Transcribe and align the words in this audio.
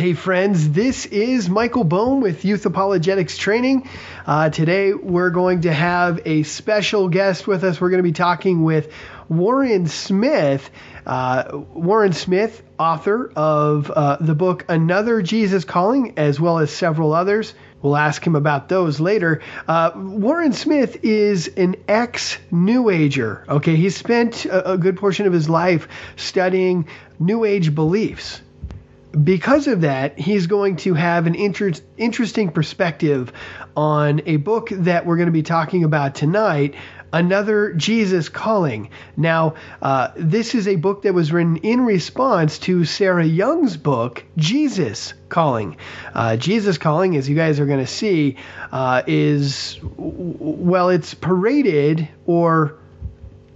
Hey, 0.00 0.14
friends, 0.14 0.70
this 0.70 1.04
is 1.04 1.50
Michael 1.50 1.84
Bohm 1.84 2.22
with 2.22 2.46
Youth 2.46 2.64
Apologetics 2.64 3.36
Training. 3.36 3.86
Uh, 4.26 4.48
today, 4.48 4.94
we're 4.94 5.28
going 5.28 5.60
to 5.60 5.72
have 5.74 6.22
a 6.24 6.42
special 6.44 7.10
guest 7.10 7.46
with 7.46 7.64
us. 7.64 7.78
We're 7.78 7.90
going 7.90 7.98
to 7.98 8.08
be 8.08 8.12
talking 8.12 8.62
with 8.62 8.90
Warren 9.28 9.88
Smith. 9.88 10.70
Uh, 11.04 11.64
Warren 11.74 12.14
Smith, 12.14 12.62
author 12.78 13.30
of 13.36 13.90
uh, 13.90 14.16
the 14.22 14.34
book 14.34 14.64
Another 14.70 15.20
Jesus 15.20 15.66
Calling, 15.66 16.14
as 16.16 16.40
well 16.40 16.60
as 16.60 16.70
several 16.70 17.12
others. 17.12 17.52
We'll 17.82 17.94
ask 17.94 18.26
him 18.26 18.36
about 18.36 18.70
those 18.70 19.00
later. 19.00 19.42
Uh, 19.68 19.90
Warren 19.94 20.54
Smith 20.54 21.04
is 21.04 21.48
an 21.58 21.76
ex 21.86 22.38
New 22.50 22.88
Ager. 22.88 23.44
Okay, 23.46 23.76
he 23.76 23.90
spent 23.90 24.46
a, 24.46 24.72
a 24.72 24.78
good 24.78 24.96
portion 24.96 25.26
of 25.26 25.34
his 25.34 25.50
life 25.50 25.88
studying 26.16 26.86
New 27.18 27.44
Age 27.44 27.74
beliefs 27.74 28.40
because 29.12 29.66
of 29.66 29.82
that, 29.82 30.18
he's 30.18 30.46
going 30.46 30.76
to 30.76 30.94
have 30.94 31.26
an 31.26 31.34
inter- 31.34 31.72
interesting 31.96 32.50
perspective 32.50 33.32
on 33.76 34.22
a 34.26 34.36
book 34.36 34.68
that 34.70 35.06
we're 35.06 35.16
going 35.16 35.26
to 35.26 35.32
be 35.32 35.42
talking 35.42 35.84
about 35.84 36.14
tonight. 36.14 36.74
Another 37.12 37.72
Jesus 37.72 38.28
Calling. 38.28 38.90
Now, 39.16 39.54
uh, 39.82 40.12
this 40.14 40.54
is 40.54 40.68
a 40.68 40.76
book 40.76 41.02
that 41.02 41.12
was 41.12 41.32
written 41.32 41.56
in 41.56 41.80
response 41.80 42.60
to 42.60 42.84
Sarah 42.84 43.24
Young's 43.24 43.76
book, 43.76 44.24
Jesus 44.36 45.14
Calling. 45.28 45.76
Uh, 46.14 46.36
Jesus 46.36 46.78
Calling, 46.78 47.16
as 47.16 47.28
you 47.28 47.34
guys 47.34 47.58
are 47.58 47.66
going 47.66 47.80
to 47.80 47.86
see, 47.86 48.36
uh, 48.70 49.02
is, 49.08 49.80
well, 49.82 50.90
it's 50.90 51.14
paraded 51.14 52.08
or 52.26 52.79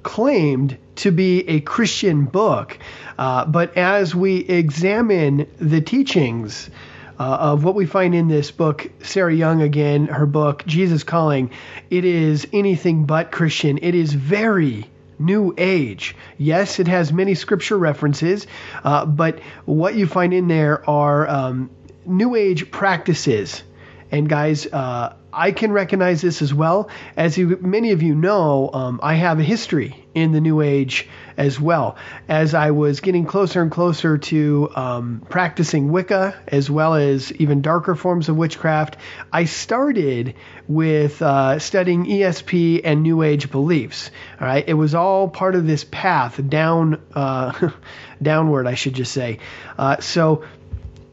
claimed 0.05 0.79
to 0.97 1.11
be 1.11 1.49
a 1.49 1.61
Christian 1.61 2.27
book. 2.27 2.79
Uh, 3.19 3.45
but 3.45 3.77
as 3.77 4.15
we 4.15 4.37
examine 4.37 5.49
the 5.59 5.81
teachings 5.81 6.71
uh, 7.19 7.23
of 7.23 7.65
what 7.65 7.75
we 7.75 7.87
find 7.87 8.15
in 8.15 8.29
this 8.29 8.53
book, 8.53 8.89
Sarah 9.03 9.35
Young 9.35 9.63
again, 9.63 10.07
her 10.07 10.27
book, 10.27 10.65
Jesus 10.67 11.03
Calling, 11.03 11.51
it 11.91 12.05
is 12.05 12.47
anything 12.53 13.07
but 13.07 13.33
Christian. 13.33 13.79
It 13.83 13.97
is 13.97 14.13
very 14.13 14.87
New 15.19 15.55
Age. 15.57 16.17
Yes, 16.39 16.79
it 16.79 16.89
has 16.89 17.13
many 17.13 17.35
scripture 17.35 17.79
references, 17.79 18.47
uh, 18.83 19.07
but 19.07 19.41
what 19.65 19.95
you 19.95 20.07
find 20.07 20.35
in 20.35 20.49
there 20.49 20.89
are 20.89 21.29
um, 21.29 21.71
New 22.05 22.35
Age 22.35 22.71
practices. 22.71 23.63
And 24.11 24.29
guys, 24.29 24.67
uh, 24.67 25.15
I 25.35 25.53
can 25.53 25.73
recognize 25.73 26.21
this 26.21 26.43
as 26.43 26.55
well. 26.55 26.89
As 27.17 27.37
you, 27.37 27.59
many 27.61 27.93
of 27.93 28.03
you 28.03 28.15
know, 28.15 28.71
um, 28.73 29.01
I 29.03 29.15
have 29.15 29.41
a 29.41 29.43
history 29.43 30.07
in 30.15 30.33
the 30.33 30.41
New 30.41 30.61
Age 30.61 31.09
as 31.37 31.61
well. 31.61 31.97
As 32.29 32.55
I 32.55 32.71
was 32.71 33.01
getting 33.01 33.27
closer 33.27 33.61
and 33.61 33.71
closer 33.71 34.19
to 34.19 34.71
um, 34.77 35.27
practicing 35.29 35.91
Wicca, 35.91 36.35
as 36.47 36.71
well 36.71 36.95
as 36.95 37.33
even 37.33 37.63
darker 37.63 37.95
forms 37.95 38.29
of 38.29 38.37
witchcraft, 38.37 38.97
I 39.33 39.45
started 39.45 40.35
with 40.69 41.21
uh, 41.21 41.59
studying 41.59 42.07
ESP 42.07 42.83
and 42.85 43.03
New 43.03 43.23
Age 43.23 43.51
beliefs. 43.51 44.11
All 44.41 44.47
right, 44.47 44.65
it 44.67 44.75
was 44.75 44.95
all 44.95 45.29
part 45.29 45.57
of 45.57 45.67
this 45.67 45.85
path 45.85 46.41
down, 46.49 47.01
uh, 47.15 47.71
downward, 48.23 48.67
I 48.67 48.75
should 48.75 48.95
just 48.95 49.13
say. 49.13 49.41
Uh, 49.77 49.99
so, 50.01 50.45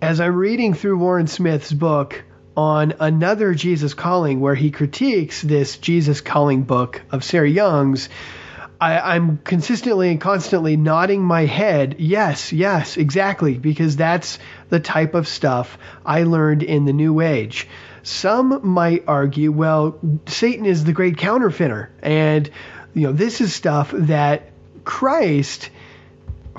as 0.02 0.20
I'm 0.20 0.36
reading 0.36 0.74
through 0.74 0.98
Warren 0.98 1.28
Smith's 1.28 1.72
book 1.72 2.24
on 2.56 2.94
another 3.00 3.54
Jesus 3.54 3.94
Calling, 3.94 4.40
where 4.40 4.56
he 4.56 4.72
critiques 4.72 5.42
this 5.42 5.78
Jesus 5.78 6.22
Calling 6.22 6.64
book 6.64 7.02
of 7.12 7.24
Sarah 7.24 7.50
Young's, 7.50 8.10
I, 8.82 9.16
am 9.16 9.38
consistently 9.38 10.10
and 10.10 10.20
constantly 10.20 10.76
nodding 10.76 11.22
my 11.22 11.46
head, 11.46 11.98
yes, 12.00 12.52
yes, 12.52 12.98
exactly, 12.98 13.60
because 13.60 13.96
that's 13.96 14.40
the 14.70 14.80
type 14.80 15.14
of 15.14 15.28
stuff 15.28 15.78
I 16.04 16.24
learned 16.24 16.64
in 16.64 16.86
the 16.86 16.94
New 16.94 17.22
Age. 17.22 17.68
Some 18.02 18.68
might 18.68 19.04
argue, 19.08 19.52
well, 19.52 20.00
Satan 20.26 20.66
is 20.66 20.84
the 20.84 20.94
great 20.94 21.18
counterfeiter, 21.18 21.92
and 22.02 22.50
you 22.96 23.04
know 23.04 23.14
this 23.14 23.40
is 23.40 23.54
stuff 23.54 23.92
that 23.94 24.50
Christ 24.84 25.70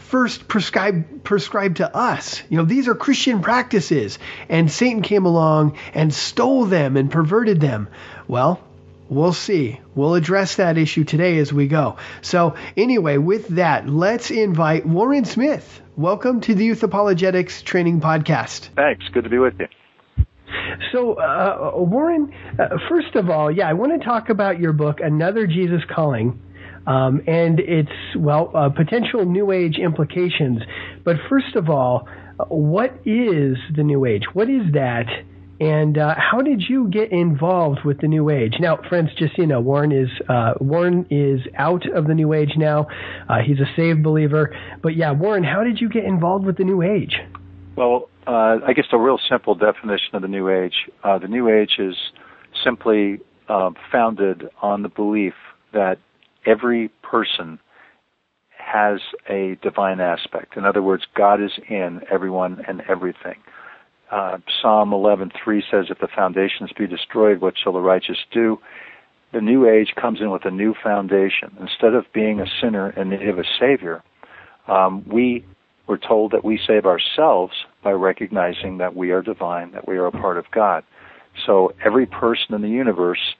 first 0.03 0.49
prescribed 0.49 1.25
prescribed 1.25 1.79
to 1.79 1.97
us. 1.97 2.43
You 2.49 2.59
know, 2.59 2.65
these 2.65 2.89
are 2.89 2.95
Christian 2.95 3.41
practices, 3.41 4.19
and 4.49 4.71
Satan 4.71 5.03
came 5.03 5.25
along 5.25 5.79
and 5.95 6.13
stole 6.13 6.67
them 6.67 6.97
and 6.97 7.11
perverted 7.11 7.61
them. 7.61 7.89
Well, 8.29 8.61
we'll 9.09 9.33
see. 9.33 9.81
We'll 9.95 10.15
address 10.15 10.57
that 10.57 10.77
issue 10.79 11.05
today 11.05 11.39
as 11.39 11.53
we 11.53 11.69
go. 11.69 11.97
So, 12.21 12.57
anyway, 12.77 13.19
with 13.19 13.49
that, 13.49 13.89
let's 13.89 14.31
invite 14.31 14.85
Warren 14.85 15.25
Smith. 15.25 15.81
Welcome 15.97 16.41
to 16.43 16.55
the 16.55 16.65
Youth 16.65 16.83
Apologetics 16.83 17.63
Training 17.63 18.01
Podcast. 18.01 18.69
Thanks. 18.77 19.07
Good 19.13 19.25
to 19.25 19.31
be 19.31 19.39
with 19.39 19.55
you. 19.59 19.69
So, 20.93 21.15
uh, 21.15 21.73
Warren, 21.77 22.33
uh, 22.59 22.77
first 22.89 23.15
of 23.15 23.31
all, 23.31 23.51
yeah, 23.51 23.69
I 23.69 23.73
want 23.73 23.99
to 23.99 24.05
talk 24.05 24.29
about 24.29 24.59
your 24.59 24.73
book, 24.73 25.01
Another 25.01 25.47
Jesus 25.47 25.83
Calling 25.95 26.39
um, 26.87 27.23
and 27.27 27.61
its 27.61 27.93
well 28.17 28.51
uh, 28.55 28.69
potential 28.71 29.25
New 29.25 29.53
Age 29.53 29.77
implications. 29.79 30.63
But 31.05 31.17
first 31.29 31.57
of 31.57 31.69
all, 31.69 32.09
what 32.49 32.91
is 33.05 33.57
the 33.75 33.83
New 33.83 34.05
Age? 34.05 34.23
What 34.33 34.49
is 34.49 34.73
that? 34.73 35.07
And 35.61 35.97
uh, 35.97 36.17
how 36.19 36.41
did 36.41 36.65
you 36.69 36.89
get 36.89 37.13
involved 37.13 37.85
with 37.85 38.01
the 38.01 38.09
New 38.09 38.31
Age? 38.31 38.55
Now, 38.59 38.79
friends, 38.89 39.11
just 39.17 39.39
you 39.39 39.47
know, 39.47 39.61
Warren 39.61 39.93
is 39.93 40.09
uh, 40.29 40.55
Warren 40.61 41.07
is 41.09 41.41
out 41.57 41.89
of 41.95 42.09
the 42.09 42.15
New 42.15 42.33
Age 42.33 42.55
now. 42.57 42.89
Uh, 43.29 43.39
he's 43.47 43.61
a 43.61 43.71
saved 43.77 44.03
believer. 44.03 44.57
But 44.83 44.97
yeah, 44.97 45.13
Warren, 45.13 45.45
how 45.45 45.63
did 45.63 45.81
you 45.81 45.89
get 45.89 46.05
involved 46.05 46.45
with 46.45 46.57
the 46.57 46.65
New 46.65 46.83
Age? 46.83 47.15
Well, 47.77 48.09
uh, 48.27 48.59
I 48.67 48.73
guess 48.75 48.87
a 48.93 48.99
real 48.99 49.21
simple 49.29 49.55
definition 49.55 50.15
of 50.15 50.23
the 50.23 50.29
New 50.29 50.49
Age: 50.49 50.75
uh, 51.05 51.19
the 51.19 51.29
New 51.29 51.49
Age 51.49 51.77
is 51.79 51.95
simply 52.65 53.21
uh, 53.49 53.71
founded 53.93 54.49
on 54.63 54.83
the 54.83 54.89
belief 54.89 55.35
that 55.73 55.99
every 56.47 56.89
person 57.03 57.59
has 58.57 59.01
a 59.29 59.59
divine 59.63 60.01
aspect. 60.01 60.57
In 60.57 60.65
other 60.65 60.83
words, 60.83 61.05
God 61.15 61.43
is 61.43 61.53
in 61.69 62.01
everyone 62.11 62.65
and 62.67 62.83
everything. 62.89 63.37
Uh, 64.11 64.39
Psalm 64.61 64.93
11:3 64.93 65.63
says, 65.71 65.91
"If 65.91 65.99
the 65.99 66.09
foundations 66.09 66.73
be 66.73 66.87
destroyed, 66.87 67.41
what 67.41 67.57
shall 67.57 67.73
the 67.73 67.81
righteous 67.81 68.19
do?" 68.31 68.61
The 69.33 69.41
New 69.41 69.67
Age 69.67 69.95
comes 69.95 70.21
in 70.21 70.31
with 70.31 70.45
a 70.45 70.51
new 70.51 70.75
foundation. 70.75 71.57
Instead 71.59 71.95
of 71.95 72.13
being 72.13 72.39
a 72.39 72.47
sinner 72.47 72.91
in 72.91 73.09
need 73.09 73.29
of 73.29 73.39
a 73.39 73.45
savior, 73.59 74.03
um, 74.69 75.03
we 75.07 75.45
were 75.87 75.99
told 75.99 76.33
that 76.33 76.45
we 76.45 76.59
save 76.59 76.87
ourselves 76.87 77.55
by 77.83 77.93
recognizing 77.93 78.79
that 78.79 78.95
we 78.95 79.11
are 79.11 79.23
divine, 79.23 79.73
that 79.73 79.89
we 79.89 79.97
are 79.97 80.07
a 80.07 80.13
part 80.13 80.37
of 80.37 80.51
God. 80.51 80.85
So 81.47 81.73
every 81.83 82.07
person 82.07 82.55
in 82.55 82.61
the 82.61 82.69
universe 82.69 83.35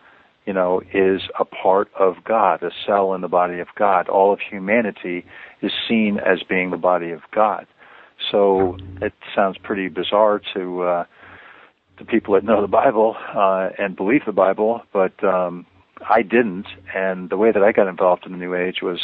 you 0.47 0.53
know, 0.53 0.83
is 0.93 1.23
a 1.39 1.45
part 1.45 1.89
of 1.99 2.17
God, 2.25 2.63
a 2.63 2.71
cell 2.87 3.15
in 3.15 3.21
the 3.21 3.29
body 3.29 3.61
of 3.61 3.69
God. 3.77 4.09
All 4.09 4.33
of 4.33 4.41
humanity 4.41 5.25
is 5.61 5.73
seen 5.89 6.19
as 6.19 6.43
being 6.49 6.71
the 6.71 6.77
body 6.77 7.11
of 7.11 7.21
God. 7.33 7.67
So 8.31 8.77
it 9.01 9.13
sounds 9.35 9.57
pretty 9.59 9.89
bizarre 9.89 10.41
to 10.55 10.83
uh, 10.83 11.05
to 11.99 12.05
people 12.05 12.35
that 12.35 12.45
know 12.45 12.61
the 12.61 12.69
Bible 12.69 13.17
uh, 13.35 13.71
and 13.79 13.97
believe 13.97 14.23
the 14.27 14.33
Bible, 14.33 14.83
but 14.93 15.23
um, 15.25 15.67
I 16.09 16.23
didn't. 16.23 16.67
And 16.95 17.31
the 17.31 17.37
way 17.37 17.53
that 17.53 17.63
I 17.63 17.73
got 17.73 17.89
involved 17.89 18.25
in 18.27 18.33
the 18.33 18.39
New 18.39 18.55
Age 18.55 18.79
was 18.83 19.01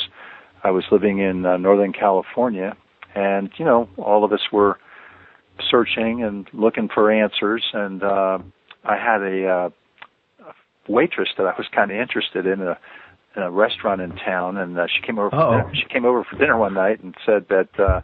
I 0.64 0.70
was 0.70 0.84
living 0.90 1.18
in 1.18 1.46
uh, 1.46 1.56
Northern 1.56 1.92
California, 1.92 2.76
and 3.14 3.50
you 3.56 3.64
know, 3.64 3.88
all 3.96 4.24
of 4.24 4.32
us 4.32 4.40
were 4.52 4.78
searching 5.70 6.22
and 6.22 6.48
looking 6.52 6.88
for 6.92 7.10
answers, 7.10 7.64
and 7.72 8.02
uh, 8.02 8.38
I 8.84 8.96
had 8.96 9.22
a 9.22 9.48
uh, 9.48 9.70
waitress 10.88 11.28
that 11.36 11.46
I 11.46 11.54
was 11.56 11.66
kind 11.74 11.90
of 11.90 11.96
interested 11.96 12.46
in 12.46 12.62
a 12.62 12.78
in 13.36 13.42
a 13.42 13.50
restaurant 13.50 14.00
in 14.00 14.16
town, 14.16 14.56
and 14.56 14.78
uh, 14.78 14.86
she 14.86 15.00
came 15.06 15.18
over. 15.18 15.30
For 15.30 15.62
dinner. 15.62 15.74
She 15.74 15.86
came 15.92 16.04
over 16.04 16.24
for 16.24 16.36
dinner 16.36 16.56
one 16.56 16.74
night 16.74 17.02
and 17.02 17.14
said 17.24 17.46
that 17.50 17.68
uh, 17.78 18.00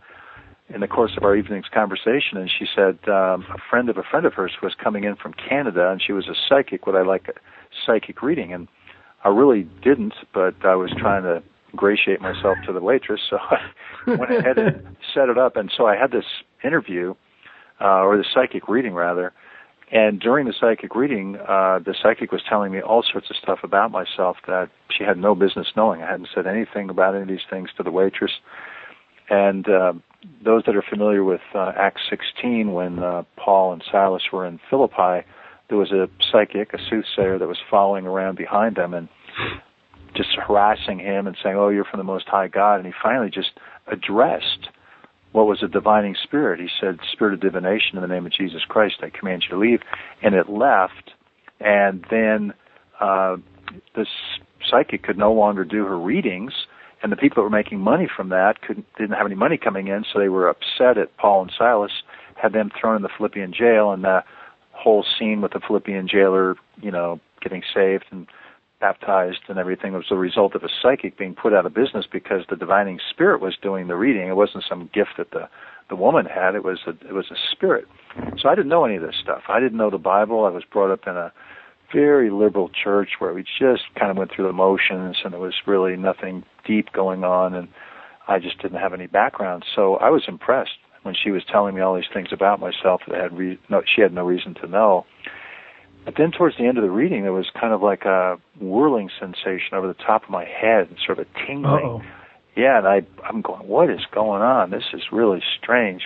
in 0.69 0.81
the 0.81 0.89
course 0.89 1.13
of 1.17 1.25
our 1.25 1.35
evening's 1.37 1.69
conversation, 1.73 2.37
and 2.37 2.51
she 2.51 2.67
said 2.75 2.99
um, 3.09 3.45
a 3.53 3.59
friend 3.69 3.89
of 3.89 3.97
a 3.97 4.03
friend 4.03 4.27
of 4.27 4.35
hers 4.35 4.53
was 4.63 4.75
coming 4.83 5.05
in 5.05 5.17
from 5.17 5.35
Canada, 5.35 5.91
and 5.91 6.01
she 6.01 6.13
was 6.13 6.29
a 6.29 6.35
psychic. 6.49 6.87
Would 6.87 6.95
I 6.95 7.03
like 7.03 7.29
a 7.29 7.33
psychic 7.85 8.23
reading? 8.23 8.53
And 8.53 8.69
I 9.25 9.29
really 9.29 9.69
didn't, 9.83 10.15
but 10.33 10.55
I 10.65 10.75
was 10.75 10.91
trying 10.99 11.23
to 11.23 11.43
ingratiate 11.73 12.21
myself 12.21 12.57
to 12.67 12.73
the 12.73 12.81
waitress, 12.81 13.21
so 13.29 13.39
I 14.07 14.15
went 14.15 14.33
ahead 14.33 14.59
and 14.59 14.97
set 15.15 15.29
it 15.29 15.39
up. 15.39 15.57
And 15.57 15.73
so 15.77 15.87
I 15.87 15.97
had 15.97 16.13
this 16.13 16.27
interview, 16.63 17.15
uh, 17.81 18.03
or 18.03 18.17
the 18.17 18.25
psychic 18.33 18.69
reading 18.69 18.95
rather, 18.95 19.33
and 19.95 20.19
during 20.19 20.47
the 20.47 20.53
psychic 20.61 20.97
reading, 20.97 21.37
uh, 21.37 21.79
the 21.79 21.95
psychic 22.03 22.33
was 22.33 22.43
telling 22.49 22.73
me 22.73 22.81
all 22.81 23.05
sorts 23.11 23.31
of 23.31 23.37
stuff 23.37 23.61
about 23.63 23.93
myself 23.93 24.37
that 24.49 24.69
she 24.91 25.05
had 25.05 25.17
no 25.17 25.37
business 25.37 25.69
knowing. 25.77 26.03
I 26.03 26.11
hadn't 26.11 26.31
said 26.35 26.49
anything 26.49 26.91
about 26.91 27.15
any 27.15 27.23
of 27.23 27.29
these 27.29 27.47
things 27.49 27.69
to 27.77 27.85
the 27.85 27.93
waitress. 27.93 28.33
And 29.31 29.69
uh, 29.69 29.93
those 30.45 30.65
that 30.67 30.75
are 30.75 30.83
familiar 30.83 31.23
with 31.23 31.43
uh, 31.55 31.71
Acts 31.77 32.03
16, 32.11 32.73
when 32.73 32.99
uh, 32.99 33.23
Paul 33.37 33.73
and 33.73 33.85
Silas 33.91 34.25
were 34.33 34.45
in 34.45 34.59
Philippi, 34.69 35.25
there 35.69 35.79
was 35.79 35.93
a 35.93 36.09
psychic, 36.33 36.75
a 36.75 36.79
soothsayer, 36.91 37.39
that 37.39 37.47
was 37.47 37.59
following 37.71 38.05
around 38.05 38.37
behind 38.37 38.75
them 38.75 38.95
and 38.95 39.09
just 40.17 40.31
harassing 40.45 40.99
him 40.99 41.29
and 41.29 41.37
saying, 41.43 41.57
"Oh, 41.57 41.69
you're 41.69 41.85
from 41.85 41.99
the 41.99 42.05
Most 42.05 42.27
High 42.29 42.49
God." 42.49 42.77
And 42.77 42.87
he 42.87 42.93
finally 43.03 43.31
just 43.31 43.51
addressed 43.87 44.69
what 45.35 45.49
was 45.49 45.65
a 45.65 45.69
divining 45.69 46.15
spirit. 46.23 46.61
He 46.61 46.69
said, 46.81 47.01
Spirit 47.11 47.35
of 47.35 47.41
divination 47.41 47.97
in 47.97 48.03
the 48.03 48.07
name 48.07 48.25
of 48.25 48.33
Jesus 48.33 48.63
Christ, 48.69 48.99
I 49.03 49.11
command 49.11 49.43
you 49.43 49.57
to 49.57 49.61
leave. 49.61 49.81
And 50.23 50.37
it 50.37 50.49
left, 50.49 51.11
and 51.59 52.07
then 52.09 52.55
uh, 53.01 53.39
this 53.97 54.07
psychic 54.71 55.03
could 55.03 55.19
no 55.19 55.33
longer 55.33 55.65
do 55.65 55.85
her 55.87 55.99
readings, 55.99 56.53
and 57.03 57.11
the 57.11 57.17
people 57.17 57.35
that 57.35 57.43
were 57.43 57.51
making 57.51 57.81
money 57.81 58.09
from 58.17 58.29
that 58.29 58.63
couldn't 58.63 58.87
didn't 58.97 59.17
have 59.17 59.27
any 59.27 59.35
money 59.35 59.59
coming 59.59 59.89
in, 59.89 60.05
so 60.11 60.21
they 60.21 60.29
were 60.29 60.49
upset 60.49 60.97
at 60.99 61.17
Paul 61.17 61.43
and 61.43 61.53
Silas, 61.59 61.91
had 62.41 62.53
them 62.53 62.71
thrown 62.81 62.95
in 62.95 63.03
the 63.03 63.11
Philippian 63.19 63.53
jail, 63.53 63.91
and 63.91 64.05
the 64.05 64.23
whole 64.71 65.05
scene 65.19 65.41
with 65.41 65.53
the 65.53 65.61
Philippian 65.67 66.07
jailer, 66.07 66.55
you 66.81 66.93
know, 66.93 67.19
getting 67.43 67.63
saved 67.75 68.05
and 68.13 68.29
baptized 68.85 69.41
and 69.49 69.59
everything 69.59 69.95
was 69.95 70.05
the 70.11 70.17
result 70.17 70.55
of 70.55 70.63
a 70.63 70.69
psychic 70.83 71.17
being 71.17 71.35
put 71.35 71.55
out 71.55 71.65
of 71.65 71.73
business 71.73 72.05
because 72.11 72.43
the 72.51 72.57
divining 72.57 72.99
spirit 73.11 73.41
was 73.41 73.57
doing 73.63 73.89
the 73.89 73.97
reading. 73.97 74.29
It 74.29 74.37
wasn't 74.37 74.65
some 74.69 74.91
gift 74.93 75.13
that 75.17 75.31
the 75.31 75.49
the 75.89 75.97
woman 75.97 76.27
had. 76.27 76.55
It 76.55 76.65
was 76.65 76.81
a 76.87 76.91
it 77.09 77.15
was 77.15 77.31
a 77.31 77.37
spirit. 77.53 77.87
So 78.39 78.49
I 78.51 78.55
didn't 78.55 78.69
know 78.69 78.85
any 78.85 78.97
of 78.97 79.03
this 79.03 79.15
stuff. 79.23 79.43
I 79.49 79.59
didn't 79.59 79.79
know 79.79 79.91
the 79.91 79.97
Bible. 79.97 80.45
I 80.45 80.51
was 80.51 80.65
brought 80.71 80.93
up 80.93 81.07
in 81.07 81.17
a 81.17 81.33
very 81.95 82.31
liberal 82.31 82.69
church 82.69 83.11
where 83.21 83.33
we 83.33 83.43
just 83.43 83.85
kind 83.99 84.11
of 84.11 84.19
went 84.19 84.33
through 84.35 84.47
the 84.47 84.53
motions 84.53 85.17
and 85.25 85.33
there 85.33 85.41
was 85.41 85.55
really 85.67 85.97
nothing 85.97 86.45
deep 86.67 86.93
going 86.93 87.25
on 87.25 87.55
and 87.55 87.69
I 88.29 88.39
just 88.39 88.61
didn't 88.61 88.81
have 88.81 88.93
any 88.93 89.07
background. 89.07 89.65
So 89.75 89.97
I 89.97 90.11
was 90.11 90.25
impressed 90.29 90.79
when 91.05 91.15
she 91.15 91.31
was 91.31 91.43
telling 91.51 91.75
me 91.75 91.81
all 91.81 91.95
these 91.95 92.13
things 92.13 92.29
about 92.33 92.61
myself 92.61 93.01
that 93.07 93.17
I 93.17 93.23
had 93.23 93.37
re- 93.37 93.61
no, 93.71 93.83
she 93.95 94.03
had 94.03 94.13
no 94.13 94.25
reason 94.25 94.55
to 94.61 94.67
know. 94.67 95.07
But 96.05 96.15
then 96.19 96.33
towards 96.33 96.57
the 96.59 96.67
end 96.67 96.77
of 96.77 96.85
the 96.85 96.91
reading, 96.91 97.23
there 97.23 97.33
was 97.33 97.47
kind 97.59 97.73
of 97.73 97.83
like 97.83 98.05
a 98.05 98.37
whirling 98.61 99.11
sensation 99.19 99.73
over 99.73 99.87
the 99.87 99.95
top 99.95 100.25
of 100.25 100.31
my 100.31 100.45
head 100.45 100.89
and 100.89 100.99
sort 101.05 101.19
of 101.19 101.27
a 101.27 101.47
tingling. 101.47 101.85
Uh-oh. 101.85 102.03
Yeah, 102.57 102.79
and 102.79 102.87
I, 102.87 103.03
I'm 103.27 103.41
going, 103.41 103.67
what 103.67 103.91
is 103.91 104.01
going 104.13 104.43
on? 104.43 104.71
This 104.71 104.85
is 104.93 105.03
really 105.11 105.43
strange. 105.61 106.03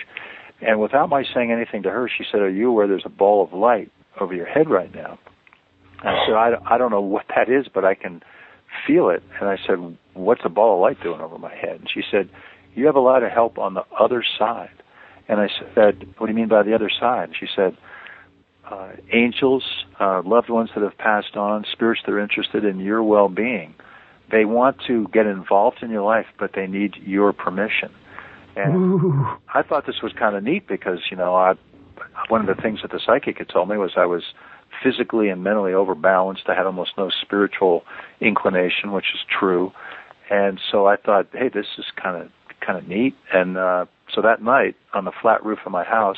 And 0.61 0.79
without 0.79 1.09
my 1.09 1.23
saying 1.33 1.51
anything 1.51 1.83
to 1.83 1.89
her, 1.89 2.09
she 2.09 2.23
said, 2.31 2.41
are 2.41 2.49
you 2.49 2.69
aware 2.69 2.87
there's 2.87 3.03
a 3.05 3.09
ball 3.09 3.43
of 3.43 3.53
light 3.53 3.91
over 4.19 4.33
your 4.33 4.47
head 4.47 4.69
right 4.69 4.93
now? 4.93 5.19
And 5.99 6.09
I 6.09 6.25
said, 6.25 6.33
I, 6.33 6.75
I 6.75 6.77
don't 6.77 6.91
know 6.91 7.01
what 7.01 7.25
that 7.35 7.49
is, 7.49 7.67
but 7.73 7.85
I 7.85 7.93
can 7.93 8.23
feel 8.87 9.09
it. 9.09 9.21
And 9.39 9.49
I 9.49 9.57
said, 9.67 9.97
what's 10.13 10.41
a 10.43 10.49
ball 10.49 10.75
of 10.75 10.81
light 10.81 11.01
doing 11.03 11.21
over 11.21 11.37
my 11.37 11.53
head? 11.53 11.79
And 11.79 11.89
she 11.93 12.01
said, 12.09 12.29
you 12.73 12.85
have 12.85 12.95
a 12.95 13.01
lot 13.01 13.23
of 13.23 13.31
help 13.31 13.57
on 13.57 13.73
the 13.73 13.83
other 13.99 14.23
side. 14.37 14.69
And 15.27 15.39
I 15.39 15.47
said, 15.75 16.13
what 16.17 16.27
do 16.27 16.33
you 16.33 16.37
mean 16.37 16.47
by 16.47 16.63
the 16.63 16.73
other 16.73 16.89
side? 16.89 17.29
And 17.29 17.35
she 17.39 17.47
said, 17.55 17.77
uh, 18.69 18.91
angels, 19.11 19.63
uh, 19.99 20.21
loved 20.25 20.49
ones 20.49 20.69
that 20.75 20.83
have 20.83 20.97
passed 20.97 21.35
on, 21.35 21.65
spirits 21.71 22.01
that 22.05 22.11
are 22.11 22.19
interested 22.19 22.65
in 22.65 22.79
your 22.79 23.03
well-being. 23.03 23.73
They 24.31 24.45
want 24.45 24.77
to 24.87 25.07
get 25.11 25.25
involved 25.25 25.77
in 25.81 25.89
your 25.89 26.03
life, 26.03 26.27
but 26.37 26.51
they 26.53 26.67
need 26.67 26.95
your 26.97 27.33
permission. 27.33 27.91
And 28.55 28.75
Ooh. 28.75 29.25
I 29.53 29.63
thought 29.63 29.85
this 29.87 30.01
was 30.03 30.11
kind 30.13 30.35
of 30.35 30.43
neat 30.43 30.67
because, 30.67 30.99
you 31.09 31.17
know, 31.17 31.35
I, 31.35 31.53
one 32.27 32.47
of 32.47 32.55
the 32.55 32.61
things 32.61 32.79
that 32.81 32.91
the 32.91 32.99
psychic 33.03 33.37
had 33.37 33.49
told 33.49 33.69
me 33.69 33.77
was 33.77 33.91
I 33.97 34.05
was 34.05 34.23
physically 34.83 35.29
and 35.29 35.43
mentally 35.43 35.73
overbalanced. 35.73 36.43
I 36.47 36.55
had 36.55 36.65
almost 36.65 36.91
no 36.97 37.09
spiritual 37.09 37.83
inclination, 38.21 38.91
which 38.91 39.05
is 39.13 39.19
true. 39.39 39.71
And 40.29 40.59
so 40.71 40.85
I 40.85 40.95
thought, 40.95 41.27
hey, 41.31 41.49
this 41.49 41.65
is 41.77 41.85
kind 42.01 42.21
of 42.21 42.31
kind 42.65 42.77
of 42.77 42.87
neat. 42.87 43.15
And 43.33 43.57
uh, 43.57 43.85
so 44.13 44.21
that 44.21 44.41
night, 44.43 44.75
on 44.93 45.05
the 45.05 45.11
flat 45.21 45.43
roof 45.45 45.59
of 45.65 45.71
my 45.71 45.83
house, 45.83 46.17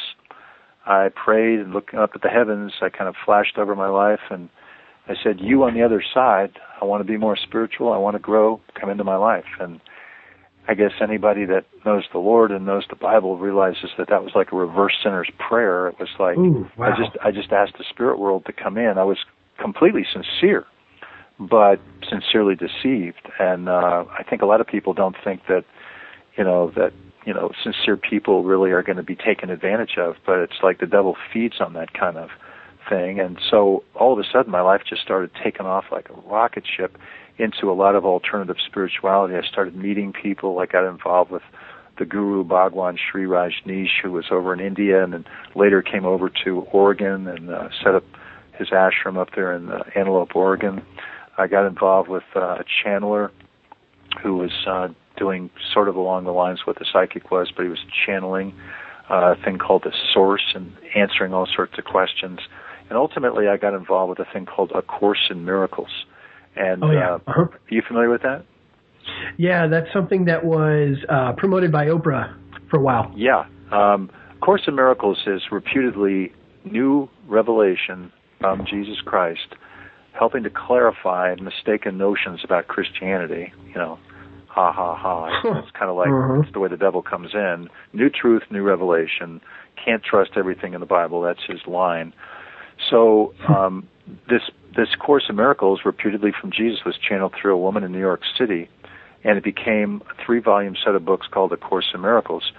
I 0.85 1.09
prayed 1.09 1.59
and 1.59 1.73
looking 1.73 1.99
up 1.99 2.11
at 2.15 2.21
the 2.21 2.29
heavens, 2.29 2.73
I 2.81 2.89
kind 2.89 3.07
of 3.07 3.15
flashed 3.25 3.57
over 3.57 3.75
my 3.75 3.89
life 3.89 4.19
and 4.29 4.49
I 5.07 5.13
said, 5.23 5.39
You 5.39 5.63
on 5.63 5.73
the 5.73 5.83
other 5.83 6.03
side, 6.13 6.51
I 6.81 6.85
want 6.85 7.01
to 7.01 7.11
be 7.11 7.17
more 7.17 7.35
spiritual, 7.35 7.91
I 7.91 7.97
want 7.97 8.15
to 8.15 8.19
grow, 8.19 8.61
come 8.79 8.89
into 8.89 9.03
my 9.03 9.15
life. 9.15 9.45
And 9.59 9.79
I 10.67 10.73
guess 10.73 10.91
anybody 11.01 11.45
that 11.45 11.65
knows 11.85 12.03
the 12.11 12.19
Lord 12.19 12.51
and 12.51 12.65
knows 12.65 12.85
the 12.89 12.95
Bible 12.95 13.37
realizes 13.37 13.89
that 13.97 14.09
that 14.09 14.23
was 14.23 14.31
like 14.35 14.51
a 14.51 14.55
reverse 14.55 14.93
sinner's 15.03 15.29
prayer. 15.37 15.87
It 15.87 15.99
was 15.99 16.09
like 16.19 16.37
Ooh, 16.37 16.67
wow. 16.77 16.93
I 16.93 16.97
just 16.97 17.17
I 17.23 17.31
just 17.31 17.51
asked 17.51 17.77
the 17.77 17.85
spirit 17.89 18.19
world 18.19 18.45
to 18.45 18.53
come 18.53 18.77
in. 18.77 18.97
I 18.97 19.03
was 19.03 19.17
completely 19.59 20.05
sincere, 20.11 20.65
but 21.39 21.77
sincerely 22.09 22.55
deceived. 22.55 23.27
And 23.39 23.69
uh, 23.69 24.05
I 24.17 24.23
think 24.29 24.41
a 24.41 24.45
lot 24.45 24.61
of 24.61 24.67
people 24.67 24.93
don't 24.93 25.15
think 25.23 25.41
that 25.47 25.65
you 26.37 26.43
know 26.43 26.71
that 26.75 26.93
you 27.25 27.33
know 27.33 27.51
sincere 27.63 27.97
people 27.97 28.43
really 28.43 28.71
are 28.71 28.83
going 28.83 28.97
to 28.97 29.03
be 29.03 29.15
taken 29.15 29.49
advantage 29.49 29.97
of 29.97 30.15
but 30.25 30.39
it's 30.39 30.59
like 30.63 30.79
the 30.79 30.87
devil 30.87 31.15
feeds 31.33 31.61
on 31.61 31.73
that 31.73 31.93
kind 31.93 32.17
of 32.17 32.29
thing. 32.89 33.19
And 33.19 33.39
so 33.49 33.83
all 33.95 34.13
of 34.13 34.19
a 34.19 34.23
sudden 34.31 34.51
my 34.51 34.61
life 34.61 34.81
just 34.87 35.01
started 35.01 35.31
taking 35.43 35.65
off 35.65 35.85
like 35.91 36.09
a 36.09 36.13
rocket 36.29 36.63
ship 36.65 36.97
into 37.37 37.71
a 37.71 37.73
lot 37.73 37.95
of 37.95 38.05
alternative 38.05 38.57
spirituality. 38.65 39.35
I 39.35 39.47
started 39.47 39.75
meeting 39.75 40.13
people. 40.13 40.59
I 40.59 40.65
got 40.65 40.87
involved 40.87 41.31
with 41.31 41.43
the 41.99 42.05
guru 42.05 42.43
bhagwan 42.43 42.97
sri 42.97 43.25
rajneesh 43.25 44.01
who 44.01 44.11
was 44.11 44.25
over 44.31 44.53
in 44.53 44.59
india 44.59 45.03
and 45.03 45.13
then 45.13 45.25
later 45.55 45.81
came 45.81 46.05
over 46.05 46.31
to 46.43 46.61
oregon 46.71 47.27
and 47.27 47.49
uh, 47.49 47.67
set 47.83 47.93
up 47.93 48.03
his 48.57 48.69
ashram 48.69 49.17
up 49.17 49.27
there 49.35 49.53
in 49.53 49.69
uh, 49.69 49.83
antelope 49.95 50.35
oregon. 50.35 50.81
I 51.37 51.47
got 51.47 51.67
involved 51.67 52.09
with 52.09 52.23
uh, 52.35 52.39
a 52.59 52.63
channeler 52.83 53.29
who 54.23 54.37
was 54.37 54.51
uh, 54.65 54.87
doing 55.17 55.49
sort 55.73 55.89
of 55.89 55.95
along 55.95 56.25
the 56.25 56.31
lines 56.31 56.61
what 56.65 56.79
the 56.79 56.85
psychic 56.91 57.31
was, 57.31 57.51
but 57.55 57.63
he 57.63 57.69
was 57.69 57.79
channeling 58.05 58.53
uh, 59.09 59.33
a 59.33 59.43
thing 59.43 59.57
called 59.57 59.83
the 59.83 59.93
source 60.13 60.53
and 60.55 60.71
answering 60.95 61.33
all 61.33 61.47
sorts 61.53 61.73
of 61.77 61.85
questions. 61.85 62.39
And 62.89 62.97
ultimately, 62.97 63.47
I 63.47 63.57
got 63.57 63.73
involved 63.73 64.17
with 64.17 64.27
a 64.27 64.31
thing 64.31 64.45
called 64.45 64.71
A 64.75 64.81
Course 64.81 65.27
in 65.29 65.45
Miracles. 65.45 66.05
And 66.55 66.83
oh, 66.83 66.91
yeah. 66.91 67.13
uh, 67.13 67.15
uh-huh. 67.27 67.41
are 67.41 67.59
you 67.69 67.81
familiar 67.87 68.09
with 68.09 68.21
that? 68.23 68.45
Yeah, 69.37 69.67
that's 69.67 69.91
something 69.93 70.25
that 70.25 70.45
was 70.45 70.97
uh, 71.09 71.33
promoted 71.33 71.71
by 71.71 71.87
Oprah 71.87 72.35
for 72.69 72.77
a 72.77 72.81
while. 72.81 73.11
Yeah. 73.15 73.45
Um, 73.71 74.09
Course 74.41 74.63
in 74.67 74.75
Miracles 74.75 75.19
is 75.27 75.41
reputedly 75.51 76.33
new 76.65 77.09
revelation 77.27 78.11
from 78.39 78.65
Jesus 78.65 78.99
Christ, 79.05 79.55
helping 80.13 80.43
to 80.43 80.49
clarify 80.49 81.35
mistaken 81.39 81.97
notions 81.97 82.41
about 82.43 82.67
Christianity. 82.67 83.53
You 83.67 83.75
know, 83.75 83.99
ha 84.53 84.71
ha 84.71 84.95
ha. 84.95 85.59
It's 85.63 85.71
kind 85.71 85.89
of 85.89 85.95
like 85.97 86.09
Uh-huh. 86.09 86.41
it's 86.41 86.51
the 86.53 86.59
way 86.59 86.69
the 86.69 86.77
devil 86.77 87.01
comes 87.01 87.33
in. 87.33 87.69
New 87.93 88.09
truth, 88.09 88.43
new 88.51 88.63
revelation. 88.63 89.41
Can't 89.83 90.03
trust 90.03 90.31
everything 90.35 90.73
in 90.73 90.79
the 90.79 90.85
Bible. 90.99 91.21
That's 91.21 91.43
his 91.47 91.61
line. 91.65 92.13
So 92.89 93.33
um, 93.47 93.87
this 94.29 94.41
this 94.75 94.89
Course 94.95 95.25
in 95.29 95.35
Miracles, 95.35 95.81
reputedly 95.85 96.31
from 96.39 96.51
Jesus, 96.51 96.79
was 96.85 96.95
channeled 96.97 97.33
through 97.39 97.53
a 97.53 97.57
woman 97.57 97.83
in 97.83 97.91
New 97.91 97.99
York 97.99 98.21
City, 98.37 98.69
and 99.23 99.37
it 99.37 99.43
became 99.43 100.01
a 100.09 100.25
three 100.25 100.39
volume 100.39 100.75
set 100.83 100.95
of 100.95 101.03
books 101.05 101.27
called 101.31 101.51
The 101.51 101.57
Course 101.57 101.89
in 101.93 102.01
Miracles. 102.01 102.51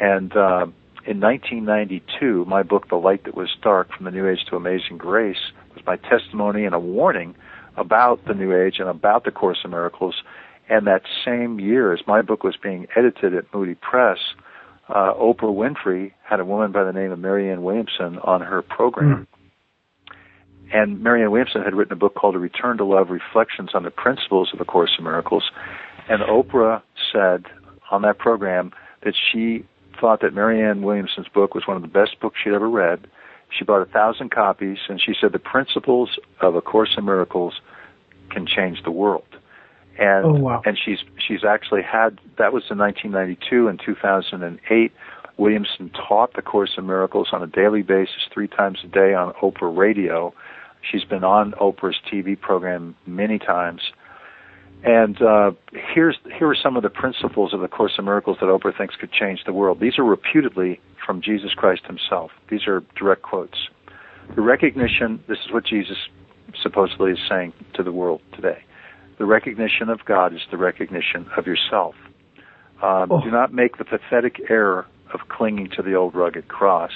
And 0.00 0.30
uh, 0.36 0.66
in 1.06 1.20
1992, 1.20 2.44
my 2.46 2.62
book, 2.62 2.88
The 2.88 2.96
Light 2.96 3.24
That 3.24 3.34
Was 3.36 3.48
Dark, 3.62 3.88
From 3.94 4.04
the 4.04 4.10
New 4.10 4.28
Age 4.28 4.40
to 4.50 4.56
Amazing 4.56 4.98
Grace, 4.98 5.52
was 5.74 5.84
my 5.86 5.96
testimony 5.96 6.64
and 6.64 6.74
a 6.74 6.78
warning 6.78 7.34
about 7.76 8.24
the 8.26 8.34
New 8.34 8.52
Age 8.56 8.76
and 8.78 8.88
about 8.88 9.24
the 9.24 9.30
Course 9.30 9.58
in 9.64 9.70
Miracles. 9.70 10.22
And 10.68 10.86
that 10.86 11.02
same 11.24 11.60
year, 11.60 11.92
as 11.92 12.00
my 12.06 12.22
book 12.22 12.42
was 12.42 12.56
being 12.56 12.86
edited 12.96 13.34
at 13.34 13.44
Moody 13.52 13.74
Press, 13.74 14.18
uh, 14.88 15.12
Oprah 15.14 15.54
Winfrey 15.54 16.12
had 16.22 16.40
a 16.40 16.44
woman 16.44 16.72
by 16.72 16.84
the 16.84 16.92
name 16.92 17.12
of 17.12 17.18
Marianne 17.18 17.62
Williamson 17.62 18.18
on 18.18 18.40
her 18.40 18.62
program. 18.62 19.26
And 20.72 21.02
Marianne 21.02 21.30
Williamson 21.30 21.62
had 21.62 21.74
written 21.74 21.92
a 21.92 21.96
book 21.96 22.14
called 22.14 22.34
A 22.34 22.38
Return 22.38 22.78
to 22.78 22.84
Love 22.84 23.10
Reflections 23.10 23.70
on 23.74 23.82
the 23.82 23.90
Principles 23.90 24.50
of 24.52 24.60
A 24.60 24.64
Course 24.64 24.90
in 24.98 25.04
Miracles. 25.04 25.50
And 26.08 26.22
Oprah 26.22 26.82
said 27.12 27.44
on 27.90 28.02
that 28.02 28.18
program 28.18 28.72
that 29.04 29.14
she 29.14 29.64
thought 30.00 30.20
that 30.22 30.34
Marianne 30.34 30.82
Williamson's 30.82 31.28
book 31.28 31.54
was 31.54 31.66
one 31.66 31.76
of 31.76 31.82
the 31.82 31.88
best 31.88 32.18
books 32.20 32.38
she'd 32.42 32.54
ever 32.54 32.68
read. 32.68 33.06
She 33.56 33.64
bought 33.64 33.82
a 33.82 33.90
thousand 33.90 34.30
copies, 34.30 34.78
and 34.88 35.00
she 35.00 35.14
said 35.18 35.32
the 35.32 35.38
principles 35.38 36.18
of 36.40 36.56
A 36.56 36.60
Course 36.60 36.94
in 36.96 37.04
Miracles 37.04 37.60
can 38.30 38.46
change 38.46 38.82
the 38.82 38.90
world. 38.90 39.33
And 39.98 40.24
Oh, 40.24 40.32
wow. 40.34 40.62
and 40.64 40.78
she's 40.82 40.98
she's 41.18 41.44
actually 41.44 41.82
had 41.82 42.18
that 42.38 42.52
was 42.52 42.64
in 42.70 42.78
1992 42.78 43.68
and 43.68 43.80
2008. 43.84 44.92
Williamson 45.36 45.90
taught 45.90 46.34
the 46.34 46.42
Course 46.42 46.74
in 46.78 46.86
Miracles 46.86 47.28
on 47.32 47.42
a 47.42 47.46
daily 47.46 47.82
basis, 47.82 48.28
three 48.32 48.46
times 48.48 48.78
a 48.84 48.86
day 48.86 49.14
on 49.14 49.32
Oprah 49.34 49.76
Radio. 49.76 50.32
She's 50.88 51.04
been 51.04 51.24
on 51.24 51.52
Oprah's 51.52 51.96
TV 52.12 52.38
program 52.40 52.94
many 53.06 53.38
times. 53.38 53.80
And 54.84 55.20
uh, 55.22 55.52
here's 55.72 56.18
here 56.38 56.48
are 56.48 56.56
some 56.60 56.76
of 56.76 56.82
the 56.82 56.90
principles 56.90 57.54
of 57.54 57.60
the 57.60 57.68
Course 57.68 57.92
in 57.98 58.04
Miracles 58.04 58.36
that 58.40 58.46
Oprah 58.46 58.76
thinks 58.76 58.96
could 58.96 59.10
change 59.10 59.40
the 59.46 59.52
world. 59.52 59.80
These 59.80 59.98
are 59.98 60.04
reputedly 60.04 60.78
from 61.04 61.22
Jesus 61.22 61.52
Christ 61.54 61.86
himself. 61.86 62.30
These 62.50 62.66
are 62.66 62.82
direct 62.96 63.22
quotes. 63.22 63.68
The 64.34 64.42
recognition, 64.42 65.22
this 65.26 65.38
is 65.46 65.52
what 65.52 65.64
Jesus 65.64 65.96
supposedly 66.62 67.12
is 67.12 67.18
saying 67.28 67.52
to 67.74 67.82
the 67.82 67.92
world 67.92 68.20
today. 68.34 68.62
The 69.18 69.24
recognition 69.24 69.88
of 69.88 70.04
God 70.04 70.32
is 70.34 70.40
the 70.50 70.56
recognition 70.56 71.26
of 71.36 71.46
yourself. 71.46 71.94
Um, 72.82 73.10
Oh. 73.12 73.20
Do 73.22 73.30
not 73.30 73.52
make 73.52 73.78
the 73.78 73.84
pathetic 73.84 74.40
error 74.50 74.86
of 75.12 75.28
clinging 75.28 75.68
to 75.76 75.82
the 75.82 75.94
old 75.94 76.14
rugged 76.14 76.48
cross. 76.48 76.90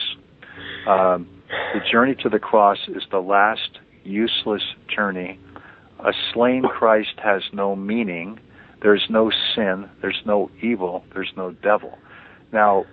Um, 0.87 1.29
the 1.73 1.81
journey 1.91 2.15
to 2.23 2.29
the 2.29 2.39
cross 2.39 2.79
is 2.89 3.05
the 3.11 3.21
last 3.21 3.79
useless 4.05 4.63
journey. 4.95 5.39
A 6.01 6.13
slain 6.33 6.63
Christ 6.63 7.15
has 7.23 7.43
no 7.53 7.77
meaning. 7.77 8.41
There's 8.83 9.07
no 9.09 9.31
sin. 9.55 9.89
There's 10.01 10.21
no 10.25 10.51
evil. 10.63 11.05
There's 11.15 11.33
no 11.37 11.53
devil. 11.53 11.99
Now, 12.53 12.85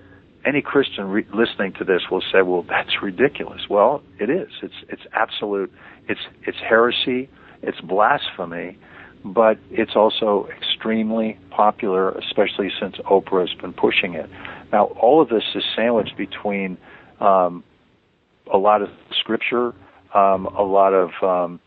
any 0.45 0.61
Christian 0.61 1.05
re- 1.09 1.27
listening 1.33 1.73
to 1.79 1.83
this 1.83 2.01
will 2.11 2.21
say, 2.31 2.41
"Well, 2.43 2.63
that's 2.69 3.01
ridiculous." 3.01 3.61
Well, 3.69 4.01
it 4.19 4.29
is. 4.29 4.49
It's 4.61 4.73
it's 4.89 5.03
absolute. 5.13 5.71
It's 6.07 6.21
it's 6.45 6.57
heresy. 6.59 7.29
It's 7.61 7.79
blasphemy, 7.81 8.77
but 9.25 9.57
it's 9.71 9.95
also 9.95 10.47
extremely 10.55 11.37
popular, 11.49 12.11
especially 12.11 12.69
since 12.79 12.95
Oprah 12.97 13.47
has 13.47 13.59
been 13.59 13.73
pushing 13.73 14.13
it. 14.13 14.29
Now, 14.71 14.85
all 14.85 15.19
of 15.21 15.29
this 15.29 15.43
is 15.55 15.63
sandwiched 15.75 16.15
between 16.15 16.77
um, 17.19 17.63
a 18.53 18.57
lot 18.57 18.83
of 18.83 18.89
scripture, 19.19 19.73
um, 20.13 20.45
a 20.45 20.61
lot 20.63 20.93
of 20.93 21.09
um, 21.23 21.59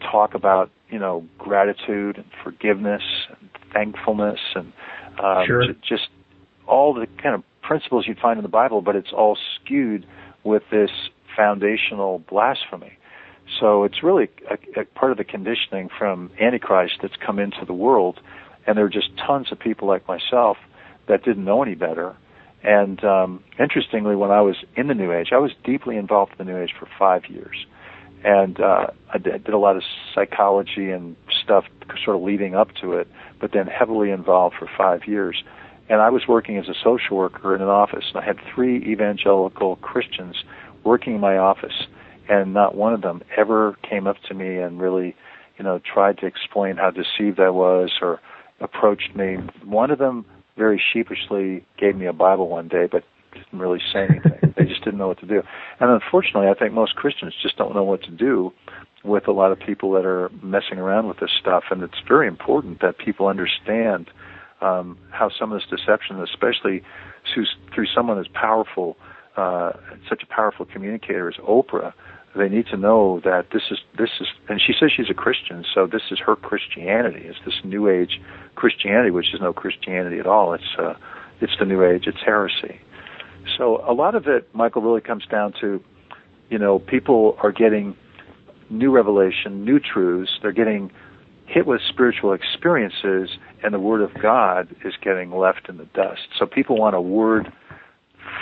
talk 0.00 0.34
about 0.34 0.70
you 0.88 0.98
know 0.98 1.26
gratitude 1.38 2.16
and 2.16 2.26
forgiveness 2.42 3.02
and 3.28 3.50
thankfulness 3.72 4.40
and 4.54 4.72
um, 5.22 5.46
sure. 5.46 5.66
j- 5.66 5.78
just 5.86 6.08
all 6.66 6.94
the 6.94 7.06
kind 7.22 7.34
of 7.34 7.42
principles 7.62 8.06
you'd 8.08 8.18
find 8.18 8.38
in 8.38 8.42
the 8.42 8.48
Bible, 8.48 8.80
but 8.80 8.96
it's 8.96 9.12
all 9.12 9.36
skewed 9.56 10.06
with 10.44 10.62
this 10.70 10.90
foundational 11.36 12.20
blasphemy. 12.20 12.92
So 13.58 13.84
it's 13.84 14.02
really 14.02 14.28
a, 14.48 14.80
a 14.80 14.84
part 14.84 15.12
of 15.12 15.18
the 15.18 15.24
conditioning 15.24 15.88
from 15.98 16.30
Antichrist 16.40 16.98
that's 17.02 17.16
come 17.16 17.38
into 17.38 17.64
the 17.64 17.72
world, 17.72 18.20
and 18.66 18.76
there 18.76 18.84
are 18.84 18.90
just 18.90 19.10
tons 19.16 19.50
of 19.50 19.58
people 19.58 19.88
like 19.88 20.06
myself 20.06 20.56
that 21.08 21.24
didn't 21.24 21.44
know 21.44 21.62
any 21.62 21.74
better. 21.74 22.14
And 22.62 23.02
um, 23.04 23.42
interestingly, 23.58 24.14
when 24.14 24.30
I 24.30 24.42
was 24.42 24.56
in 24.76 24.86
the 24.88 24.94
New 24.94 25.12
Age, 25.12 25.28
I 25.32 25.38
was 25.38 25.50
deeply 25.64 25.96
involved 25.96 26.32
in 26.38 26.46
the 26.46 26.52
New 26.52 26.58
Age 26.58 26.74
for 26.78 26.86
five 26.98 27.26
years, 27.26 27.66
and 28.22 28.60
uh, 28.60 28.88
I 29.12 29.18
did 29.18 29.48
a 29.48 29.58
lot 29.58 29.76
of 29.76 29.82
psychology 30.14 30.90
and 30.90 31.16
stuff, 31.42 31.64
sort 32.04 32.16
of 32.16 32.22
leading 32.22 32.54
up 32.54 32.68
to 32.82 32.94
it, 32.94 33.08
but 33.40 33.52
then 33.52 33.66
heavily 33.66 34.10
involved 34.10 34.56
for 34.58 34.68
five 34.76 35.06
years. 35.06 35.42
And 35.88 36.00
I 36.00 36.10
was 36.10 36.28
working 36.28 36.56
as 36.58 36.68
a 36.68 36.74
social 36.84 37.16
worker 37.16 37.54
in 37.54 37.62
an 37.62 37.68
office, 37.68 38.04
and 38.14 38.22
I 38.22 38.24
had 38.24 38.38
three 38.54 38.76
evangelical 38.76 39.76
Christians 39.76 40.44
working 40.84 41.14
in 41.16 41.20
my 41.20 41.36
office 41.36 41.86
and 42.30 42.54
not 42.54 42.76
one 42.76 42.94
of 42.94 43.02
them 43.02 43.22
ever 43.36 43.76
came 43.88 44.06
up 44.06 44.16
to 44.28 44.34
me 44.34 44.58
and 44.58 44.80
really, 44.80 45.16
you 45.58 45.64
know, 45.64 45.80
tried 45.80 46.16
to 46.18 46.26
explain 46.26 46.76
how 46.76 46.90
deceived 46.90 47.40
I 47.40 47.50
was 47.50 47.90
or 48.00 48.20
approached 48.60 49.16
me. 49.16 49.38
One 49.64 49.90
of 49.90 49.98
them 49.98 50.24
very 50.56 50.80
sheepishly 50.92 51.66
gave 51.76 51.96
me 51.96 52.06
a 52.06 52.12
Bible 52.12 52.48
one 52.48 52.68
day, 52.68 52.86
but 52.90 53.02
didn't 53.34 53.58
really 53.58 53.80
say 53.92 54.06
anything. 54.08 54.54
they 54.56 54.64
just 54.64 54.84
didn't 54.84 54.98
know 54.98 55.08
what 55.08 55.18
to 55.20 55.26
do. 55.26 55.42
And 55.80 55.90
unfortunately, 55.90 56.48
I 56.48 56.54
think 56.54 56.72
most 56.72 56.94
Christians 56.94 57.34
just 57.42 57.56
don't 57.56 57.74
know 57.74 57.84
what 57.84 58.02
to 58.04 58.10
do 58.10 58.52
with 59.02 59.26
a 59.26 59.32
lot 59.32 59.50
of 59.50 59.58
people 59.58 59.92
that 59.92 60.04
are 60.04 60.30
messing 60.42 60.78
around 60.78 61.08
with 61.08 61.18
this 61.18 61.30
stuff. 61.40 61.64
And 61.70 61.82
it's 61.82 62.00
very 62.06 62.28
important 62.28 62.80
that 62.80 62.98
people 62.98 63.26
understand 63.26 64.10
um, 64.60 64.98
how 65.10 65.30
some 65.36 65.52
of 65.52 65.60
this 65.60 65.68
deception, 65.68 66.22
especially 66.22 66.82
through 67.34 67.86
someone 67.94 68.18
as 68.18 68.26
powerful, 68.28 68.96
uh, 69.36 69.72
such 70.08 70.22
a 70.22 70.26
powerful 70.26 70.66
communicator 70.66 71.28
as 71.28 71.36
Oprah, 71.36 71.92
they 72.36 72.48
need 72.48 72.66
to 72.66 72.76
know 72.76 73.20
that 73.24 73.46
this 73.52 73.62
is 73.70 73.78
this 73.98 74.10
is 74.20 74.28
and 74.48 74.60
she 74.64 74.72
says 74.78 74.90
she's 74.96 75.10
a 75.10 75.14
Christian, 75.14 75.64
so 75.74 75.86
this 75.86 76.02
is 76.10 76.18
her 76.20 76.36
Christianity. 76.36 77.22
It's 77.24 77.38
this 77.44 77.60
new 77.64 77.88
age 77.88 78.20
Christianity, 78.54 79.10
which 79.10 79.34
is 79.34 79.40
no 79.40 79.52
Christianity 79.52 80.18
at 80.18 80.26
all. 80.26 80.52
It's 80.52 80.76
uh, 80.78 80.94
it's 81.40 81.52
the 81.58 81.64
new 81.64 81.82
age. 81.84 82.04
It's 82.06 82.20
heresy. 82.24 82.80
So 83.56 83.82
a 83.88 83.92
lot 83.92 84.14
of 84.14 84.26
it, 84.26 84.48
Michael, 84.54 84.82
really 84.82 85.00
comes 85.00 85.26
down 85.26 85.54
to, 85.60 85.82
you 86.50 86.58
know, 86.58 86.78
people 86.78 87.36
are 87.42 87.52
getting 87.52 87.96
new 88.68 88.90
revelation, 88.90 89.64
new 89.64 89.80
truths. 89.80 90.30
They're 90.42 90.52
getting 90.52 90.90
hit 91.46 91.66
with 91.66 91.80
spiritual 91.88 92.32
experiences, 92.32 93.30
and 93.62 93.74
the 93.74 93.80
Word 93.80 94.02
of 94.02 94.10
God 94.22 94.74
is 94.84 94.94
getting 95.02 95.32
left 95.32 95.68
in 95.68 95.78
the 95.78 95.86
dust. 95.86 96.28
So 96.38 96.46
people 96.46 96.76
want 96.78 96.94
a 96.94 97.00
word 97.00 97.52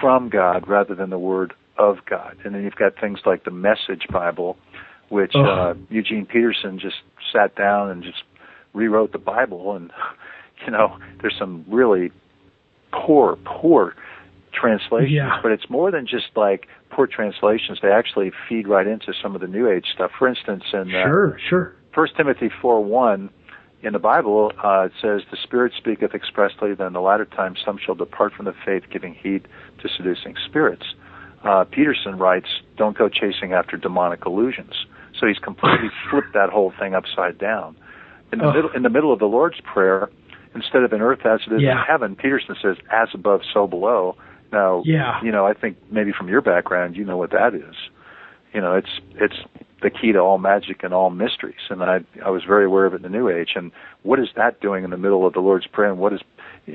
from 0.01 0.29
God 0.29 0.69
rather 0.69 0.95
than 0.95 1.11
the 1.11 1.19
Word 1.19 1.55
of 1.79 1.99
God. 2.09 2.37
And 2.45 2.55
then 2.55 2.65
you've 2.65 2.77
got 2.77 2.99
things 3.01 3.21
like 3.25 3.45
the 3.45 3.51
Message 3.51 4.07
Bible, 4.13 4.57
which 5.09 5.33
oh. 5.35 5.45
uh, 5.45 5.75
Eugene 5.89 6.27
Peterson 6.27 6.79
just 6.79 6.97
sat 7.33 7.55
down 7.55 7.91
and 7.91 8.03
just 8.03 8.23
rewrote 8.75 9.13
the 9.13 9.19
Bible. 9.19 9.77
And, 9.77 9.91
you 10.67 10.73
know, 10.73 10.99
there's 11.21 11.37
some 11.39 11.65
really 11.69 12.11
poor, 12.93 13.37
poor 13.45 13.95
translations. 14.53 15.13
Yeah. 15.13 15.39
But 15.43 15.53
it's 15.53 15.71
more 15.71 15.91
than 15.91 16.07
just 16.07 16.27
like 16.37 16.67
poor 16.91 17.07
translations. 17.07 17.79
They 17.81 17.91
actually 17.91 18.33
feed 18.49 18.67
right 18.67 18.87
into 18.87 19.13
some 19.23 19.35
of 19.35 19.41
the 19.41 19.47
New 19.47 19.71
Age 19.71 19.87
stuff. 19.95 20.11
For 20.19 20.29
instance, 20.29 20.65
in 20.73 20.95
uh, 20.95 21.05
sure, 21.05 21.39
sure. 21.49 21.75
First 21.95 22.17
Timothy 22.17 22.51
4 22.61 22.85
1, 22.85 23.31
in 23.81 23.93
the 23.93 23.99
Bible, 24.01 24.53
uh, 24.63 24.87
it 24.87 24.93
says, 25.01 25.23
The 25.31 25.37
Spirit 25.43 25.73
speaketh 25.77 26.13
expressly 26.13 26.75
that 26.75 26.85
in 26.85 26.93
the 26.93 27.01
latter 27.01 27.25
times 27.25 27.59
some 27.65 27.79
shall 27.79 27.95
depart 27.95 28.33
from 28.33 28.47
the 28.47 28.55
faith, 28.67 28.83
giving 28.91 29.15
heed 29.15 29.47
to 29.83 29.89
seducing 29.97 30.35
spirits 30.47 30.85
uh, 31.45 31.65
Peterson 31.65 32.19
writes, 32.19 32.49
don't 32.77 32.97
go 32.97 33.09
chasing 33.09 33.53
after 33.53 33.77
demonic 33.77 34.25
illusions. 34.27 34.73
So 35.19 35.27
he's 35.27 35.39
completely 35.39 35.91
flipped 36.11 36.33
that 36.35 36.51
whole 36.51 36.73
thing 36.79 36.95
upside 36.95 37.39
down. 37.39 37.77
In 38.33 38.41
the 38.41 38.47
oh. 38.47 38.53
middle, 38.53 38.71
in 38.71 38.83
the 38.83 38.91
middle 38.91 39.13
of 39.13 39.19
the 39.19 39.27
Lord's 39.27 39.61
Prayer, 39.61 40.11
instead 40.55 40.83
of 40.83 40.93
in 40.93 41.01
earth 41.01 41.25
as 41.25 41.41
it 41.47 41.55
is 41.55 41.63
yeah. 41.63 41.73
in 41.73 41.79
heaven, 41.79 42.17
Peterson 42.17 42.57
says, 42.61 42.77
as 42.93 43.09
above, 43.15 43.41
so 43.53 43.67
below. 43.67 44.17
Now, 44.53 44.83
yeah. 44.85 45.23
you 45.23 45.31
know, 45.31 45.47
I 45.47 45.55
think 45.55 45.77
maybe 45.91 46.13
from 46.17 46.29
your 46.29 46.41
background, 46.41 46.97
you 46.97 47.05
know 47.05 47.17
what 47.17 47.31
that 47.31 47.55
is. 47.55 47.75
You 48.53 48.63
know, 48.63 48.75
it's 48.75 48.89
it's 49.15 49.37
the 49.83 49.91
key 49.91 50.13
to 50.13 50.19
all 50.19 50.39
magic 50.39 50.83
and 50.83 50.95
all 50.95 51.11
mysteries, 51.11 51.61
and 51.69 51.83
I 51.83 51.99
I 52.25 52.31
was 52.31 52.45
very 52.45 52.65
aware 52.65 52.87
of 52.87 52.95
it 52.95 52.97
in 52.97 53.03
the 53.03 53.11
New 53.11 53.29
Age. 53.29 53.51
And 53.55 53.73
what 54.03 54.19
is 54.19 54.29
that 54.37 54.61
doing 54.61 54.85
in 54.85 54.91
the 54.91 54.97
middle 54.97 55.27
of 55.27 55.35
the 55.35 55.41
Lord's 55.41 55.67
Prayer? 55.67 55.91
And 55.91 55.99
what 55.99 56.15
is 56.15 56.21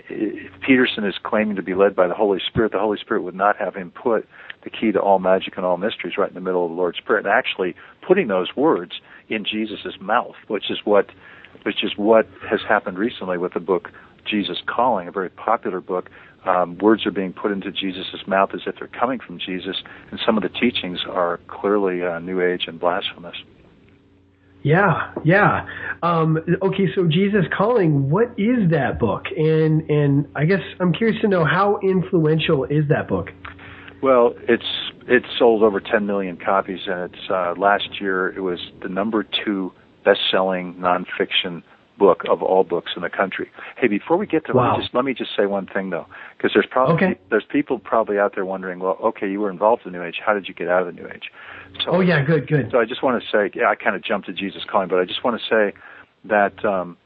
if 0.09 0.51
Peterson 0.61 1.05
is 1.05 1.15
claiming 1.23 1.55
to 1.55 1.61
be 1.61 1.75
led 1.75 1.95
by 1.95 2.07
the 2.07 2.13
Holy 2.13 2.39
Spirit? 2.47 2.71
The 2.71 2.79
Holy 2.79 2.97
Spirit 2.97 3.21
would 3.23 3.35
not 3.35 3.57
have 3.57 3.75
him 3.75 3.91
put 3.91 4.27
the 4.63 4.69
key 4.69 4.91
to 4.91 4.99
all 4.99 5.19
magic 5.19 5.55
and 5.57 5.65
all 5.65 5.77
mysteries 5.77 6.17
right 6.17 6.29
in 6.29 6.35
the 6.35 6.41
middle 6.41 6.65
of 6.65 6.71
the 6.71 6.75
Lord's 6.75 6.99
Prayer, 6.99 7.19
and 7.19 7.27
actually 7.27 7.75
putting 8.05 8.27
those 8.27 8.55
words 8.55 8.93
in 9.29 9.45
Jesus' 9.45 9.95
mouth, 9.99 10.35
which 10.47 10.69
is 10.69 10.79
what 10.83 11.07
which 11.63 11.83
is 11.83 11.91
what 11.95 12.27
has 12.49 12.61
happened 12.67 12.97
recently 12.97 13.37
with 13.37 13.53
the 13.53 13.59
book 13.59 13.89
Jesus 14.25 14.57
Calling, 14.65 15.07
a 15.07 15.11
very 15.11 15.29
popular 15.29 15.79
book. 15.79 16.09
Um, 16.45 16.77
words 16.79 17.05
are 17.05 17.11
being 17.11 17.31
put 17.31 17.51
into 17.51 17.71
Jesus' 17.71 18.27
mouth 18.27 18.49
as 18.53 18.61
if 18.65 18.75
they're 18.77 18.87
coming 18.87 19.19
from 19.19 19.39
Jesus, 19.39 19.77
and 20.11 20.19
some 20.25 20.35
of 20.35 20.43
the 20.43 20.49
teachings 20.49 20.99
are 21.09 21.39
clearly 21.47 22.03
uh, 22.03 22.19
New 22.19 22.41
Age 22.41 22.65
and 22.67 22.79
blasphemous. 22.79 23.35
Yeah, 24.63 25.11
yeah. 25.25 25.65
Um, 26.01 26.37
okay, 26.61 26.87
so 26.95 27.05
Jesus 27.07 27.43
Calling, 27.55 28.09
what 28.09 28.29
is 28.37 28.71
that 28.71 28.97
book? 28.97 29.25
And 29.35 29.89
and 29.89 30.27
I 30.35 30.45
guess 30.45 30.61
I'm 30.79 30.93
curious 30.93 31.19
to 31.21 31.27
know 31.27 31.43
how 31.45 31.79
influential 31.83 32.63
is 32.63 32.85
that 32.89 33.07
book? 33.09 33.27
Well, 34.01 34.33
it's 34.47 34.63
it 35.07 35.23
sold 35.37 35.63
over 35.63 35.81
10 35.81 36.05
million 36.05 36.37
copies, 36.37 36.79
and 36.87 37.13
it's 37.13 37.29
uh, 37.29 37.53
last 37.57 37.99
year 37.99 38.29
it 38.29 38.39
was 38.39 38.59
the 38.81 38.89
number 38.89 39.25
two 39.45 39.73
best-selling 40.05 40.75
nonfiction 40.75 41.63
book 42.03 42.23
of 42.29 42.43
all 42.43 42.65
books 42.65 42.91
in 42.97 43.01
the 43.01 43.09
country. 43.09 43.49
Hey, 43.77 43.87
before 43.87 44.17
we 44.17 44.27
get 44.27 44.45
to 44.47 44.53
wow. 44.53 44.71
let 44.71 44.77
me 44.77 44.83
just 44.83 44.93
let 44.93 45.05
me 45.05 45.13
just 45.13 45.31
say 45.37 45.45
one 45.45 45.67
thing 45.67 45.89
though, 45.89 46.05
because 46.35 46.51
there's 46.53 46.67
probably 46.69 46.95
okay. 46.95 47.19
there's 47.29 47.45
people 47.49 47.79
probably 47.79 48.19
out 48.19 48.35
there 48.35 48.45
wondering, 48.45 48.79
well, 48.79 48.97
okay, 49.01 49.31
you 49.31 49.39
were 49.39 49.49
involved 49.49 49.83
in 49.85 49.93
the 49.93 49.97
New 49.97 50.03
Age, 50.03 50.19
how 50.25 50.33
did 50.33 50.49
you 50.49 50.53
get 50.53 50.67
out 50.67 50.85
of 50.85 50.93
the 50.93 51.01
New 51.01 51.07
Age? 51.07 51.31
So, 51.85 51.91
oh 51.91 51.99
yeah, 52.01 52.21
good, 52.21 52.45
good. 52.45 52.71
So 52.71 52.79
I 52.79 52.85
just 52.85 53.01
want 53.01 53.23
to 53.23 53.29
say, 53.29 53.51
yeah, 53.55 53.69
I 53.69 53.75
kind 53.75 53.95
of 53.95 54.03
jumped 54.03 54.27
to 54.27 54.33
Jesus 54.33 54.63
calling, 54.69 54.89
but 54.89 54.99
I 54.99 55.05
just 55.05 55.23
want 55.23 55.39
to 55.39 55.47
say 55.47 55.77
that 56.25 56.65
um, 56.65 56.97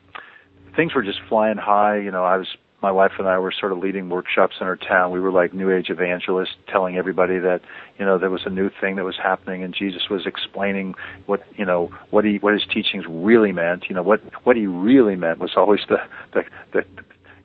things 0.75 0.95
were 0.95 1.03
just 1.03 1.19
flying 1.29 1.57
high. 1.57 1.97
You 1.99 2.09
know, 2.09 2.23
I 2.23 2.37
was 2.37 2.47
my 2.81 2.91
wife 2.91 3.13
and 3.17 3.27
I 3.27 3.39
were 3.39 3.51
sort 3.51 3.71
of 3.71 3.79
leading 3.79 4.09
workshops 4.09 4.55
in 4.61 4.67
our 4.67 4.75
town. 4.75 5.11
We 5.11 5.19
were 5.19 5.31
like 5.31 5.53
New 5.53 5.71
Age 5.71 5.89
evangelists, 5.89 6.55
telling 6.67 6.95
everybody 6.95 7.39
that 7.39 7.61
you 7.97 8.05
know 8.05 8.19
there 8.19 8.29
was 8.29 8.43
a 8.45 8.51
new 8.51 8.69
thing 8.69 8.97
that 8.97 9.03
was 9.03 9.17
happening, 9.21 9.63
and 9.63 9.73
Jesus 9.73 10.03
was 10.09 10.27
explaining 10.27 10.93
what 11.25 11.41
you 11.55 11.65
know 11.65 11.91
what 12.11 12.23
he 12.23 12.37
what 12.37 12.53
his 12.53 12.63
teachings 12.71 13.05
really 13.07 13.51
meant. 13.51 13.85
You 13.89 13.95
know 13.95 14.03
what 14.03 14.21
what 14.45 14.55
he 14.55 14.67
really 14.67 15.15
meant 15.15 15.39
was 15.39 15.53
always 15.57 15.79
the 15.89 15.97
the, 16.33 16.43
the 16.71 16.83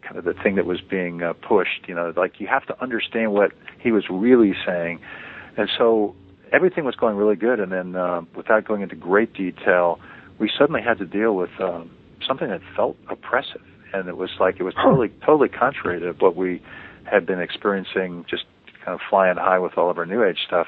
kind 0.02 0.16
of 0.16 0.24
the 0.24 0.34
thing 0.34 0.56
that 0.56 0.66
was 0.66 0.82
being 0.82 1.22
uh, 1.22 1.32
pushed. 1.32 1.88
You 1.88 1.94
know, 1.94 2.12
like 2.14 2.38
you 2.38 2.46
have 2.46 2.66
to 2.66 2.82
understand 2.82 3.32
what 3.32 3.52
he 3.78 3.90
was 3.90 4.04
really 4.10 4.54
saying, 4.66 5.00
and 5.56 5.70
so 5.78 6.14
everything 6.52 6.84
was 6.84 6.94
going 6.94 7.16
really 7.16 7.36
good. 7.36 7.58
And 7.58 7.72
then, 7.72 7.96
uh, 7.96 8.20
without 8.36 8.66
going 8.66 8.82
into 8.82 8.96
great 8.96 9.32
detail, 9.32 9.98
we 10.38 10.50
suddenly 10.58 10.82
had 10.82 10.98
to 10.98 11.06
deal 11.06 11.34
with 11.34 11.58
um, 11.58 11.90
something 12.26 12.50
that 12.50 12.60
felt 12.76 12.98
oppressive 13.08 13.62
and 13.92 14.08
it 14.08 14.16
was 14.16 14.30
like 14.40 14.56
it 14.58 14.62
was 14.62 14.74
totally 14.74 15.10
totally 15.24 15.48
contrary 15.48 16.00
to 16.00 16.12
what 16.18 16.36
we 16.36 16.62
had 17.10 17.26
been 17.26 17.40
experiencing, 17.40 18.24
just 18.28 18.44
kind 18.84 18.94
of 18.94 19.00
flying 19.08 19.36
high 19.36 19.58
with 19.58 19.76
all 19.76 19.90
of 19.90 19.98
our 19.98 20.06
New 20.06 20.24
Age 20.24 20.38
stuff, 20.46 20.66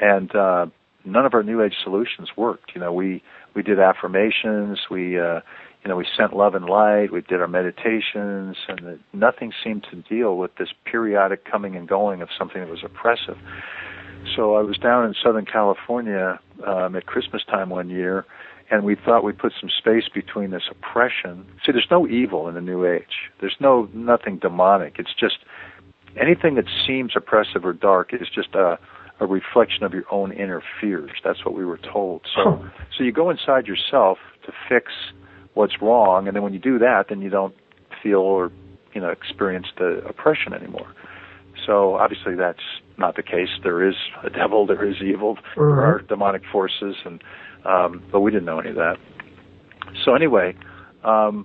and 0.00 0.34
uh, 0.34 0.66
none 1.04 1.26
of 1.26 1.34
our 1.34 1.42
New 1.42 1.62
Age 1.62 1.74
solutions 1.82 2.28
worked. 2.36 2.72
You 2.74 2.80
know, 2.80 2.92
we 2.92 3.22
we 3.54 3.62
did 3.62 3.78
affirmations, 3.78 4.78
we 4.90 5.18
uh, 5.18 5.40
you 5.84 5.88
know 5.88 5.96
we 5.96 6.06
sent 6.16 6.34
love 6.34 6.54
and 6.54 6.66
light, 6.66 7.12
we 7.12 7.20
did 7.20 7.40
our 7.40 7.48
meditations, 7.48 8.56
and 8.68 8.78
the, 8.78 8.98
nothing 9.12 9.52
seemed 9.62 9.86
to 9.90 9.96
deal 9.96 10.36
with 10.36 10.54
this 10.56 10.68
periodic 10.84 11.44
coming 11.44 11.76
and 11.76 11.88
going 11.88 12.22
of 12.22 12.28
something 12.38 12.60
that 12.60 12.70
was 12.70 12.82
oppressive. 12.84 13.38
So 14.36 14.54
I 14.54 14.62
was 14.62 14.76
down 14.76 15.06
in 15.06 15.14
Southern 15.22 15.46
California 15.46 16.38
um, 16.66 16.94
at 16.94 17.06
Christmas 17.06 17.42
time 17.44 17.70
one 17.70 17.88
year 17.88 18.26
and 18.70 18.84
we 18.84 18.96
thought 18.96 19.24
we'd 19.24 19.38
put 19.38 19.52
some 19.60 19.70
space 19.70 20.04
between 20.12 20.50
this 20.50 20.62
oppression. 20.70 21.44
See, 21.64 21.72
there's 21.72 21.88
no 21.90 22.06
evil 22.06 22.48
in 22.48 22.54
the 22.54 22.60
New 22.60 22.86
Age. 22.86 23.30
There's 23.40 23.56
no 23.60 23.88
nothing 23.92 24.38
demonic. 24.38 24.96
It's 24.98 25.14
just 25.18 25.38
anything 26.20 26.54
that 26.54 26.66
seems 26.86 27.12
oppressive 27.16 27.64
or 27.64 27.72
dark 27.72 28.12
is 28.12 28.28
just 28.32 28.54
a 28.54 28.78
a 29.20 29.26
reflection 29.26 29.84
of 29.84 29.92
your 29.92 30.04
own 30.10 30.32
inner 30.32 30.62
fears. 30.80 31.10
That's 31.22 31.44
what 31.44 31.54
we 31.54 31.64
were 31.64 31.78
told. 31.78 32.22
So 32.34 32.64
so 32.96 33.04
you 33.04 33.12
go 33.12 33.30
inside 33.30 33.66
yourself 33.66 34.18
to 34.46 34.52
fix 34.68 34.92
what's 35.54 35.82
wrong, 35.82 36.26
and 36.26 36.34
then 36.34 36.42
when 36.42 36.52
you 36.52 36.58
do 36.58 36.78
that, 36.78 37.06
then 37.08 37.20
you 37.20 37.30
don't 37.30 37.54
feel 38.02 38.20
or 38.20 38.50
you 38.94 39.00
know 39.00 39.10
experience 39.10 39.66
the 39.78 40.02
oppression 40.08 40.54
anymore. 40.54 40.92
So 41.66 41.96
obviously 41.96 42.34
that's 42.34 42.62
not 43.00 43.16
the 43.16 43.22
case. 43.22 43.48
There 43.64 43.86
is 43.88 43.96
a 44.22 44.30
devil, 44.30 44.66
there 44.66 44.84
is 44.88 44.96
evil, 45.02 45.38
there 45.56 45.70
Uh-huh. 45.70 45.80
are 45.80 45.98
demonic 46.02 46.42
forces, 46.52 46.94
and 47.04 47.22
um, 47.64 48.02
but 48.12 48.20
we 48.20 48.30
didn't 48.30 48.46
know 48.46 48.60
any 48.60 48.70
of 48.70 48.76
that. 48.76 48.96
So 50.04 50.14
anyway, 50.14 50.54
um, 51.04 51.44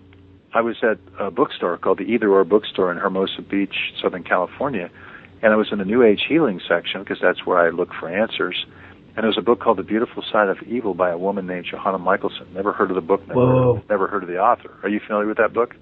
I 0.53 0.61
was 0.61 0.75
at 0.83 0.97
a 1.19 1.31
bookstore 1.31 1.77
called 1.77 1.97
the 1.97 2.03
Either 2.03 2.29
Or 2.31 2.43
Bookstore 2.45 2.91
in 2.91 2.97
Hermosa 2.97 3.41
Beach, 3.41 3.75
Southern 4.01 4.23
California, 4.23 4.89
and 5.41 5.51
I 5.51 5.55
was 5.57 5.67
in 5.71 5.79
the 5.79 5.85
New 5.85 6.03
Age 6.03 6.23
healing 6.29 6.61
section 6.67 7.01
because 7.03 7.17
that's 7.21 7.45
where 7.45 7.57
I 7.57 7.69
look 7.69 7.89
for 7.99 8.07
answers. 8.07 8.65
And 9.15 9.23
there 9.23 9.27
was 9.27 9.37
a 9.37 9.41
book 9.41 9.59
called 9.61 9.77
The 9.77 9.83
Beautiful 9.83 10.23
Side 10.31 10.49
of 10.49 10.57
Evil 10.63 10.93
by 10.93 11.09
a 11.09 11.17
woman 11.17 11.47
named 11.47 11.67
Johanna 11.71 11.97
Michaelsen. 11.99 12.47
Never 12.53 12.73
heard 12.73 12.91
of 12.91 12.95
the 12.95 13.01
book, 13.01 13.25
never, 13.27 13.39
Whoa. 13.39 13.81
never 13.89 14.07
heard 14.07 14.23
of 14.23 14.29
the 14.29 14.37
author. 14.39 14.71
Are 14.83 14.89
you 14.89 14.99
familiar 15.05 15.27
with 15.27 15.37
that 15.37 15.53
book? 15.53 15.75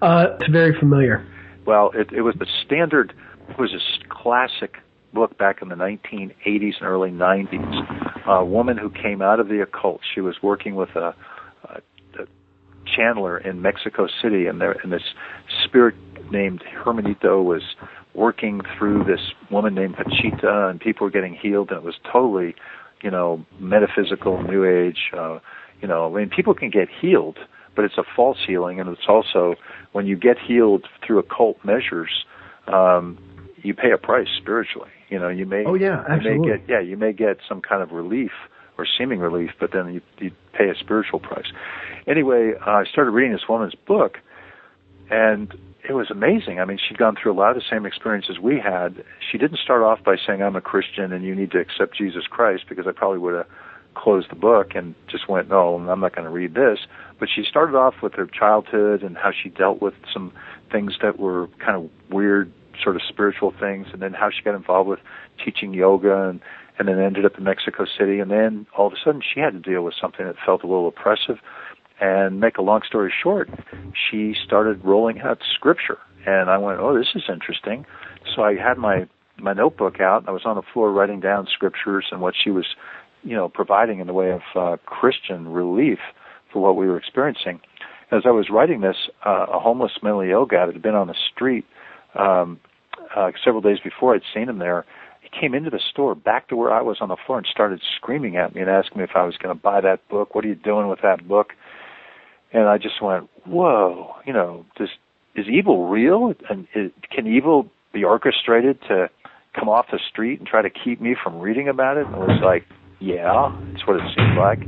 Uh, 0.00 0.26
it's 0.40 0.50
very 0.50 0.78
familiar. 0.78 1.26
Well, 1.66 1.90
it, 1.94 2.12
it 2.12 2.22
was 2.22 2.36
the 2.38 2.46
standard, 2.64 3.12
it 3.48 3.58
was 3.58 3.72
a 3.74 3.80
classic 4.26 4.78
book 5.14 5.38
back 5.38 5.62
in 5.62 5.68
the 5.68 5.76
1980s 5.76 6.78
and 6.80 6.82
early 6.82 7.10
90s. 7.10 8.26
A 8.26 8.44
woman 8.44 8.76
who 8.76 8.90
came 8.90 9.22
out 9.22 9.38
of 9.38 9.46
the 9.46 9.62
occult. 9.62 10.00
She 10.14 10.20
was 10.20 10.34
working 10.42 10.74
with 10.74 10.88
a, 10.96 11.14
a, 11.62 11.80
a 12.18 12.26
channeler 12.98 13.44
in 13.46 13.62
Mexico 13.62 14.08
City, 14.20 14.46
and, 14.46 14.60
there, 14.60 14.72
and 14.82 14.92
this 14.92 15.14
spirit 15.64 15.94
named 16.32 16.64
Hermanito 16.84 17.44
was 17.44 17.62
working 18.14 18.62
through 18.76 19.04
this 19.04 19.20
woman 19.48 19.76
named 19.76 19.94
Pachita, 19.94 20.70
and 20.70 20.80
people 20.80 21.06
were 21.06 21.10
getting 21.12 21.36
healed, 21.40 21.70
and 21.70 21.78
it 21.78 21.84
was 21.84 21.94
totally, 22.10 22.56
you 23.04 23.12
know, 23.12 23.46
metaphysical, 23.60 24.42
new 24.42 24.64
age. 24.64 25.12
Uh, 25.16 25.38
you 25.80 25.86
know, 25.86 26.12
I 26.12 26.18
mean, 26.18 26.30
people 26.30 26.52
can 26.52 26.70
get 26.70 26.88
healed, 27.00 27.38
but 27.76 27.84
it's 27.84 27.96
a 27.96 28.04
false 28.16 28.38
healing, 28.44 28.80
and 28.80 28.88
it's 28.88 29.06
also 29.08 29.54
when 29.92 30.04
you 30.04 30.16
get 30.16 30.36
healed 30.36 30.84
through 31.06 31.20
occult 31.20 31.58
measures, 31.64 32.24
um, 32.66 33.18
you 33.66 33.74
pay 33.74 33.90
a 33.92 33.98
price 33.98 34.28
spiritually. 34.40 34.90
You 35.08 35.18
know, 35.18 35.28
you 35.28 35.44
may 35.44 35.64
Oh, 35.66 35.74
yeah, 35.74 36.04
you 36.16 36.22
may 36.22 36.48
get 36.58 36.68
yeah, 36.68 36.80
you 36.80 36.96
may 36.96 37.12
get 37.12 37.38
some 37.48 37.60
kind 37.60 37.82
of 37.82 37.90
relief 37.90 38.30
or 38.78 38.86
seeming 38.98 39.20
relief, 39.20 39.50
but 39.58 39.70
then 39.72 39.92
you, 39.94 40.00
you 40.18 40.30
pay 40.52 40.68
a 40.68 40.74
spiritual 40.74 41.18
price. 41.18 41.46
Anyway, 42.06 42.52
uh, 42.66 42.70
I 42.70 42.84
started 42.84 43.10
reading 43.10 43.32
this 43.32 43.48
woman's 43.48 43.74
book, 43.74 44.18
and 45.10 45.52
it 45.88 45.94
was 45.94 46.10
amazing. 46.10 46.60
I 46.60 46.64
mean, 46.64 46.78
she'd 46.78 46.98
gone 46.98 47.16
through 47.20 47.32
a 47.32 47.38
lot 47.38 47.50
of 47.50 47.56
the 47.56 47.62
same 47.70 47.86
experiences 47.86 48.38
we 48.38 48.58
had. 48.60 49.02
She 49.30 49.38
didn't 49.38 49.58
start 49.58 49.82
off 49.82 50.02
by 50.04 50.16
saying, 50.24 50.42
"I'm 50.42 50.56
a 50.56 50.60
Christian 50.60 51.12
and 51.12 51.24
you 51.24 51.34
need 51.34 51.50
to 51.52 51.58
accept 51.58 51.96
Jesus 51.96 52.26
Christ," 52.26 52.64
because 52.68 52.86
I 52.86 52.92
probably 52.92 53.18
would 53.18 53.34
have 53.34 53.46
closed 53.94 54.30
the 54.30 54.36
book 54.36 54.74
and 54.74 54.94
just 55.08 55.28
went, 55.28 55.48
"No, 55.48 55.76
I'm 55.76 56.00
not 56.00 56.14
going 56.14 56.26
to 56.26 56.30
read 56.30 56.54
this." 56.54 56.78
But 57.18 57.28
she 57.34 57.44
started 57.44 57.76
off 57.76 58.02
with 58.02 58.14
her 58.14 58.26
childhood 58.26 59.02
and 59.02 59.16
how 59.16 59.30
she 59.32 59.48
dealt 59.48 59.80
with 59.80 59.94
some 60.12 60.32
things 60.70 60.98
that 61.00 61.18
were 61.18 61.48
kind 61.58 61.76
of 61.76 61.90
weird, 62.12 62.52
sort 62.82 62.96
of 62.96 63.02
spiritual 63.08 63.52
things, 63.58 63.86
and 63.92 64.02
then 64.02 64.12
how 64.12 64.30
she 64.30 64.42
got 64.42 64.54
involved 64.54 64.88
with 64.88 65.00
teaching 65.44 65.74
yoga 65.74 66.28
and 66.28 66.40
and 66.78 66.88
then 66.88 67.00
ended 67.00 67.24
up 67.24 67.38
in 67.38 67.44
Mexico 67.44 67.86
City, 67.98 68.20
and 68.20 68.30
then 68.30 68.66
all 68.76 68.86
of 68.86 68.92
a 68.92 68.96
sudden 69.02 69.22
she 69.22 69.40
had 69.40 69.52
to 69.54 69.58
deal 69.58 69.82
with 69.82 69.94
something 69.98 70.26
that 70.26 70.36
felt 70.44 70.62
a 70.62 70.66
little 70.66 70.88
oppressive. 70.88 71.38
And 71.98 72.40
make 72.40 72.58
a 72.58 72.62
long 72.62 72.82
story 72.86 73.10
short, 73.22 73.48
she 73.94 74.34
started 74.44 74.84
rolling 74.84 75.22
out 75.22 75.38
scripture, 75.54 75.96
and 76.26 76.50
I 76.50 76.58
went, 76.58 76.78
"Oh, 76.78 76.94
this 76.94 77.08
is 77.14 77.22
interesting." 77.30 77.86
So 78.34 78.42
I 78.42 78.54
had 78.54 78.76
my 78.76 79.06
my 79.38 79.54
notebook 79.54 79.98
out, 79.98 80.20
and 80.20 80.28
I 80.28 80.32
was 80.32 80.42
on 80.44 80.56
the 80.56 80.62
floor 80.74 80.92
writing 80.92 81.20
down 81.20 81.46
scriptures 81.46 82.06
and 82.10 82.20
what 82.20 82.34
she 82.36 82.50
was, 82.50 82.66
you 83.22 83.34
know, 83.34 83.48
providing 83.48 84.00
in 84.00 84.06
the 84.06 84.12
way 84.12 84.30
of 84.30 84.42
uh, 84.54 84.76
Christian 84.84 85.48
relief 85.48 85.98
for 86.52 86.60
what 86.60 86.76
we 86.76 86.86
were 86.86 86.98
experiencing. 86.98 87.60
As 88.10 88.22
I 88.26 88.30
was 88.30 88.50
writing 88.50 88.82
this, 88.82 88.96
uh, 89.24 89.46
a 89.52 89.58
homeless 89.58 89.92
mentally 90.02 90.30
ill 90.30 90.46
guy 90.46 90.66
that 90.66 90.74
had 90.74 90.82
been 90.82 90.94
on 90.94 91.08
the 91.08 91.16
street 91.32 91.64
um, 92.16 92.60
uh, 93.14 93.30
several 93.44 93.60
days 93.60 93.78
before, 93.82 94.14
I'd 94.14 94.22
seen 94.34 94.48
him 94.48 94.58
there. 94.58 94.84
He 95.20 95.28
came 95.40 95.54
into 95.54 95.70
the 95.70 95.80
store, 95.90 96.14
back 96.14 96.48
to 96.48 96.56
where 96.56 96.72
I 96.72 96.82
was 96.82 96.98
on 97.00 97.08
the 97.08 97.16
floor, 97.26 97.38
and 97.38 97.46
started 97.46 97.80
screaming 97.96 98.36
at 98.36 98.54
me 98.54 98.60
and 98.60 98.70
asking 98.70 98.98
me 98.98 99.04
if 99.04 99.10
I 99.14 99.24
was 99.24 99.36
going 99.36 99.54
to 99.54 99.60
buy 99.60 99.80
that 99.80 100.06
book. 100.08 100.34
What 100.34 100.44
are 100.44 100.48
you 100.48 100.54
doing 100.54 100.88
with 100.88 101.00
that 101.02 101.26
book? 101.26 101.52
And 102.52 102.64
I 102.64 102.78
just 102.78 103.02
went, 103.02 103.28
"Whoa! 103.44 104.14
You 104.24 104.32
know, 104.32 104.64
does 104.76 104.88
is 105.34 105.46
evil 105.48 105.88
real? 105.88 106.32
And 106.48 106.66
is, 106.74 106.90
can 107.10 107.26
evil 107.26 107.68
be 107.92 108.04
orchestrated 108.04 108.80
to 108.88 109.10
come 109.54 109.68
off 109.68 109.86
the 109.90 109.98
street 109.98 110.38
and 110.38 110.46
try 110.46 110.62
to 110.62 110.70
keep 110.70 111.00
me 111.00 111.16
from 111.20 111.40
reading 111.40 111.68
about 111.68 111.96
it?" 111.96 112.06
And 112.06 112.14
it 112.14 112.20
was 112.20 112.40
like, 112.42 112.64
"Yeah, 113.00 113.52
it's 113.72 113.86
what 113.86 113.96
it 113.96 114.02
seemed 114.16 114.38
like." 114.38 114.60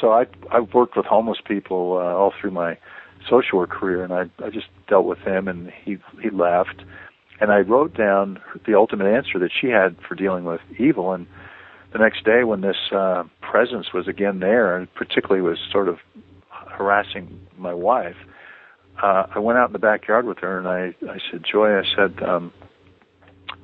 So 0.00 0.12
I 0.12 0.26
I've 0.50 0.72
worked 0.72 0.96
with 0.96 1.06
homeless 1.06 1.38
people 1.46 1.98
uh, 1.98 2.16
all 2.16 2.32
through 2.40 2.52
my 2.52 2.78
social 3.28 3.58
work 3.58 3.70
career, 3.70 4.04
and 4.04 4.12
I 4.12 4.30
I 4.44 4.50
just 4.50 4.66
dealt 4.88 5.06
with 5.06 5.18
him, 5.20 5.48
and 5.48 5.72
he 5.84 5.98
he 6.22 6.30
left, 6.30 6.82
and 7.40 7.50
I 7.50 7.58
wrote 7.58 7.96
down 7.96 8.40
the 8.66 8.74
ultimate 8.74 9.06
answer 9.06 9.38
that 9.38 9.50
she 9.58 9.68
had 9.68 9.96
for 10.06 10.14
dealing 10.14 10.44
with 10.44 10.60
evil, 10.78 11.12
and 11.12 11.26
the 11.92 11.98
next 11.98 12.24
day 12.24 12.44
when 12.44 12.60
this 12.60 12.76
uh, 12.92 13.24
presence 13.40 13.92
was 13.92 14.06
again 14.08 14.40
there, 14.40 14.76
and 14.76 14.92
particularly 14.94 15.42
was 15.42 15.58
sort 15.72 15.88
of 15.88 15.98
harassing 16.48 17.46
my 17.58 17.74
wife, 17.74 18.16
uh, 19.02 19.26
I 19.34 19.38
went 19.38 19.58
out 19.58 19.68
in 19.68 19.72
the 19.72 19.78
backyard 19.78 20.26
with 20.26 20.38
her, 20.38 20.58
and 20.58 20.68
I 20.68 20.94
I 21.10 21.18
said, 21.30 21.44
Joy, 21.50 21.78
I 21.78 21.82
said, 21.96 22.22
um, 22.22 22.52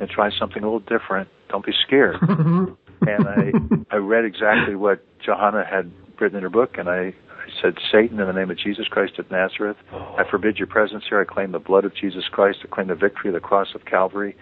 and 0.01 0.09
try 0.09 0.31
something 0.39 0.63
a 0.63 0.67
little 0.67 0.81
different. 0.81 1.29
Don't 1.49 1.65
be 1.65 1.73
scared. 1.87 2.17
and 2.23 3.29
I 3.29 3.53
I 3.91 3.97
read 3.97 4.25
exactly 4.25 4.75
what 4.75 5.05
Johanna 5.21 5.65
had 5.65 5.91
written 6.21 6.37
in 6.39 6.43
her 6.43 6.51
book, 6.51 6.79
and 6.79 6.89
I, 6.89 7.15
I 7.26 7.26
said, 7.61 7.75
Satan, 7.93 8.21
in 8.21 8.27
the 8.27 8.33
name 8.33 8.51
of 8.51 8.59
Jesus 8.59 8.87
Christ 8.89 9.19
of 9.19 9.31
Nazareth, 9.31 9.77
I 9.93 9.97
oh. 9.97 10.25
forbid 10.31 10.59
your 10.59 10.67
presence 10.67 11.05
here. 11.09 11.21
I 11.21 11.25
claim 11.25 11.53
the 11.53 11.59
blood 11.59 11.85
of 11.85 11.95
Jesus 11.95 12.25
Christ. 12.31 12.59
I 12.65 12.69
claim 12.69 12.89
the 12.89 12.95
victory 12.95 13.31
of 13.31 13.35
the 13.35 13.41
cross 13.41 13.69
of 13.75 13.85
Calvary. 13.85 14.37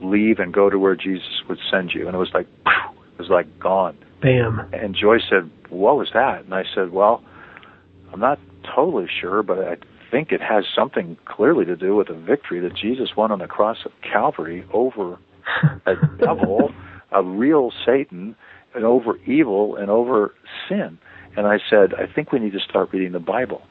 Leave 0.00 0.38
and 0.38 0.52
go 0.52 0.68
to 0.70 0.78
where 0.78 0.96
Jesus 0.96 1.42
would 1.48 1.58
send 1.70 1.92
you. 1.94 2.06
And 2.06 2.14
it 2.14 2.18
was 2.18 2.30
like, 2.34 2.46
it 2.66 3.18
was 3.18 3.28
like 3.28 3.58
gone. 3.58 3.96
Bam. 4.20 4.68
And 4.72 4.94
Joy 4.94 5.18
said, 5.28 5.50
What 5.68 5.96
was 5.96 6.08
that? 6.14 6.44
And 6.44 6.54
I 6.54 6.64
said, 6.74 6.92
Well, 6.92 7.22
I'm 8.12 8.20
not 8.20 8.38
totally 8.74 9.06
sure, 9.20 9.42
but 9.42 9.58
I 9.58 9.76
think 10.10 10.30
it 10.30 10.40
has 10.40 10.64
something 10.76 11.16
clearly 11.24 11.64
to 11.64 11.76
do 11.76 11.96
with 11.96 12.08
the 12.08 12.14
victory 12.14 12.60
that 12.60 12.76
Jesus 12.76 13.10
won 13.16 13.32
on 13.32 13.38
the 13.38 13.46
cross 13.46 13.78
of 13.84 13.92
Calvary 14.02 14.64
over 14.72 15.18
a 15.86 15.94
devil, 16.18 16.70
a 17.10 17.22
real 17.22 17.72
Satan, 17.84 18.36
and 18.74 18.84
over 18.84 19.16
evil 19.26 19.76
and 19.76 19.90
over 19.90 20.34
sin. 20.68 20.98
And 21.36 21.46
I 21.46 21.58
said, 21.70 21.94
I 21.94 22.06
think 22.06 22.32
we 22.32 22.38
need 22.38 22.52
to 22.52 22.60
start 22.60 22.92
reading 22.92 23.12
the 23.12 23.20
Bible. 23.20 23.62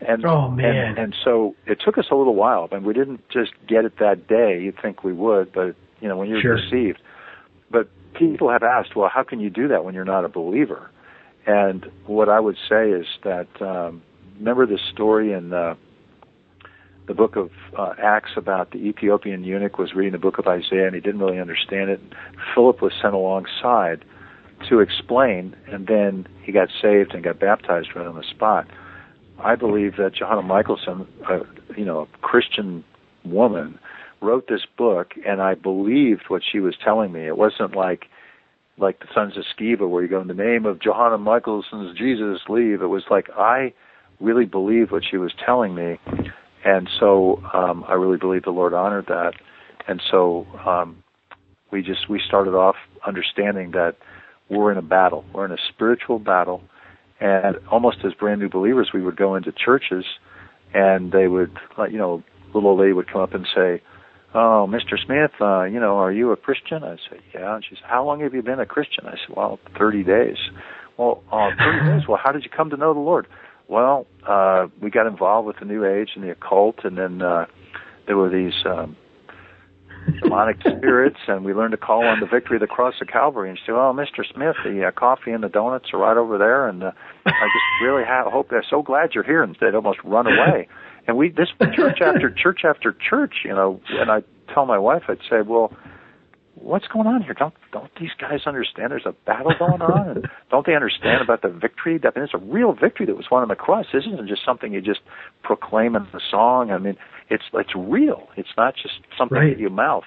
And, 0.00 0.24
Oh, 0.24 0.48
man. 0.48 0.74
And, 0.74 0.98
and 0.98 1.16
so 1.24 1.54
it 1.66 1.80
took 1.84 1.98
us 1.98 2.06
a 2.10 2.14
little 2.14 2.34
while. 2.34 2.68
Mean, 2.72 2.84
we 2.84 2.94
didn't 2.94 3.28
just 3.30 3.52
get 3.66 3.84
it 3.84 3.98
that 3.98 4.26
day. 4.28 4.60
You'd 4.62 4.80
think 4.80 5.04
we 5.04 5.12
would, 5.12 5.52
but 5.52 5.74
you 6.00 6.08
know, 6.08 6.16
when 6.16 6.28
you're 6.28 6.40
Sure. 6.40 6.56
deceived. 6.56 7.00
But 7.70 7.88
people 8.14 8.50
have 8.50 8.62
asked, 8.62 8.96
well, 8.96 9.08
how 9.12 9.22
can 9.22 9.40
you 9.40 9.50
do 9.50 9.68
that 9.68 9.84
when 9.84 9.94
you're 9.94 10.04
not 10.04 10.24
a 10.24 10.28
believer? 10.28 10.90
And 11.46 11.90
what 12.06 12.28
I 12.28 12.40
would 12.40 12.56
say 12.68 12.90
is 12.90 13.06
that 13.24 13.48
um, 13.60 14.02
remember 14.38 14.66
this 14.66 14.80
story 14.92 15.32
in 15.32 15.52
uh, 15.52 15.74
the 17.06 17.14
book 17.14 17.36
of 17.36 17.50
uh, 17.76 17.94
Acts 17.98 18.32
about 18.36 18.70
the 18.70 18.78
Ethiopian 18.78 19.44
eunuch 19.44 19.78
was 19.78 19.94
reading 19.94 20.12
the 20.12 20.18
book 20.18 20.38
of 20.38 20.46
Isaiah 20.46 20.86
and 20.86 20.94
he 20.94 21.00
didn't 21.00 21.20
really 21.20 21.40
understand 21.40 21.90
it. 21.90 22.00
Philip 22.54 22.80
was 22.80 22.92
sent 23.00 23.14
alongside 23.14 24.04
to 24.70 24.80
explain, 24.80 25.54
and 25.70 25.86
then 25.86 26.26
he 26.42 26.52
got 26.52 26.68
saved 26.80 27.12
and 27.12 27.22
got 27.22 27.38
baptized 27.38 27.88
right 27.94 28.06
on 28.06 28.16
the 28.16 28.24
spot. 28.30 28.66
I 29.38 29.56
believe 29.56 29.96
that 29.96 30.14
Johanna 30.14 30.42
Michaelsen, 30.42 31.06
uh, 31.28 31.40
you 31.76 31.84
know, 31.84 32.00
a 32.00 32.18
Christian 32.18 32.84
woman, 33.24 33.78
wrote 34.22 34.48
this 34.48 34.62
book, 34.76 35.12
and 35.26 35.40
I 35.40 35.54
believed 35.54 36.24
what 36.28 36.42
she 36.50 36.60
was 36.60 36.74
telling 36.82 37.12
me. 37.12 37.26
It 37.26 37.36
wasn't 37.36 37.74
like 37.74 38.06
like 38.78 39.00
the 39.00 39.06
Sons 39.14 39.36
of 39.36 39.44
Sceva, 39.58 39.88
where 39.88 40.02
you 40.02 40.08
go 40.08 40.22
in 40.22 40.28
the 40.28 40.32
name 40.32 40.64
of 40.64 40.80
Johanna 40.80 41.18
Michaelsen's 41.18 41.98
Jesus, 41.98 42.40
leave. 42.48 42.80
It 42.80 42.86
was 42.86 43.02
like 43.10 43.28
I 43.36 43.74
really 44.20 44.46
believed 44.46 44.90
what 44.90 45.02
she 45.08 45.18
was 45.18 45.32
telling 45.44 45.74
me, 45.74 45.98
and 46.64 46.88
so 46.98 47.42
um, 47.52 47.84
I 47.88 47.94
really 47.94 48.18
believe 48.18 48.44
the 48.44 48.50
Lord 48.50 48.72
honored 48.72 49.06
that, 49.06 49.32
and 49.88 50.02
so 50.10 50.46
um, 50.66 51.02
we 51.70 51.82
just 51.82 52.08
we 52.08 52.20
started 52.26 52.54
off 52.54 52.76
understanding 53.06 53.72
that 53.72 53.96
we're 54.50 54.72
in 54.72 54.78
a 54.78 54.82
battle, 54.82 55.24
we're 55.32 55.44
in 55.44 55.52
a 55.52 55.58
spiritual 55.72 56.18
battle, 56.18 56.62
and 57.20 57.56
almost 57.70 57.98
as 58.04 58.12
brand 58.14 58.40
new 58.40 58.48
believers, 58.48 58.90
we 58.92 59.02
would 59.02 59.16
go 59.16 59.34
into 59.36 59.52
churches, 59.52 60.04
and 60.74 61.12
they 61.12 61.28
would, 61.28 61.56
you 61.90 61.98
know, 61.98 62.22
little 62.54 62.70
old 62.70 62.80
lady 62.80 62.92
would 62.92 63.10
come 63.10 63.20
up 63.20 63.34
and 63.34 63.46
say, 63.54 63.82
"Oh, 64.34 64.68
Mr. 64.68 64.98
Smith, 65.04 65.32
uh, 65.40 65.64
you 65.64 65.78
know, 65.78 65.98
are 65.98 66.12
you 66.12 66.32
a 66.32 66.36
Christian?" 66.36 66.82
I 66.82 66.96
said, 67.08 67.20
"Yeah." 67.34 67.54
And 67.54 67.64
she 67.64 67.76
said, 67.76 67.84
"How 67.84 68.04
long 68.04 68.20
have 68.20 68.34
you 68.34 68.42
been 68.42 68.60
a 68.60 68.66
Christian?" 68.66 69.06
I 69.06 69.12
said, 69.12 69.36
"Well, 69.36 69.58
30 69.78 70.02
days." 70.02 70.36
Well, 70.96 71.22
uh, 71.30 71.50
30 71.56 71.90
days. 71.98 72.08
Well, 72.08 72.20
how 72.22 72.32
did 72.32 72.44
you 72.44 72.50
come 72.50 72.70
to 72.70 72.76
know 72.76 72.92
the 72.92 73.00
Lord? 73.00 73.26
Well, 73.68 74.06
uh, 74.26 74.66
we 74.80 74.90
got 74.90 75.06
involved 75.06 75.46
with 75.46 75.58
the 75.58 75.64
New 75.64 75.84
Age 75.84 76.10
and 76.16 76.24
the 76.24 76.30
occult, 76.30 76.84
and 76.84 76.98
then 76.98 77.22
uh, 77.22 77.46
there 78.06 78.16
were 78.16 78.28
these 78.28 78.54
um, 78.66 78.96
demonic 80.22 80.56
spirits, 80.60 81.18
and 81.28 81.44
we 81.44 81.54
learned 81.54 81.72
to 81.72 81.76
call 81.76 82.04
on 82.04 82.20
the 82.20 82.26
victory 82.26 82.56
of 82.56 82.60
the 82.60 82.66
cross 82.66 82.94
of 83.00 83.08
Calvary. 83.08 83.48
And 83.48 83.58
she 83.58 83.64
said, 83.66 83.74
"Oh, 83.74 83.94
Mr. 83.94 84.24
Smith, 84.32 84.56
the 84.64 84.86
uh, 84.86 84.90
coffee 84.90 85.30
and 85.32 85.42
the 85.42 85.48
donuts 85.48 85.86
are 85.92 85.98
right 85.98 86.16
over 86.16 86.38
there, 86.38 86.68
and 86.68 86.82
uh, 86.82 86.92
I 87.26 87.30
just 87.30 87.64
really 87.82 88.04
ha- 88.04 88.30
hope 88.30 88.50
they're 88.50 88.64
so 88.68 88.82
glad 88.82 89.10
you're 89.14 89.24
here." 89.24 89.42
And 89.42 89.56
they'd 89.60 89.74
almost 89.74 89.98
run 90.04 90.26
away. 90.26 90.68
And 91.06 91.16
we 91.16 91.30
this 91.30 91.48
church 91.74 91.98
after 92.02 92.30
church 92.30 92.60
after 92.62 92.92
church, 92.92 93.36
you 93.44 93.50
know. 93.50 93.80
And 93.88 94.12
I 94.12 94.22
tell 94.52 94.66
my 94.66 94.78
wife, 94.78 95.04
I'd 95.08 95.18
say, 95.28 95.40
"Well." 95.40 95.72
what's 96.60 96.86
going 96.88 97.06
on 97.06 97.22
here? 97.22 97.34
Don't 97.34 97.54
don't 97.72 97.90
these 97.98 98.10
guys 98.20 98.40
understand 98.46 98.92
there's 98.92 99.06
a 99.06 99.14
battle 99.26 99.52
going 99.58 99.80
on? 99.80 100.08
And 100.08 100.28
don't 100.50 100.66
they 100.66 100.74
understand 100.74 101.22
about 101.22 101.42
the 101.42 101.48
victory? 101.48 101.98
I 102.02 102.08
mean, 102.14 102.24
it's 102.24 102.34
a 102.34 102.38
real 102.38 102.72
victory 102.72 103.06
that 103.06 103.16
was 103.16 103.26
won 103.30 103.42
on 103.42 103.48
the 103.48 103.56
cross. 103.56 103.86
This 103.92 104.04
isn't 104.06 104.28
just 104.28 104.44
something 104.44 104.72
you 104.72 104.80
just 104.80 105.00
proclaim 105.42 105.96
in 105.96 106.06
the 106.12 106.20
song. 106.30 106.70
I 106.70 106.78
mean, 106.78 106.96
it's 107.30 107.44
it's 107.54 107.74
real. 107.76 108.28
It's 108.36 108.50
not 108.56 108.74
just 108.74 108.94
something 109.16 109.38
right. 109.38 109.52
in 109.52 109.58
your 109.58 109.70
mouth. 109.70 110.04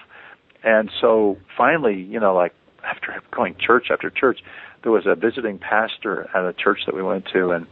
And 0.63 0.91
so 1.01 1.37
finally, 1.57 1.95
you 1.95 2.19
know, 2.19 2.35
like 2.35 2.53
after 2.83 3.21
going 3.31 3.55
church 3.59 3.87
after 3.89 4.09
church, 4.09 4.39
there 4.83 4.91
was 4.91 5.05
a 5.05 5.15
visiting 5.15 5.57
pastor 5.57 6.29
at 6.35 6.43
a 6.43 6.53
church 6.53 6.79
that 6.85 6.95
we 6.95 7.01
went 7.01 7.25
to, 7.33 7.51
and 7.51 7.65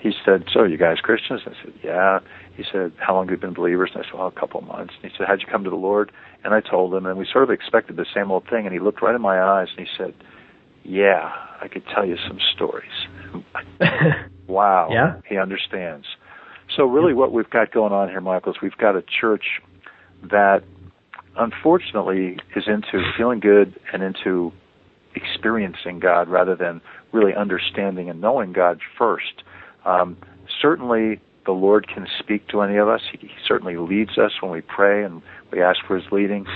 he 0.00 0.12
said, 0.24 0.44
"So, 0.52 0.64
you 0.64 0.76
guys 0.76 0.98
Christians?" 1.00 1.42
I 1.46 1.52
said, 1.62 1.74
"Yeah." 1.82 2.20
He 2.56 2.64
said, 2.70 2.92
"How 2.98 3.14
long 3.14 3.28
have 3.28 3.32
you 3.32 3.36
been 3.40 3.54
believers?" 3.54 3.90
And 3.94 4.04
I 4.04 4.06
said, 4.06 4.14
"Well, 4.14 4.28
a 4.28 4.32
couple 4.32 4.60
of 4.60 4.66
months." 4.66 4.94
And 5.00 5.10
he 5.10 5.16
said, 5.16 5.26
"How'd 5.26 5.40
you 5.40 5.46
come 5.46 5.64
to 5.64 5.70
the 5.70 5.76
Lord?" 5.76 6.12
And 6.44 6.54
I 6.54 6.60
told 6.60 6.94
him, 6.94 7.06
and 7.06 7.16
we 7.18 7.26
sort 7.30 7.44
of 7.44 7.50
expected 7.50 7.96
the 7.96 8.06
same 8.12 8.30
old 8.30 8.48
thing. 8.48 8.66
And 8.66 8.72
he 8.72 8.80
looked 8.80 9.00
right 9.02 9.14
in 9.14 9.22
my 9.22 9.40
eyes 9.40 9.68
and 9.76 9.86
he 9.86 9.92
said, 9.96 10.14
"Yeah, 10.82 11.30
I 11.60 11.68
could 11.68 11.84
tell 11.86 12.04
you 12.04 12.16
some 12.28 12.38
stories." 12.54 13.06
wow, 14.46 14.88
yeah, 14.90 15.20
he 15.28 15.38
understands. 15.38 16.06
So 16.76 16.84
really, 16.86 17.12
what 17.12 17.32
we've 17.32 17.50
got 17.50 17.70
going 17.70 17.92
on 17.92 18.08
here, 18.08 18.20
Michael, 18.20 18.52
is 18.52 18.60
we've 18.62 18.76
got 18.76 18.96
a 18.96 19.02
church 19.02 19.60
that, 20.22 20.62
unfortunately, 21.36 22.38
is 22.56 22.64
into 22.66 23.02
feeling 23.16 23.40
good 23.40 23.78
and 23.92 24.02
into 24.02 24.52
experiencing 25.14 25.98
God 25.98 26.28
rather 26.28 26.56
than 26.56 26.80
really 27.12 27.34
understanding 27.34 28.08
and 28.08 28.20
knowing 28.20 28.52
God 28.52 28.80
first. 28.96 29.42
Um, 29.84 30.16
certainly, 30.60 31.20
the 31.44 31.52
Lord 31.52 31.88
can 31.88 32.06
speak 32.18 32.48
to 32.48 32.62
any 32.62 32.76
of 32.76 32.88
us. 32.88 33.02
He 33.10 33.30
certainly 33.46 33.76
leads 33.76 34.16
us 34.16 34.32
when 34.40 34.52
we 34.52 34.60
pray 34.62 35.04
and 35.04 35.20
we 35.50 35.60
ask 35.60 35.80
for 35.86 35.96
His 35.98 36.10
leading. 36.10 36.46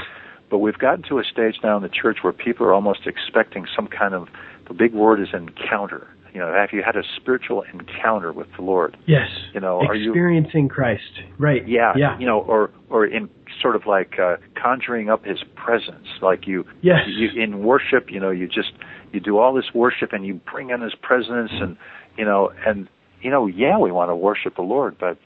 But 0.48 0.58
we've 0.58 0.78
gotten 0.78 1.02
to 1.08 1.18
a 1.18 1.24
stage 1.24 1.56
now 1.62 1.76
in 1.76 1.82
the 1.82 1.88
church 1.88 2.18
where 2.22 2.32
people 2.32 2.66
are 2.66 2.72
almost 2.72 3.06
expecting 3.06 3.66
some 3.74 3.88
kind 3.88 4.14
of, 4.14 4.28
the 4.68 4.74
big 4.74 4.94
word 4.94 5.20
is 5.20 5.28
encounter. 5.34 6.06
You 6.36 6.42
know, 6.42 6.52
have 6.52 6.68
you 6.70 6.82
had 6.84 6.96
a 6.96 7.02
spiritual 7.16 7.64
encounter 7.72 8.30
with 8.30 8.48
the 8.58 8.62
Lord? 8.62 8.94
Yes. 9.06 9.30
You 9.54 9.60
know, 9.60 9.80
are 9.80 9.94
you 9.94 10.10
experiencing 10.10 10.68
Christ? 10.68 11.22
Right. 11.38 11.66
Yeah. 11.66 11.94
Yeah. 11.96 12.18
You 12.18 12.26
know, 12.26 12.40
or 12.40 12.70
or 12.90 13.06
in 13.06 13.30
sort 13.62 13.74
of 13.74 13.86
like 13.86 14.18
uh, 14.22 14.36
conjuring 14.54 15.08
up 15.08 15.24
His 15.24 15.38
presence, 15.54 16.06
like 16.20 16.46
you. 16.46 16.64
Yes. 16.82 16.98
You, 17.08 17.42
in 17.42 17.64
worship, 17.64 18.10
you 18.10 18.20
know, 18.20 18.28
you 18.30 18.48
just 18.48 18.72
you 19.14 19.20
do 19.20 19.38
all 19.38 19.54
this 19.54 19.64
worship 19.74 20.12
and 20.12 20.26
you 20.26 20.38
bring 20.52 20.68
in 20.68 20.82
His 20.82 20.94
presence, 20.94 21.52
and 21.54 21.78
you 22.18 22.26
know, 22.26 22.52
and 22.66 22.86
you 23.22 23.30
know, 23.30 23.46
yeah, 23.46 23.78
we 23.78 23.90
want 23.90 24.10
to 24.10 24.14
worship 24.14 24.56
the 24.56 24.62
Lord, 24.62 24.98
but 25.00 25.16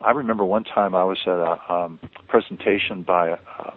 I 0.00 0.10
remember 0.10 0.44
one 0.44 0.64
time 0.64 0.96
I 0.96 1.04
was 1.04 1.18
at 1.26 1.30
a 1.30 1.72
um, 1.72 2.00
presentation 2.26 3.04
by 3.06 3.30
uh, 3.30 3.70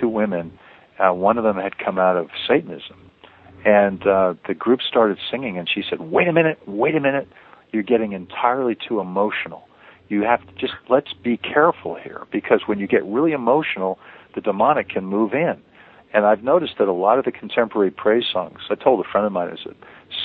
two 0.00 0.08
women. 0.08 0.56
Uh, 0.96 1.12
one 1.12 1.38
of 1.38 1.44
them 1.44 1.56
had 1.56 1.76
come 1.76 1.98
out 1.98 2.16
of 2.16 2.28
Satanism, 2.46 3.05
and 3.66 4.06
uh, 4.06 4.34
the 4.46 4.54
group 4.54 4.80
started 4.80 5.18
singing, 5.28 5.58
and 5.58 5.68
she 5.68 5.82
said, 5.90 6.00
"Wait 6.00 6.28
a 6.28 6.32
minute, 6.32 6.58
wait 6.66 6.94
a 6.94 7.00
minute, 7.00 7.28
you're 7.72 7.82
getting 7.82 8.12
entirely 8.12 8.76
too 8.76 9.00
emotional. 9.00 9.66
You 10.08 10.22
have 10.22 10.40
to 10.46 10.52
just 10.54 10.74
let's 10.88 11.12
be 11.12 11.36
careful 11.36 11.96
here 11.96 12.26
because 12.30 12.60
when 12.66 12.78
you 12.78 12.86
get 12.86 13.04
really 13.04 13.32
emotional, 13.32 13.98
the 14.36 14.40
demonic 14.40 14.88
can 14.88 15.04
move 15.04 15.34
in." 15.34 15.60
And 16.14 16.24
I've 16.24 16.44
noticed 16.44 16.74
that 16.78 16.86
a 16.86 16.92
lot 16.92 17.18
of 17.18 17.24
the 17.24 17.32
contemporary 17.32 17.90
praise 17.90 18.24
songs. 18.32 18.60
I 18.70 18.76
told 18.76 19.04
a 19.04 19.08
friend 19.10 19.26
of 19.26 19.32
mine 19.32 19.50
who's 19.50 19.66
a 19.66 19.74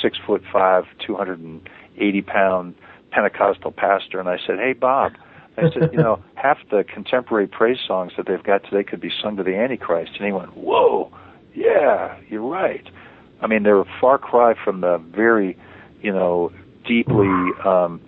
six 0.02 0.20
foot 0.26 0.44
five, 0.54 0.84
two 1.06 1.16
hundred 1.16 1.40
and 1.40 1.68
eighty 1.98 2.22
pound 2.22 2.76
Pentecostal 3.10 3.72
pastor, 3.72 4.20
and 4.20 4.30
I 4.30 4.38
said, 4.46 4.60
"Hey, 4.60 4.74
Bob." 4.74 5.14
I 5.58 5.64
said, 5.74 5.90
you 5.92 5.98
know, 5.98 6.24
half 6.36 6.60
the 6.70 6.86
contemporary 6.86 7.46
praise 7.46 7.80
songs 7.86 8.14
that 8.16 8.26
they've 8.26 8.42
got 8.42 8.64
today 8.64 8.86
could 8.86 9.02
be 9.02 9.12
sung 9.22 9.36
to 9.36 9.44
the 9.44 9.54
Antichrist. 9.54 10.14
And 10.18 10.26
he 10.26 10.32
went, 10.32 10.56
whoa, 10.56 11.12
yeah, 11.54 12.18
you're 12.30 12.48
right. 12.48 12.88
I 13.42 13.48
mean, 13.48 13.64
they're 13.64 13.80
a 13.80 14.00
far 14.00 14.18
cry 14.18 14.54
from 14.64 14.82
the 14.82 14.98
very, 14.98 15.58
you 16.02 16.12
know, 16.12 16.52
deeply 16.88 17.28
um, 17.66 18.02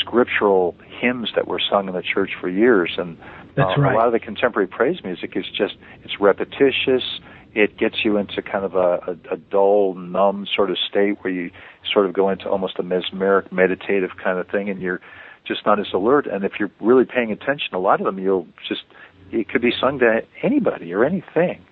scriptural 0.00 0.74
hymns 1.00 1.30
that 1.34 1.46
were 1.46 1.60
sung 1.70 1.88
in 1.88 1.94
the 1.94 2.02
church 2.02 2.30
for 2.40 2.48
years. 2.48 2.92
And 2.98 3.18
That's 3.56 3.76
uh, 3.76 3.80
right. 3.80 3.94
a 3.94 3.96
lot 3.96 4.06
of 4.06 4.12
the 4.12 4.20
contemporary 4.20 4.68
praise 4.68 5.02
music 5.02 5.32
is 5.36 5.44
just, 5.46 5.74
it's 6.04 6.20
repetitious. 6.20 7.20
It 7.54 7.78
gets 7.78 8.04
you 8.04 8.18
into 8.18 8.42
kind 8.42 8.64
of 8.64 8.74
a, 8.74 9.16
a, 9.30 9.34
a 9.34 9.36
dull, 9.36 9.94
numb 9.94 10.46
sort 10.54 10.70
of 10.70 10.76
state 10.88 11.18
where 11.22 11.32
you 11.32 11.50
sort 11.90 12.06
of 12.06 12.12
go 12.12 12.28
into 12.28 12.48
almost 12.48 12.78
a 12.78 12.82
mesmeric, 12.82 13.50
meditative 13.50 14.10
kind 14.22 14.38
of 14.38 14.48
thing, 14.48 14.68
and 14.68 14.80
you're 14.80 15.00
just 15.46 15.64
not 15.64 15.80
as 15.80 15.86
alert. 15.94 16.26
And 16.26 16.44
if 16.44 16.52
you're 16.60 16.70
really 16.80 17.06
paying 17.06 17.32
attention, 17.32 17.74
a 17.74 17.78
lot 17.78 18.00
of 18.00 18.06
them 18.06 18.18
you'll 18.18 18.46
just 18.68 18.82
it 19.30 19.48
could 19.48 19.62
be 19.62 19.72
sung 19.78 19.98
to 19.98 20.22
anybody 20.42 20.92
or 20.92 21.04
anything. 21.04 21.64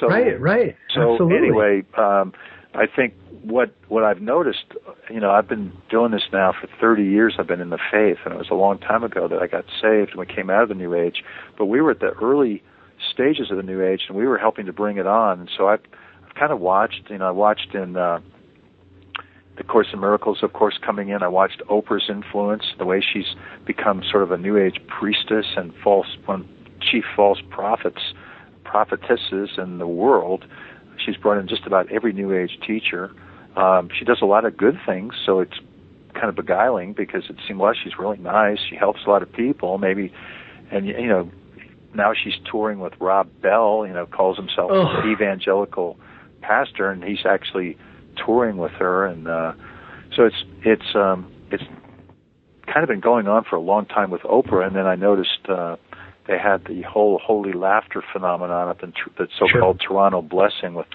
So 0.00 0.08
right, 0.08 0.40
right. 0.40 0.76
So 0.94 1.12
Absolutely. 1.12 1.36
anyway, 1.36 1.82
um, 1.96 2.32
I 2.74 2.86
think 2.86 3.14
what 3.42 3.74
what 3.88 4.02
I've 4.02 4.20
noticed, 4.20 4.64
you 5.10 5.20
know, 5.20 5.30
I've 5.30 5.48
been 5.48 5.72
doing 5.90 6.10
this 6.12 6.22
now 6.32 6.52
for 6.58 6.68
30 6.80 7.04
years. 7.04 7.34
I've 7.38 7.46
been 7.46 7.60
in 7.60 7.70
the 7.70 7.78
faith, 7.90 8.18
and 8.24 8.32
it 8.34 8.38
was 8.38 8.48
a 8.50 8.54
long 8.54 8.78
time 8.78 9.04
ago 9.04 9.28
that 9.28 9.40
I 9.40 9.46
got 9.46 9.66
saved 9.80 10.10
and 10.10 10.18
we 10.18 10.26
came 10.26 10.48
out 10.48 10.62
of 10.62 10.68
the 10.70 10.74
New 10.74 10.94
Age. 10.94 11.22
But 11.58 11.66
we 11.66 11.80
were 11.80 11.90
at 11.90 12.00
the 12.00 12.12
early 12.22 12.62
stages 13.12 13.50
of 13.50 13.58
the 13.58 13.62
New 13.62 13.82
Age, 13.82 14.02
and 14.08 14.16
we 14.16 14.26
were 14.26 14.38
helping 14.38 14.66
to 14.66 14.72
bring 14.72 14.96
it 14.96 15.06
on. 15.06 15.40
And 15.40 15.50
so 15.56 15.68
I've, 15.68 15.82
I've 16.26 16.34
kind 16.34 16.52
of 16.52 16.60
watched. 16.60 17.10
You 17.10 17.18
know, 17.18 17.28
I 17.28 17.32
watched 17.32 17.74
in. 17.74 17.96
Uh, 17.96 18.20
the 19.56 19.64
Course 19.64 19.88
in 19.92 20.00
Miracles, 20.00 20.38
of 20.42 20.54
course, 20.54 20.78
coming 20.80 21.10
in. 21.10 21.22
I 21.22 21.28
watched 21.28 21.60
Oprah's 21.68 22.08
influence, 22.08 22.64
the 22.78 22.86
way 22.86 23.02
she's 23.02 23.34
become 23.66 24.02
sort 24.10 24.22
of 24.22 24.30
a 24.30 24.38
New 24.38 24.56
Age 24.56 24.80
priestess 24.88 25.44
and 25.54 25.74
false, 25.84 26.06
one 26.24 26.48
chief 26.80 27.04
false 27.14 27.40
prophets, 27.50 28.00
prophetesses 28.70 29.50
in 29.58 29.78
the 29.78 29.86
world. 29.86 30.44
She's 31.04 31.16
brought 31.16 31.38
in 31.38 31.48
just 31.48 31.66
about 31.66 31.90
every 31.90 32.12
New 32.12 32.32
Age 32.32 32.58
teacher. 32.66 33.10
Um, 33.56 33.90
she 33.98 34.04
does 34.04 34.18
a 34.22 34.26
lot 34.26 34.44
of 34.44 34.56
good 34.56 34.78
things, 34.86 35.14
so 35.26 35.40
it's 35.40 35.58
kind 36.14 36.28
of 36.28 36.36
beguiling 36.36 36.92
because 36.92 37.24
it 37.28 37.36
seems 37.46 37.58
well 37.58 37.72
she's 37.82 37.98
really 37.98 38.18
nice. 38.18 38.58
She 38.68 38.76
helps 38.76 39.00
a 39.06 39.10
lot 39.10 39.22
of 39.22 39.32
people, 39.32 39.78
maybe, 39.78 40.12
and 40.70 40.86
you 40.86 41.08
know, 41.08 41.30
now 41.94 42.12
she's 42.14 42.34
touring 42.50 42.78
with 42.78 42.92
Rob 43.00 43.28
Bell. 43.42 43.84
You 43.86 43.92
know, 43.92 44.06
calls 44.06 44.36
himself 44.36 44.70
Ugh. 44.72 45.04
an 45.04 45.10
evangelical 45.10 45.98
pastor, 46.40 46.90
and 46.90 47.02
he's 47.02 47.26
actually 47.26 47.76
touring 48.24 48.56
with 48.56 48.72
her, 48.72 49.06
and 49.06 49.26
uh, 49.26 49.52
so 50.14 50.26
it's 50.26 50.44
it's 50.64 50.94
um, 50.94 51.32
it's 51.50 51.64
kind 52.66 52.84
of 52.84 52.88
been 52.88 53.00
going 53.00 53.26
on 53.26 53.44
for 53.44 53.56
a 53.56 53.60
long 53.60 53.86
time 53.86 54.10
with 54.10 54.22
Oprah. 54.22 54.66
And 54.66 54.76
then 54.76 54.86
I 54.86 54.94
noticed 54.94 55.48
uh, 55.48 55.76
they 56.26 56.38
had 56.38 56.64
the 56.66 56.82
whole 56.82 57.18
holy 57.22 57.52
laughter 57.52 58.02
phenomenon 58.12 58.68
up 58.68 58.82
in 58.82 58.92
tr- 58.92 59.10
the 59.18 59.28
so-called 59.38 59.80
sure. 59.80 59.88
Toronto 59.88 60.22
Blessing 60.22 60.74
with 60.74 60.86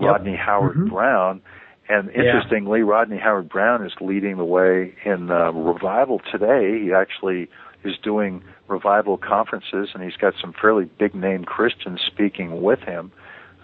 yep. 0.00 0.10
Rodney 0.10 0.36
Howard 0.36 0.76
mm-hmm. 0.76 0.88
Browne. 0.88 1.42
And 1.88 2.10
interestingly, 2.10 2.80
yeah. 2.80 2.86
Rodney 2.86 3.18
Howard 3.18 3.48
Browne 3.48 3.84
is 3.84 3.92
leading 4.00 4.36
the 4.36 4.44
way 4.44 4.94
in 5.04 5.30
uh, 5.30 5.52
revival 5.52 6.20
today. 6.30 6.82
He 6.82 6.92
actually 6.92 7.48
is 7.82 7.94
doing 8.02 8.42
revival 8.68 9.16
conferences, 9.16 9.90
and 9.94 10.02
he's 10.02 10.16
got 10.16 10.34
some 10.40 10.52
fairly 10.60 10.84
big 10.98 11.14
name 11.14 11.44
Christians 11.44 12.00
speaking 12.06 12.62
with 12.62 12.80
him. 12.80 13.10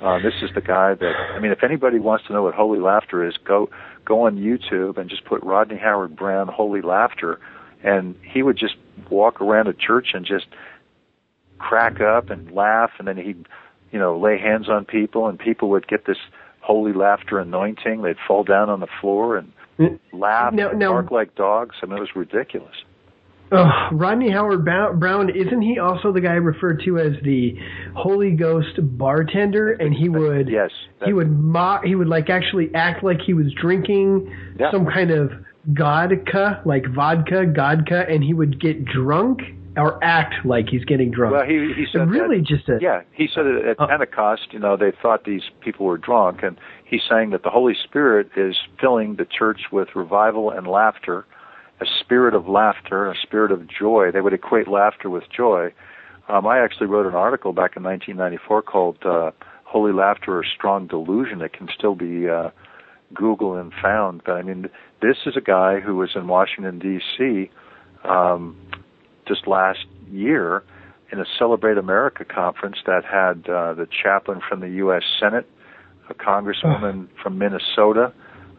Uh, 0.01 0.19
this 0.19 0.35
is 0.43 0.51
the 0.55 0.61
guy 0.61 0.95
that 0.95 1.13
I 1.35 1.39
mean, 1.39 1.53
if 1.53 1.63
anybody 1.63 1.99
wants 1.99 2.27
to 2.27 2.33
know 2.33 2.43
what 2.43 2.55
holy 2.55 2.81
laughter 2.81 3.27
is, 3.27 3.35
go 3.45 3.71
go 4.05 4.27
on 4.27 4.37
YouTube 4.37 4.99
and 4.99 5.09
just 5.09 5.25
put 5.25 5.43
Rodney 5.43 5.79
Howard 5.79 6.17
Browne 6.17 6.49
holy 6.49 6.83
laughter, 6.83 7.39
and 7.83 8.15
he 8.23 8.43
would 8.43 8.59
just 8.59 8.75
walk 9.11 9.41
around 9.41 9.69
a 9.69 9.73
church 9.73 10.09
and 10.15 10.27
just 10.27 10.47
crack 11.59 12.01
up 12.01 12.31
and 12.31 12.51
laugh, 12.53 12.91
and 12.99 13.09
then 13.09 13.17
he'd 13.17 13.47
you 13.93 13.99
know 13.99 14.19
lay 14.19 14.39
hands 14.39 14.69
on 14.69 14.85
people, 14.85 15.29
and 15.29 15.39
people 15.39 15.71
would 15.71 15.87
get 15.87 16.07
this 16.07 16.19
holy 16.61 16.93
laughter 16.93 17.39
anointing. 17.39 18.03
They'd 18.03 18.17
fall 18.27 18.45
down 18.45 18.71
on 18.71 18.81
the 18.81 18.89
floor 19.01 19.37
and 19.37 19.53
laugh 20.13 20.53
now, 20.53 20.71
and 20.71 20.79
now, 20.79 20.93
bark 20.93 21.11
like 21.11 21.35
dogs. 21.35 21.77
I 21.83 21.87
mean, 21.87 21.99
it 21.99 22.01
was 22.01 22.17
ridiculous. 22.17 22.75
Uh, 23.53 23.91
Rodney 23.93 24.31
Howard 24.31 24.65
Browne, 24.65 25.31
isn't 25.31 25.63
he 25.63 25.79
also 25.79 26.13
the 26.13 26.21
guy 26.21 26.33
referred 26.33 26.83
to 26.87 26.99
as 26.99 27.13
the 27.23 27.55
Holy 27.95 28.33
Ghost 28.33 28.79
bartender? 28.81 29.73
And 29.73 29.95
he 29.95 30.09
would, 30.09 30.49
yes, 30.49 30.71
he 31.05 31.13
would 31.13 31.31
mock, 31.31 31.85
he 31.85 31.95
would 31.95 32.09
like 32.09 32.31
actually 32.31 32.71
act 32.75 33.05
like 33.05 33.19
he 33.25 33.35
was 33.35 33.47
drinking 33.61 34.35
yeah. 34.59 34.73
some 34.73 34.87
kind 34.87 35.11
of 35.11 35.31
godka, 35.73 36.65
like 36.67 36.87
vodka, 36.95 37.45
godka, 37.47 38.11
and 38.13 38.25
he 38.25 38.35
would 38.35 38.61
get 38.61 38.85
drunk 38.85 39.41
or 39.77 40.03
act 40.03 40.35
like 40.45 40.69
he's 40.69 40.85
getting 40.85 41.11
drunk. 41.11 41.35
Well, 41.35 41.45
he 41.45 41.73
he 41.77 41.87
said 41.93 42.09
really 42.09 42.39
that, 42.39 42.47
just 42.47 42.69
a 42.69 42.79
yeah. 42.81 43.03
He 43.13 43.29
said 43.33 43.45
that 43.45 43.65
at 43.71 43.81
uh, 43.81 43.87
Pentecost, 43.87 44.53
you 44.53 44.59
know, 44.59 44.77
they 44.77 44.93
thought 45.03 45.25
these 45.25 45.43
people 45.61 45.87
were 45.87 45.99
drunk, 45.99 46.43
and 46.43 46.59
he's 46.85 47.03
saying 47.09 47.31
that 47.31 47.43
the 47.43 47.51
Holy 47.51 47.75
Spirit 47.83 48.31
is 48.37 48.57
filling 48.81 49.17
the 49.17 49.27
church 49.27 49.63
with 49.73 49.89
revival 49.95 50.51
and 50.51 50.67
laughter 50.67 51.27
a 51.81 51.87
spirit 52.01 52.35
of 52.35 52.49
laughter, 52.49 53.11
a 53.11 53.17
spirit 53.17 53.51
of 53.51 53.69
joy. 53.69 54.11
They 54.13 54.21
would 54.21 54.33
equate 54.33 54.69
laughter 54.69 55.11
with 55.11 55.25
joy. 55.35 55.73
Um, 56.29 56.47
I 56.47 56.59
actually 56.59 56.87
wrote 56.87 57.07
an 57.07 57.15
article 57.15 57.53
back 57.53 57.77
in 57.77 57.83
1994 57.83 58.63
called 58.63 58.99
uh, 59.05 59.33
"Holy 59.65 59.93
Laughter 59.93 60.39
or 60.39 60.45
Strong 60.45 60.89
Delusion." 60.89 61.43
It 61.43 61.53
can 61.53 61.69
still 61.77 61.95
be 61.95 62.29
uh, 62.29 62.51
Google 63.13 63.57
and 63.57 63.73
found. 63.83 64.23
But 64.25 64.33
I 64.33 64.43
mean, 64.43 64.69
this 65.03 65.17
is 65.27 65.37
a 65.37 65.41
guy 65.41 65.81
who 65.81 65.97
was 65.97 66.11
in 66.15 66.29
Washington 66.29 66.79
D.C. 66.79 67.51
Um, 68.05 68.57
just 69.27 69.47
last 69.47 69.87
year 70.11 70.63
in 71.13 71.21
a 71.21 71.25
Celebrate 71.39 71.79
America 71.79 72.25
conference 72.25 72.79
that 72.87 73.05
had 73.05 73.49
uh, 73.49 73.75
the 73.75 73.87
chaplain 74.03 74.41
from 74.49 74.61
the 74.61 74.69
U.S. 74.71 75.03
Senate, 75.21 75.49
a 76.09 76.15
congresswoman 76.15 77.07
oh. 77.07 77.23
from 77.23 77.39
Minnesota, 77.39 78.13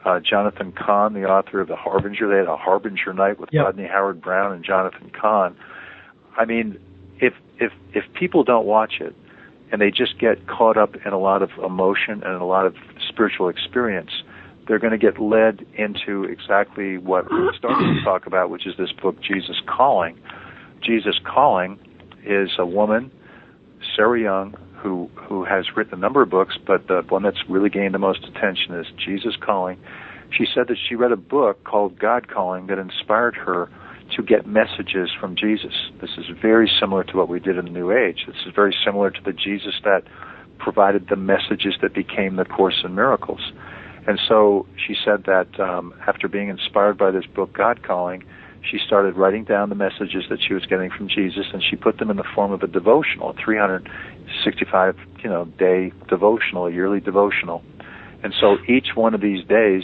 uh, 0.06 0.20
Jonathan 0.20 0.72
Cahn, 0.72 1.14
the 1.14 1.26
author 1.26 1.60
of 1.60 1.68
The 1.68 1.76
Harbinger. 1.76 2.30
They 2.30 2.38
had 2.38 2.48
a 2.48 2.58
Harbinger 2.58 3.14
night 3.14 3.40
with 3.40 3.50
yep. 3.52 3.66
Rodney 3.66 3.88
Howard 3.88 4.22
Browne 4.22 4.54
and 4.54 4.64
Jonathan 4.64 5.12
Cahn. 5.20 5.56
I 6.38 6.46
mean, 6.46 6.80
if 7.20 7.34
if 7.60 7.72
if 7.94 8.04
people 8.14 8.44
don't 8.44 8.66
watch 8.66 8.96
it 9.00 9.16
and 9.72 9.82
they 9.82 9.90
just 9.90 10.20
get 10.20 10.48
caught 10.48 10.78
up 10.78 10.96
in 11.06 11.12
a 11.12 11.18
lot 11.18 11.42
of 11.42 11.50
emotion 11.64 12.24
and 12.24 12.42
a 12.42 12.46
lot 12.46 12.66
of 12.66 12.76
spiritual 13.10 13.50
experience, 13.50 14.12
they're 14.68 14.80
going 14.80 14.92
to 14.92 14.98
get 14.98 15.20
led 15.20 15.66
into 15.74 16.24
exactly 16.24 16.98
what 16.98 17.32
we 17.32 17.50
started 17.58 17.96
to 17.96 18.04
talk 18.04 18.28
about, 18.28 18.50
which 18.50 18.68
is 18.68 18.76
this 18.78 18.92
book, 18.92 19.20
Jesus 19.22 19.58
Calling. 19.68 20.18
Jesus 20.86 21.16
Calling 21.26 21.80
is 22.26 22.50
a 22.58 22.66
woman, 22.66 23.12
Sarah 23.96 24.20
Young, 24.20 24.56
who 24.78 25.10
who 25.16 25.44
has 25.44 25.66
written 25.76 25.96
a 25.96 25.98
number 25.98 26.22
of 26.22 26.30
books, 26.30 26.58
but 26.66 26.88
the 26.88 27.04
one 27.10 27.24
that's 27.24 27.44
really 27.50 27.70
gained 27.70 27.94
the 27.94 28.00
most 28.00 28.24
attention 28.24 28.76
is 28.76 28.86
Jesus 28.98 29.36
Calling. 29.40 29.80
She 30.32 30.46
said 30.54 30.68
that 30.68 30.78
she 30.88 30.96
read 30.96 31.12
a 31.12 31.18
book 31.18 31.64
called 31.64 31.98
God 31.98 32.28
Calling 32.28 32.68
that 32.68 32.78
inspired 32.78 33.36
her 33.36 33.70
to 34.16 34.24
get 34.24 34.46
messages 34.46 35.10
from 35.20 35.36
Jesus. 35.36 35.74
This 36.02 36.12
is 36.18 36.26
very 36.42 36.72
similar 36.80 37.04
to 37.06 37.18
what 37.18 37.30
we 37.30 37.40
did 37.40 37.58
in 37.58 37.66
the 37.66 37.72
New 37.72 37.92
Age. 37.92 38.26
This 38.28 38.36
is 38.46 38.54
very 38.54 38.76
similar 38.86 39.10
to 39.10 39.22
the 39.24 39.34
Jesus 39.34 39.74
that 39.84 40.04
provided 40.60 41.08
the 41.10 41.16
messages 41.16 41.76
that 41.82 41.94
became 41.94 42.36
the 42.36 42.46
Course 42.46 42.82
in 42.84 42.96
Miracles. 42.96 43.52
And 44.08 44.20
so 44.28 44.68
she 44.76 44.96
said 45.04 45.24
that 45.26 45.60
um, 45.60 45.94
after 46.08 46.28
being 46.28 46.50
inspired 46.50 46.98
by 46.98 47.12
this 47.12 47.26
book, 47.26 47.54
God 47.54 47.82
Calling, 47.82 48.24
she 48.70 48.80
started 48.86 49.16
writing 49.16 49.44
down 49.44 49.70
the 49.70 49.76
messages 49.76 50.26
that 50.30 50.40
she 50.46 50.54
was 50.54 50.66
getting 50.66 50.90
from 50.90 51.08
Jesus, 51.08 51.46
and 51.54 51.64
she 51.64 51.76
put 51.76 51.98
them 51.98 52.10
in 52.10 52.18
the 52.18 52.26
form 52.36 52.52
of 52.52 52.64
a 52.64 52.68
devotional, 52.68 53.32
a 53.32 53.34
365 53.34 54.98
you 55.24 55.30
know 55.30 55.46
day 55.46 55.92
devotional, 56.08 56.68
a 56.68 56.72
yearly 56.72 57.00
devotional. 57.00 57.64
And 58.24 58.34
so 58.40 58.58
each 58.68 58.96
one 58.96 59.14
of 59.14 59.22
these 59.22 59.46
days 59.46 59.84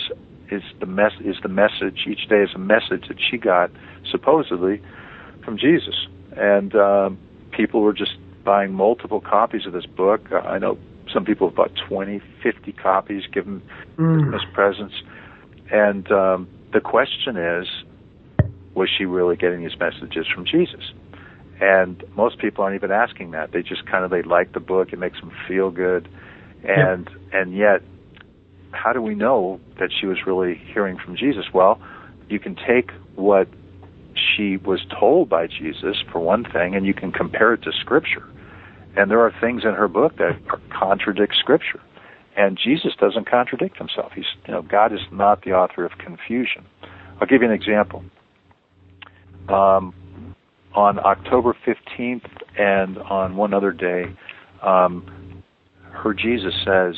is 0.52 0.64
the 0.80 0.86
mess 0.86 1.14
is 1.24 1.38
the 1.42 1.50
message. 1.50 2.06
Each 2.08 2.28
day 2.28 2.42
is 2.42 2.50
a 2.56 2.60
message 2.60 3.08
that 3.08 3.18
she 3.20 3.38
got 3.38 3.72
supposedly 4.10 4.82
from 5.44 5.58
Jesus, 5.58 6.08
and 6.36 6.76
um, 6.76 7.20
people 7.52 7.82
were 7.82 7.94
just 7.94 8.14
buying 8.44 8.74
multiple 8.74 9.22
copies 9.22 9.66
of 9.66 9.74
this 9.74 9.86
book. 9.86 10.32
Uh, 10.32 10.38
I 10.38 10.58
know 10.58 10.78
some 11.14 11.26
people 11.26 11.50
have 11.50 11.56
bought 11.56 11.72
20, 11.88 12.22
50 12.42 12.72
copies, 12.74 13.24
given 13.32 13.62
mm. 13.98 14.20
Christmas 14.20 14.42
presents, 14.54 14.96
and 15.72 16.12
um, 16.12 16.48
the 16.74 16.82
question 16.82 17.38
is, 17.38 17.68
was 18.76 18.90
she 18.98 19.06
really 19.06 19.36
getting 19.36 19.62
these 19.62 19.78
messages 19.80 20.26
from 20.34 20.46
Jesus? 20.46 20.92
And 21.60 22.04
most 22.16 22.40
people 22.40 22.64
aren't 22.64 22.76
even 22.76 22.92
asking 22.92 23.32
that. 23.32 23.52
They 23.52 23.62
just 23.62 23.86
kind 23.86 24.04
of 24.04 24.12
they 24.12 24.24
like 24.24 24.54
the 24.54 24.60
book. 24.60 24.94
It 24.94 25.00
makes 25.00 25.20
them 25.20 25.32
feel 25.48 25.70
good, 25.70 26.10
and 26.64 27.10
and 27.32 27.56
yet 27.56 27.82
how 28.72 28.94
do 28.94 29.02
we 29.02 29.16
know 29.16 29.60
that 29.80 29.90
she 30.00 30.08
was 30.08 30.18
really 30.26 30.60
hearing 30.74 30.98
from 30.98 31.16
Jesus? 31.16 31.46
Well, 31.54 31.80
you 32.30 32.40
can 32.40 32.56
take 32.56 32.92
what 33.16 33.48
she 34.16 34.58
was 34.58 34.80
told 35.00 35.30
by 35.30 35.48
Jesus, 35.48 35.98
for 36.12 36.20
one 36.20 36.44
thing, 36.44 36.76
and 36.76 36.86
you 36.86 36.94
can 36.94 37.12
compare 37.12 37.54
it 37.54 37.64
to 37.64 37.72
Scripture. 37.80 38.28
And 38.96 39.10
there 39.10 39.22
are 39.22 39.34
things 39.40 39.64
in 39.64 39.74
her 39.74 39.88
book 39.88 40.18
that 40.18 40.40
contradict 40.70 41.36
Scripture. 41.40 41.82
And 42.36 42.58
Jesus 42.62 42.94
doesn't 43.00 43.30
contradict 43.30 43.78
himself. 43.78 44.14
He's, 44.16 44.26
you 44.48 44.54
know, 44.54 44.62
God 44.62 44.94
is 44.94 45.00
not 45.12 45.44
the 45.44 45.52
author 45.52 45.86
of 45.86 45.92
confusion. 45.98 46.66
I'll 47.20 47.28
give 47.28 47.42
you 47.42 47.48
an 47.48 47.54
example. 47.54 48.04
Um, 49.50 49.94
on 50.74 51.00
October 51.00 51.56
15th 51.66 52.30
and 52.58 52.98
on 52.98 53.36
one 53.36 53.54
other 53.54 53.72
day, 53.72 54.06
um, 54.62 55.44
her 55.92 56.14
Jesus 56.14 56.54
says, 56.66 56.96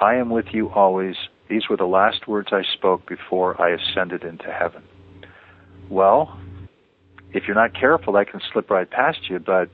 I 0.00 0.16
am 0.16 0.30
with 0.30 0.46
you 0.52 0.68
always. 0.70 1.16
These 1.48 1.68
were 1.68 1.76
the 1.76 1.86
last 1.86 2.28
words 2.28 2.48
I 2.52 2.62
spoke 2.74 3.08
before 3.08 3.60
I 3.60 3.70
ascended 3.70 4.22
into 4.22 4.52
heaven. 4.52 4.82
Well, 5.88 6.38
if 7.32 7.44
you're 7.46 7.56
not 7.56 7.74
careful, 7.74 8.12
that 8.14 8.30
can 8.30 8.40
slip 8.52 8.70
right 8.70 8.88
past 8.88 9.28
you, 9.28 9.38
but 9.38 9.70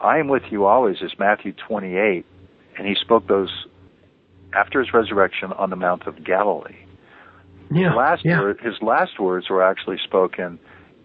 I 0.00 0.18
am 0.18 0.28
with 0.28 0.42
you 0.50 0.64
always 0.64 0.96
is 1.02 1.12
Matthew 1.18 1.52
28, 1.68 2.24
and 2.78 2.86
he 2.86 2.94
spoke 2.94 3.26
those 3.28 3.66
after 4.54 4.80
his 4.80 4.92
resurrection 4.92 5.52
on 5.52 5.70
the 5.70 5.76
Mount 5.76 6.06
of 6.06 6.24
Galilee. 6.24 6.76
Yeah, 7.70 7.90
his 7.90 7.96
last 7.96 8.24
yeah. 8.24 8.40
Word, 8.40 8.60
his 8.60 8.74
last 8.82 9.18
words 9.18 9.48
were 9.48 9.62
actually 9.62 9.98
spoken 10.04 10.58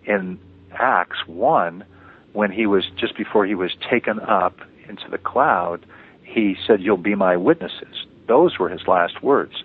in 0.09 0.37
Acts 0.73 1.25
1 1.27 1.85
when 2.33 2.51
he 2.51 2.65
was 2.65 2.83
just 2.97 3.15
before 3.15 3.45
he 3.45 3.55
was 3.55 3.71
taken 3.89 4.19
up 4.19 4.59
into 4.89 5.09
the 5.09 5.17
cloud. 5.17 5.85
He 6.23 6.57
said, 6.67 6.81
"You'll 6.81 6.97
be 6.97 7.15
my 7.15 7.37
witnesses." 7.37 8.05
Those 8.27 8.59
were 8.59 8.69
his 8.69 8.87
last 8.87 9.23
words. 9.23 9.63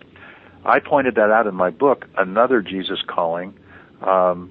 I 0.65 0.79
pointed 0.79 1.17
that 1.17 1.31
out 1.31 1.47
in 1.47 1.55
my 1.55 1.71
book, 1.71 2.07
Another 2.17 2.63
Jesus 2.63 3.03
Calling, 3.07 3.53
um, 4.01 4.51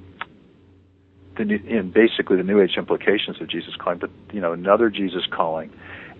the, 1.38 1.42
in 1.42 1.92
basically 1.92 2.38
the 2.38 2.44
New 2.44 2.62
Age 2.62 2.78
implications 2.78 3.42
of 3.42 3.48
Jesus 3.48 3.76
calling, 3.76 3.98
but 3.98 4.12
you 4.32 4.40
know, 4.40 4.54
another 4.54 4.90
Jesus 4.90 5.26
calling. 5.32 5.72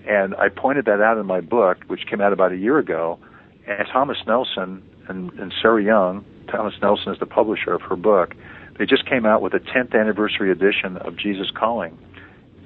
And 0.08 0.36
I 0.36 0.50
pointed 0.50 0.86
that 0.86 1.02
out 1.02 1.18
in 1.18 1.26
my 1.26 1.42
book, 1.42 1.84
which 1.88 2.08
came 2.08 2.22
out 2.22 2.34
about 2.34 2.52
a 2.52 2.58
year 2.58 2.78
ago. 2.78 3.20
And 3.68 3.88
Thomas 3.92 4.18
Nelson 4.28 4.84
and, 5.08 5.32
and 5.34 5.54
Sarah 5.62 5.84
Young, 5.84 6.26
Thomas 6.50 6.74
Nelson 6.82 7.14
is 7.14 7.20
the 7.20 7.26
publisher 7.26 7.74
of 7.74 7.82
her 7.84 7.96
book. 7.96 8.36
They 8.78 8.86
just 8.86 9.08
came 9.08 9.26
out 9.26 9.42
with 9.42 9.54
a 9.54 9.60
10th 9.60 9.94
anniversary 9.94 10.52
edition 10.52 10.98
of 10.98 11.18
Jesus 11.18 11.52
Calling, 11.52 11.98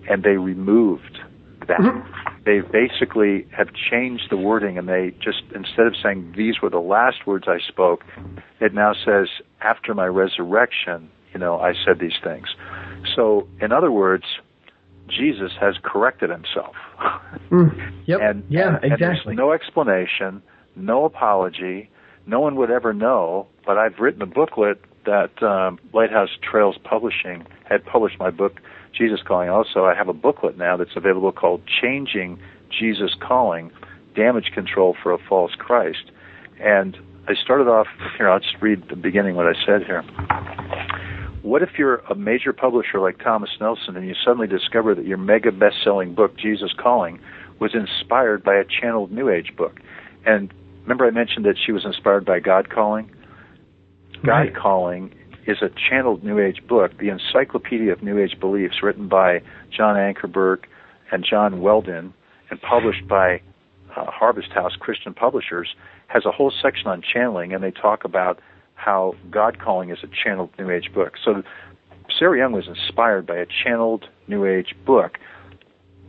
and 0.10 0.24
they 0.24 0.38
removed 0.38 1.20
that. 1.68 1.80
Mm-hmm 1.80 2.28
they 2.48 2.62
basically 2.62 3.46
have 3.52 3.68
changed 3.74 4.30
the 4.30 4.38
wording 4.38 4.78
and 4.78 4.88
they 4.88 5.14
just 5.22 5.44
instead 5.54 5.86
of 5.86 5.94
saying 6.02 6.34
these 6.38 6.62
were 6.62 6.70
the 6.70 6.80
last 6.80 7.28
words 7.28 7.44
I 7.46 7.60
spoke, 7.68 8.06
it 8.62 8.74
now 8.74 8.94
says 8.94 9.28
after 9.60 9.94
my 9.94 10.06
resurrection, 10.06 11.12
you 11.34 11.42
know, 11.42 11.60
I 11.60 11.74
said 11.86 12.00
these 12.00 12.18
things. 12.24 12.48
So 13.14 13.50
in 13.60 13.74
other 13.74 13.92
words, 13.92 14.24
Jesus 15.10 15.52
has 15.60 15.76
corrected 15.84 16.30
himself. 16.30 16.74
Mm, 17.52 17.94
yep. 18.06 18.20
and, 18.22 18.44
yeah, 18.50 18.76
and, 18.82 18.92
exactly. 18.92 19.32
And 19.32 19.38
no 19.38 19.54
explanation, 19.54 20.42
no 20.76 21.06
apology. 21.06 21.90
No 22.26 22.42
one 22.42 22.58
would 22.58 22.70
ever 22.70 22.94
know. 22.94 23.48
But 23.66 23.78
I've 23.78 24.00
written 24.00 24.22
a 24.22 24.26
booklet 24.26 24.82
that 25.08 25.42
um, 25.42 25.80
Lighthouse 25.94 26.30
Trails 26.44 26.76
Publishing 26.84 27.48
had 27.64 27.84
published 27.84 28.20
my 28.20 28.30
book 28.30 28.60
Jesus 28.96 29.20
Calling. 29.26 29.50
Also, 29.50 29.86
I 29.86 29.96
have 29.96 30.10
a 30.10 30.14
booklet 30.14 30.58
now 30.58 30.78
that's 30.78 30.96
available 30.96 31.32
called 31.32 31.62
Changing 31.82 32.40
Jesus 32.70 33.16
Calling 33.20 33.72
Damage 34.16 34.52
Control 34.54 34.96
for 35.02 35.12
a 35.14 35.18
False 35.18 35.54
Christ. 35.58 36.12
And 36.60 36.98
I 37.28 37.34
started 37.42 37.68
off 37.68 37.88
here, 38.18 38.30
I'll 38.30 38.40
just 38.40 38.62
read 38.62 38.90
the 38.90 38.96
beginning 38.96 39.36
what 39.36 39.48
I 39.48 39.54
said 39.66 39.86
here. 39.86 40.02
What 41.42 41.62
if 41.62 41.70
you're 41.78 41.98
a 42.10 42.16
major 42.16 42.52
publisher 42.52 43.00
like 43.00 43.20
Thomas 43.20 43.50
Nelson 43.60 43.96
and 43.96 44.06
you 44.06 44.16
suddenly 44.26 44.48
discover 44.48 44.94
that 44.94 45.06
your 45.06 45.18
mega 45.18 45.52
best 45.52 45.78
selling 45.84 46.14
book, 46.14 46.38
Jesus 46.38 46.72
Calling, 46.78 47.20
was 47.60 47.74
inspired 47.74 48.44
by 48.44 48.56
a 48.56 48.66
channeled 48.66 49.12
New 49.12 49.30
Age 49.30 49.54
book? 49.56 49.80
And 50.26 50.54
remember, 50.84 51.06
I 51.06 51.12
mentioned 51.12 51.46
that 51.46 51.56
she 51.64 51.72
was 51.72 51.86
inspired 51.86 52.26
by 52.26 52.40
God 52.40 52.70
Calling? 52.70 53.10
God 54.26 54.32
right. 54.32 54.56
Calling 54.56 55.14
is 55.46 55.58
a 55.62 55.70
channeled 55.90 56.24
New 56.24 56.40
Age 56.40 56.62
book, 56.68 56.98
the 57.00 57.10
Encyclopedia 57.10 57.92
of 57.92 58.04
New 58.04 58.18
Age 58.18 58.38
Beliefs, 58.40 58.84
written 58.84 59.08
by 59.08 59.42
John 59.76 59.96
Ankerberg 59.96 60.66
and 61.12 61.26
John 61.28 61.62
Weldon, 61.62 62.14
and 62.50 62.62
published 62.62 63.08
by 63.08 63.42
uh, 63.96 64.06
Harvest 64.12 64.52
House 64.52 64.74
Christian 64.78 65.14
Publishers, 65.14 65.76
has 66.08 66.26
a 66.26 66.32
whole 66.32 66.52
section 66.62 66.88
on 66.88 67.02
channeling, 67.02 67.54
and 67.54 67.64
they 67.64 67.72
talk 67.72 68.04
about 68.04 68.40
how 68.76 69.16
God 69.32 69.60
calling 69.60 69.90
is 69.90 70.00
a 70.04 70.08
channeled 70.08 70.50
New 70.60 70.70
Age 70.70 70.92
book. 70.94 71.14
So 71.24 71.44
Sarah 72.18 72.38
Young 72.38 72.52
was 72.52 72.68
inspired 72.68 73.26
by 73.26 73.38
a 73.38 73.46
channeled 73.46 74.06
New 74.28 74.46
Age 74.46 74.76
book. 74.86 75.18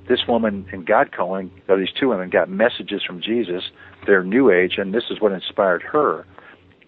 This 0.08 0.20
woman 0.26 0.66
in 0.72 0.84
God 0.84 1.12
calling, 1.12 1.50
or 1.68 1.78
these 1.78 1.92
two 1.98 2.08
women, 2.08 2.30
got 2.30 2.48
messages 2.48 3.02
from 3.06 3.20
Jesus. 3.20 3.64
They're 4.06 4.24
New 4.24 4.50
Age, 4.50 4.74
and 4.78 4.94
this 4.94 5.04
is 5.10 5.20
what 5.20 5.32
inspired 5.32 5.82
her. 5.82 6.26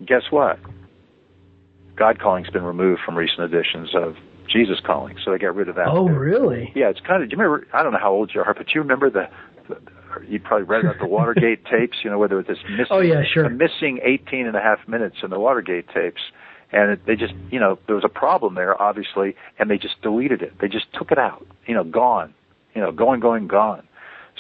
Guess 0.05 0.25
what? 0.31 0.59
God 1.97 2.19
Calling's 2.21 2.51
been 2.51 2.63
removed 2.63 3.01
from 3.05 3.17
recent 3.17 3.41
editions 3.41 3.91
of 3.95 4.17
Jesus 4.49 4.79
Calling, 4.85 5.17
so 5.25 5.31
they 5.31 5.39
got 5.39 5.55
rid 5.55 5.69
of 5.69 5.77
that. 5.77 5.89
Oh, 5.89 6.09
really? 6.09 6.73
Yeah, 6.75 6.91
it's 6.91 7.01
kind 7.01 7.23
of. 7.23 7.29
Do 7.31 7.37
you 7.37 7.43
remember? 7.43 7.67
I 7.73 7.83
don't 7.83 7.93
know 7.93 7.99
how 7.99 8.13
old 8.13 8.33
you 8.35 8.41
are, 8.41 8.55
but 8.55 8.75
you 8.75 8.81
remember 8.81 9.11
the. 9.11 9.29
the 9.69 9.77
you 10.29 10.41
probably 10.41 10.65
read 10.65 10.85
about 10.85 10.99
the 10.99 11.07
Watergate 11.07 11.65
tapes, 11.71 11.99
you 12.03 12.11
know, 12.11 12.19
whether 12.19 12.41
it's 12.41 12.49
this 12.49 12.59
missing, 12.69 12.87
oh, 12.91 12.99
yeah, 12.99 13.23
sure. 13.33 13.49
missing 13.49 14.01
18 14.03 14.45
and 14.45 14.57
a 14.57 14.61
half 14.61 14.81
minutes 14.89 15.19
in 15.23 15.31
the 15.31 15.39
Watergate 15.39 15.87
tapes. 15.95 16.21
And 16.73 16.91
it, 16.91 17.07
they 17.07 17.15
just, 17.15 17.33
you 17.51 17.61
know, 17.61 17.79
there 17.87 17.95
was 17.95 18.05
a 18.05 18.09
problem 18.09 18.57
there, 18.57 18.81
obviously, 18.81 19.37
and 19.59 19.71
they 19.71 19.79
just 19.79 20.03
deleted 20.03 20.43
it. 20.43 20.55
They 20.61 20.67
just 20.67 20.87
took 20.99 21.13
it 21.13 21.19
out, 21.19 21.47
you 21.67 21.75
know, 21.75 21.85
gone. 21.85 22.35
you 22.75 22.81
know, 22.81 22.91
going, 22.91 23.21
going, 23.21 23.47
gone. 23.47 23.87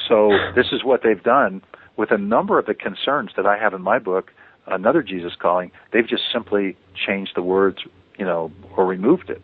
So 0.09 0.31
this 0.55 0.67
is 0.73 0.85
what 0.85 1.03
they've 1.03 1.23
done 1.23 1.63
with 1.97 2.11
a 2.11 2.19
number 2.19 2.59
of 2.59 2.67
the 2.67 2.75
concerns 2.75 3.31
that 3.37 3.47
I 3.47 3.59
have 3.59 3.75
in 3.75 3.83
my 3.83 3.99
book, 3.99 4.33
another 4.71 5.03
Jesus 5.03 5.33
calling. 5.41 5.71
They've 5.93 6.09
just 6.09 6.23
simply 6.33 6.77
changed 7.07 7.33
the 7.35 7.43
words, 7.43 7.79
you 8.19 8.25
know, 8.25 8.53
or 8.77 8.87
removed 8.87 9.31
it. 9.31 9.43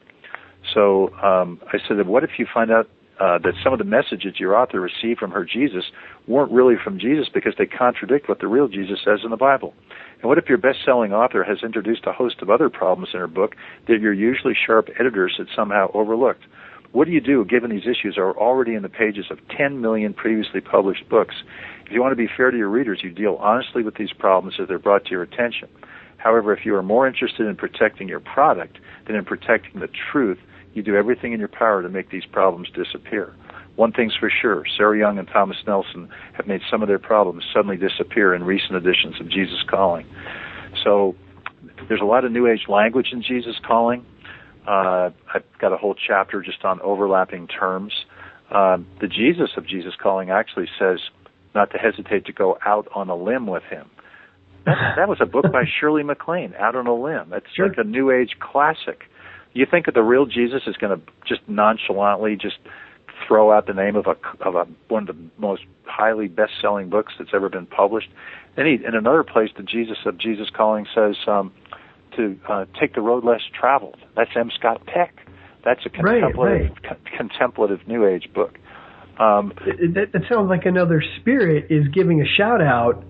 So 0.75 1.15
um, 1.17 1.61
I 1.73 1.79
said, 1.87 2.05
what 2.07 2.25
if 2.25 2.31
you 2.39 2.47
find 2.53 2.71
out 2.71 2.89
uh, 3.19 3.39
that 3.39 3.55
some 3.65 3.73
of 3.73 3.79
the 3.79 3.85
messages 3.85 4.39
your 4.39 4.55
author 4.57 4.81
received 4.81 5.19
from 5.19 5.31
her 5.31 5.45
Jesus 5.45 5.85
weren't 6.27 6.53
really 6.53 6.75
from 6.83 6.99
Jesus 6.99 7.29
because 7.33 7.55
they 7.57 7.67
contradict 7.67 8.29
what 8.29 8.41
the 8.41 8.49
real 8.49 8.69
Jesus 8.69 8.99
says 9.05 9.21
in 9.25 9.31
the 9.31 9.37
Bible? 9.37 9.75
And 10.21 10.29
what 10.29 10.39
if 10.39 10.49
your 10.49 10.59
best-selling 10.59 11.13
author 11.13 11.45
has 11.45 11.59
introduced 11.63 12.03
a 12.07 12.13
host 12.13 12.37
of 12.43 12.51
other 12.51 12.69
problems 12.69 13.11
in 13.15 13.21
her 13.21 13.27
book 13.27 13.55
that 13.89 14.01
your 14.01 14.13
usually 14.13 14.55
sharp 14.67 14.89
editors 14.99 15.35
had 15.39 15.47
somehow 15.55 15.91
overlooked? 15.95 16.43
What 16.93 17.07
do 17.07 17.13
you 17.13 17.21
do 17.21 17.45
given 17.45 17.71
these 17.71 17.87
issues 17.87 18.17
are 18.17 18.33
already 18.37 18.75
in 18.75 18.83
the 18.83 18.89
pages 18.89 19.27
of 19.31 19.39
10 19.57 19.81
million 19.81 20.15
previously 20.15 20.61
published 20.61 21.09
books? 21.09 21.35
If 21.85 21.93
you 21.93 22.01
want 22.01 22.13
to 22.13 22.17
be 22.17 22.29
fair 22.37 22.51
to 22.51 22.57
your 22.57 22.69
readers, 22.69 23.01
you 23.03 23.11
deal 23.11 23.37
honestly 23.41 23.83
with 23.83 23.97
these 23.97 24.13
problems 24.13 24.57
as 24.61 24.69
they're 24.69 24.79
brought 24.79 25.05
to 25.05 25.11
your 25.11 25.23
attention. 25.23 25.69
However, 26.17 26.53
if 26.53 26.65
you 26.65 26.75
are 26.75 26.83
more 26.83 27.07
interested 27.07 27.47
in 27.47 27.57
protecting 27.57 28.09
your 28.09 28.21
product 28.21 28.79
than 29.07 29.17
in 29.17 29.25
protecting 29.25 29.81
the 29.81 29.89
truth, 30.11 30.39
you 30.75 30.83
do 30.83 30.97
everything 30.97 31.33
in 31.33 31.39
your 31.39 31.49
power 31.49 31.83
to 31.83 31.89
make 31.89 32.11
these 32.11 32.27
problems 32.27 32.69
disappear. 32.75 33.35
One 33.77 33.93
thing's 33.93 34.17
for 34.19 34.31
sure, 34.31 34.65
Sarah 34.77 34.99
Young 34.99 35.19
and 35.19 35.29
Thomas 35.29 35.59
Nelson 35.67 36.09
have 36.33 36.47
made 36.47 36.63
some 36.71 36.83
of 36.83 36.89
their 36.89 36.99
problems 36.99 37.45
suddenly 37.55 37.77
disappear 37.77 38.35
in 38.35 38.43
recent 38.45 38.75
editions 38.75 39.21
of 39.21 39.29
Jesus 39.29 39.63
Calling. 39.69 40.07
So 40.83 41.15
there's 41.89 42.01
a 42.01 42.07
lot 42.07 42.25
of 42.25 42.33
New 42.33 42.47
Age 42.47 42.67
language 42.69 43.09
in 43.13 43.23
Jesus 43.23 43.57
Calling. 43.67 44.05
Uh, 44.67 45.11
I've 45.33 45.45
got 45.61 45.73
a 45.73 45.77
whole 45.77 45.95
chapter 45.95 46.43
just 46.43 46.65
on 46.65 46.81
overlapping 46.81 47.47
terms. 47.47 47.93
Uh, 48.51 48.79
the 49.01 49.09
Jesus 49.09 49.51
of 49.57 49.67
Jesus 49.67 49.95
Calling 50.01 50.31
actually 50.31 50.69
says 50.79 50.99
not 51.55 51.71
to 51.73 51.79
hesitate 51.79 52.27
to 52.27 52.33
go 52.33 52.59
out 52.65 52.87
on 52.95 53.09
a 53.09 53.17
limb 53.17 53.47
with 53.47 53.63
him. 53.65 53.91
That, 54.65 54.77
that 54.97 55.09
was 55.09 55.19
a 55.21 55.27
book 55.27 55.51
by 55.51 55.65
Shirley 55.81 56.03
MacLaine, 56.03 56.55
Out 56.59 56.77
on 56.77 56.87
a 56.87 56.95
Limb. 56.95 57.33
It's 57.33 57.47
sure. 57.55 57.69
like 57.69 57.79
a 57.79 57.85
New 57.85 58.11
Age 58.11 58.37
classic. 58.41 59.05
You 59.53 59.67
think 59.69 59.87
that 59.87 59.95
the 59.95 60.03
real 60.03 60.27
Jesus 60.27 60.63
is 60.67 60.77
going 60.77 61.01
to 61.01 61.07
just 61.27 61.41
nonchalantly 61.49 62.37
just 62.37 62.59
throw 63.27 63.51
out 63.51 63.67
the 63.67 63.73
name 63.73 63.97
of 63.97 64.07
a 64.07 64.15
of 64.45 64.55
a 64.55 64.67
one 64.89 65.09
of 65.09 65.17
the 65.17 65.31
most 65.39 65.63
highly 65.87 66.29
best-selling 66.29 66.91
books 66.91 67.15
that's 67.19 67.31
ever 67.33 67.49
been 67.49 67.65
published? 67.65 68.09
Then 68.55 68.67
he, 68.67 68.75
in 68.75 68.95
another 68.95 69.25
place, 69.25 69.51
the 69.57 69.63
Jesus 69.63 69.99
of 70.05 70.19
Jesus 70.19 70.49
Calling 70.55 70.87
says 70.95 71.17
um, 71.27 71.53
to 72.17 72.39
uh, 72.49 72.65
take 72.81 72.95
the 72.95 73.01
road 73.01 73.25
less 73.25 73.43
traveled. 73.59 73.97
That's 74.17 74.31
M. 74.37 74.51
Scott 74.59 74.85
Peck. 74.87 75.15
That's 75.65 75.85
a 75.85 75.91
contemplative 75.91 76.37
right, 76.37 76.63
right. 76.63 76.83
Co- 76.83 77.17
contemplative 77.17 77.81
New 77.87 78.07
Age 78.07 78.29
book. 78.35 78.59
Um, 79.19 79.53
that, 79.95 80.13
that 80.13 80.23
sounds 80.31 80.49
like 80.49 80.67
another 80.67 81.03
spirit 81.21 81.67
is 81.71 81.89
giving 81.89 82.21
a 82.21 82.27
shout 82.27 82.61
out 82.61 83.03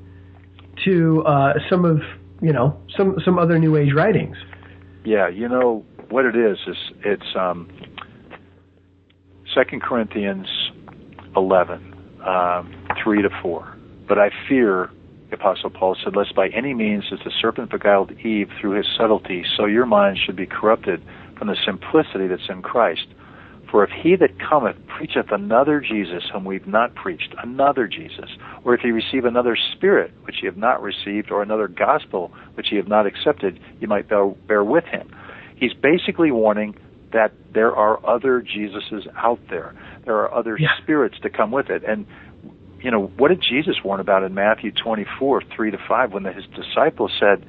to 0.84 1.22
uh, 1.24 1.54
some 1.68 1.84
of 1.84 2.00
you 2.40 2.52
know 2.52 2.80
some 2.96 3.16
some 3.24 3.38
other 3.38 3.58
New 3.58 3.76
Age 3.76 3.92
writings. 3.94 4.36
Yeah, 5.04 5.28
you 5.28 5.48
know 5.48 5.84
what 6.08 6.24
it 6.24 6.36
is 6.36 6.58
is 6.66 6.76
it's 7.04 7.36
um, 7.36 7.68
Second 9.54 9.82
Corinthians 9.82 10.46
eleven 11.36 11.94
um, 12.24 12.74
three 13.02 13.22
to 13.22 13.30
four. 13.42 13.76
But 14.08 14.18
I 14.18 14.30
fear, 14.48 14.90
Apostle 15.36 15.70
Paul 15.70 15.96
said, 16.02 16.16
lest 16.16 16.34
by 16.34 16.48
any 16.48 16.74
means 16.74 17.04
as 17.12 17.18
the 17.24 17.30
serpent 17.40 17.70
beguiled 17.70 18.12
Eve 18.20 18.48
through 18.60 18.72
his 18.72 18.86
subtlety, 18.98 19.44
so 19.56 19.66
your 19.66 19.86
minds 19.86 20.18
should 20.24 20.36
be 20.36 20.46
corrupted 20.46 21.02
from 21.38 21.48
the 21.48 21.56
simplicity 21.64 22.26
that's 22.26 22.48
in 22.48 22.62
Christ. 22.62 23.06
For 23.70 23.84
if 23.84 23.90
he 23.90 24.16
that 24.16 24.38
cometh 24.38 24.76
preacheth 24.86 25.30
another 25.32 25.80
Jesus 25.80 26.22
whom 26.32 26.44
we've 26.44 26.66
not 26.66 26.94
preached, 26.94 27.34
another 27.42 27.86
Jesus, 27.86 28.30
or 28.64 28.74
if 28.74 28.80
ye 28.84 28.90
receive 28.90 29.24
another 29.24 29.56
Spirit 29.74 30.12
which 30.22 30.36
ye 30.40 30.46
have 30.46 30.56
not 30.56 30.82
received, 30.82 31.30
or 31.30 31.42
another 31.42 31.68
gospel 31.68 32.32
which 32.54 32.70
ye 32.70 32.78
have 32.78 32.88
not 32.88 33.06
accepted, 33.06 33.60
ye 33.80 33.86
might 33.86 34.08
bear, 34.08 34.28
bear 34.48 34.64
with 34.64 34.84
him. 34.84 35.14
He's 35.56 35.74
basically 35.74 36.30
warning 36.30 36.76
that 37.12 37.32
there 37.52 37.74
are 37.74 38.04
other 38.06 38.40
Jesuses 38.40 39.06
out 39.16 39.40
there. 39.50 39.74
There 40.04 40.16
are 40.16 40.32
other 40.32 40.56
yeah. 40.58 40.68
spirits 40.82 41.16
to 41.22 41.30
come 41.30 41.50
with 41.50 41.70
it. 41.70 41.82
And 41.84 42.06
you 42.80 42.90
know, 42.90 43.06
what 43.16 43.28
did 43.28 43.40
Jesus 43.40 43.76
warn 43.84 44.00
about 44.00 44.22
in 44.22 44.34
Matthew 44.34 44.72
24, 44.72 45.42
3 45.54 45.70
to 45.70 45.78
5, 45.88 46.12
when 46.12 46.24
his 46.24 46.44
disciples 46.54 47.12
said, 47.18 47.44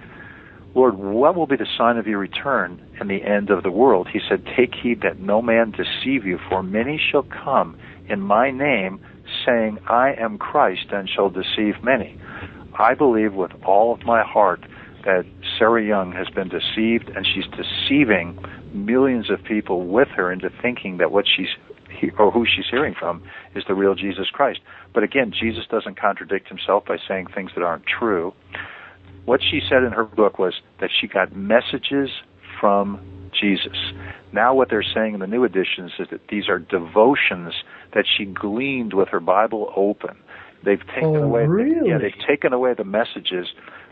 Lord, 0.74 0.96
what 0.96 1.36
will 1.36 1.48
be 1.48 1.56
the 1.56 1.68
sign 1.78 1.98
of 1.98 2.08
your 2.08 2.20
return 2.20 2.82
and 3.00 3.10
the 3.10 3.24
end 3.24 3.50
of 3.50 3.64
the 3.64 3.72
world? 3.72 4.08
He 4.12 4.20
said, 4.28 4.46
Take 4.56 4.76
heed 4.76 5.02
that 5.02 5.20
no 5.20 5.42
man 5.42 5.72
deceive 5.72 6.26
you, 6.26 6.40
for 6.50 6.62
many 6.62 7.00
shall 7.00 7.24
come 7.24 7.78
in 8.08 8.22
my 8.22 8.52
name, 8.52 9.00
saying, 9.46 9.80
I 9.88 10.14
am 10.14 10.38
Christ, 10.38 10.88
and 10.92 11.10
shall 11.10 11.30
deceive 11.30 11.84
many. 11.84 12.20
I 12.78 12.94
believe 12.94 13.34
with 13.34 13.52
all 13.66 13.94
of 13.94 14.06
my 14.06 14.24
heart 14.24 14.62
that 15.04 15.26
Sarah 15.58 15.84
Young 15.84 16.12
has 16.12 16.30
been 16.30 16.50
deceived, 16.50 17.10
and 17.10 17.26
she's 17.26 17.46
deceiving 17.48 18.38
millions 18.72 19.30
of 19.32 19.44
people 19.44 19.88
with 19.88 20.10
her 20.10 20.32
into 20.32 20.50
thinking 20.62 20.98
that 20.98 21.12
what 21.12 21.26
she's 21.28 21.48
or 22.18 22.32
who 22.32 22.46
she's 22.46 22.66
hearing 22.70 22.96
from 22.98 23.24
is 23.56 23.64
the 23.68 23.74
real 23.74 23.96
Jesus 23.96 24.28
Christ. 24.32 24.60
But 24.94 25.04
again, 25.04 25.32
Jesus 25.32 25.66
doesn't 25.70 26.00
contradict 26.00 26.48
himself 26.48 26.86
by 26.86 26.98
saying 27.08 27.28
things 27.34 27.52
that 27.56 27.64
aren't 27.64 27.86
true 27.86 28.34
what 29.28 29.42
she 29.44 29.60
said 29.70 29.84
in 29.84 29.92
her 29.92 30.06
book 30.06 30.40
was 30.40 30.54
that 30.80 30.90
she 30.90 31.06
got 31.06 31.36
messages 31.36 32.10
from 32.60 33.30
Jesus. 33.38 33.78
Now, 34.32 34.56
what 34.56 34.70
they're 34.70 34.82
saying 34.96 35.14
in 35.14 35.20
the 35.20 35.28
new 35.28 35.44
editions 35.44 35.92
is 36.00 36.08
that 36.12 36.22
these 36.30 36.48
are 36.48 36.60
devotions 36.60 37.54
that 37.94 38.06
she 38.08 38.24
gleaned 38.24 38.94
with 38.94 39.10
her 39.10 39.20
Bible 39.20 39.74
open. 39.76 40.18
They've 40.64 40.80
taken 40.80 41.18
oh, 41.18 41.24
away, 41.24 41.46
really? 41.46 41.90
yeah, 41.90 41.98
they've 41.98 42.26
taken 42.26 42.54
away 42.54 42.74
the 42.74 42.86
messages. 42.86 43.48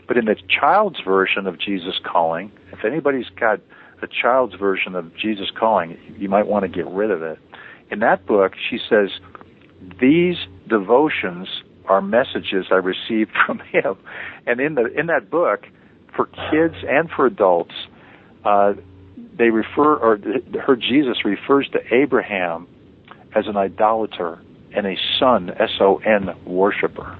But 0.08 0.16
in 0.16 0.24
the 0.24 0.36
child's 0.48 1.00
version 1.04 1.46
of 1.46 1.60
Jesus 1.60 2.00
calling, 2.02 2.50
if 2.72 2.82
anybody's 2.86 3.28
got 3.38 3.60
a 4.00 4.06
child's 4.06 4.54
version 4.54 4.94
of 4.94 5.14
Jesus 5.16 5.48
calling, 5.54 5.98
you 6.16 6.30
might 6.30 6.46
want 6.46 6.62
to 6.62 6.68
get 6.68 6.86
rid 6.86 7.10
of 7.10 7.20
it. 7.20 7.38
In 7.90 8.00
that 8.00 8.26
book, 8.26 8.52
she 8.70 8.78
says 8.88 9.10
these 10.00 10.36
devotions 10.68 11.48
are 11.88 12.02
messages 12.02 12.66
I 12.70 12.76
received 12.76 13.30
from 13.46 13.60
him. 13.60 13.96
And 14.46 14.60
in 14.60 14.74
the 14.74 14.86
in 14.86 15.06
that 15.06 15.30
book, 15.30 15.66
for 16.14 16.26
kids 16.26 16.74
and 16.88 17.10
for 17.10 17.26
adults, 17.26 17.74
uh, 18.44 18.74
they 19.38 19.50
refer 19.50 19.96
or 19.96 20.18
her 20.66 20.76
Jesus 20.76 21.24
refers 21.24 21.68
to 21.70 21.94
Abraham 21.94 22.66
as 23.34 23.46
an 23.46 23.56
idolater 23.56 24.40
and 24.74 24.86
a 24.86 24.96
son 25.18 25.50
S 25.50 25.70
O 25.80 25.98
N 25.98 26.34
worshiper, 26.44 27.18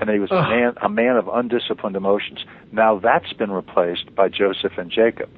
and 0.00 0.10
he 0.10 0.18
was 0.18 0.30
a 0.30 0.42
man 0.42 0.74
a 0.82 0.88
man 0.88 1.16
of 1.16 1.28
undisciplined 1.28 1.96
emotions. 1.96 2.44
Now 2.72 2.98
that's 2.98 3.32
been 3.34 3.50
replaced 3.50 4.14
by 4.14 4.28
Joseph 4.28 4.72
and 4.78 4.90
Jacob. 4.90 5.30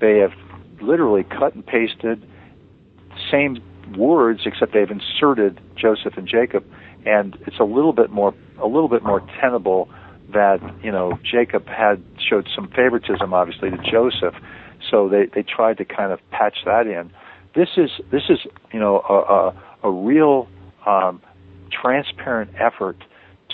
They 0.00 0.18
have 0.18 0.32
literally 0.80 1.24
cut 1.24 1.54
and 1.54 1.64
pasted 1.64 2.26
same 3.30 3.62
words 3.96 4.40
except 4.46 4.72
they've 4.72 4.90
inserted 4.90 5.60
Joseph 5.76 6.16
and 6.16 6.28
Jacob 6.28 6.64
and 7.04 7.36
it's 7.46 7.58
a 7.58 7.64
little 7.64 7.92
bit 7.92 8.10
more 8.10 8.34
a 8.60 8.66
little 8.66 8.88
bit 8.88 9.02
more 9.02 9.20
tenable 9.40 9.88
that 10.32 10.60
you 10.82 10.90
know 10.90 11.18
Jacob 11.22 11.66
had 11.66 12.02
showed 12.18 12.48
some 12.54 12.68
favoritism 12.68 13.34
obviously 13.34 13.70
to 13.70 13.78
Joseph, 13.78 14.34
so 14.90 15.08
they 15.08 15.26
they 15.26 15.42
tried 15.42 15.78
to 15.78 15.84
kind 15.84 16.12
of 16.12 16.20
patch 16.30 16.58
that 16.64 16.86
in. 16.86 17.12
This 17.54 17.68
is 17.76 17.90
this 18.10 18.22
is 18.28 18.38
you 18.72 18.80
know 18.80 19.00
a 19.08 19.86
a, 19.86 19.88
a 19.88 19.90
real 19.90 20.48
um, 20.86 21.20
transparent 21.70 22.50
effort 22.58 22.96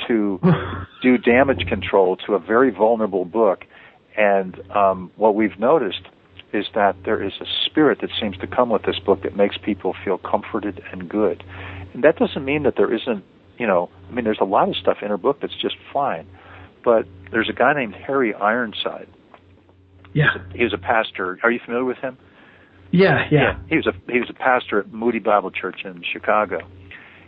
to 0.06 0.40
do 1.02 1.18
damage 1.18 1.66
control 1.68 2.16
to 2.16 2.34
a 2.34 2.38
very 2.38 2.70
vulnerable 2.70 3.24
book, 3.24 3.64
and 4.16 4.60
um, 4.70 5.10
what 5.16 5.34
we've 5.34 5.58
noticed 5.58 6.02
is 6.52 6.66
that 6.74 6.96
there 7.04 7.22
is 7.22 7.32
a 7.40 7.44
spirit 7.66 7.98
that 8.00 8.10
seems 8.20 8.36
to 8.38 8.46
come 8.46 8.70
with 8.70 8.82
this 8.82 8.98
book 8.98 9.22
that 9.22 9.36
makes 9.36 9.56
people 9.62 9.94
feel 10.04 10.18
comforted 10.18 10.82
and 10.92 11.08
good. 11.08 11.44
And 11.92 12.04
that 12.04 12.16
doesn't 12.16 12.44
mean 12.44 12.62
that 12.62 12.74
there 12.76 12.92
isn't 12.92 13.24
you 13.58 13.66
know, 13.66 13.90
I 14.08 14.14
mean, 14.14 14.24
there's 14.24 14.38
a 14.40 14.44
lot 14.46 14.68
of 14.68 14.76
stuff 14.76 14.98
in 15.02 15.08
her 15.08 15.18
book 15.18 15.40
that's 15.40 15.60
just 15.60 15.76
fine. 15.92 16.26
But 16.84 17.06
there's 17.30 17.50
a 17.50 17.52
guy 17.52 17.74
named 17.74 17.94
Harry 17.94 18.32
Ironside. 18.32 19.08
Yeah. 20.14 20.24
He 20.24 20.30
was 20.30 20.36
a, 20.36 20.56
he 20.56 20.64
was 20.64 20.74
a 20.74 20.78
pastor. 20.78 21.38
Are 21.42 21.50
you 21.50 21.60
familiar 21.64 21.84
with 21.84 21.98
him? 21.98 22.16
Yeah, 22.90 23.26
yeah, 23.30 23.40
yeah. 23.40 23.58
He 23.68 23.76
was 23.76 23.86
a 23.86 23.92
he 24.10 24.18
was 24.18 24.30
a 24.30 24.34
pastor 24.34 24.80
at 24.80 24.92
Moody 24.92 25.18
Bible 25.18 25.50
Church 25.50 25.80
in 25.84 26.02
Chicago, 26.10 26.60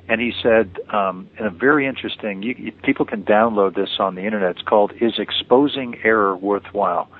and 0.09 0.19
he 0.19 0.33
said 0.43 0.79
um, 0.91 1.29
in 1.39 1.45
a 1.45 1.51
very 1.51 1.87
interesting. 1.87 2.43
You, 2.43 2.55
you, 2.57 2.73
people 2.73 3.05
can 3.05 3.25
download 3.25 3.75
this 3.75 3.91
on 3.99 4.15
the 4.15 4.25
internet. 4.25 4.53
It's 4.53 4.63
called 4.63 4.93
"Is 5.03 5.19
Exposing 5.19 5.97
Error 6.03 6.35
Worthwhile?" 6.35 7.11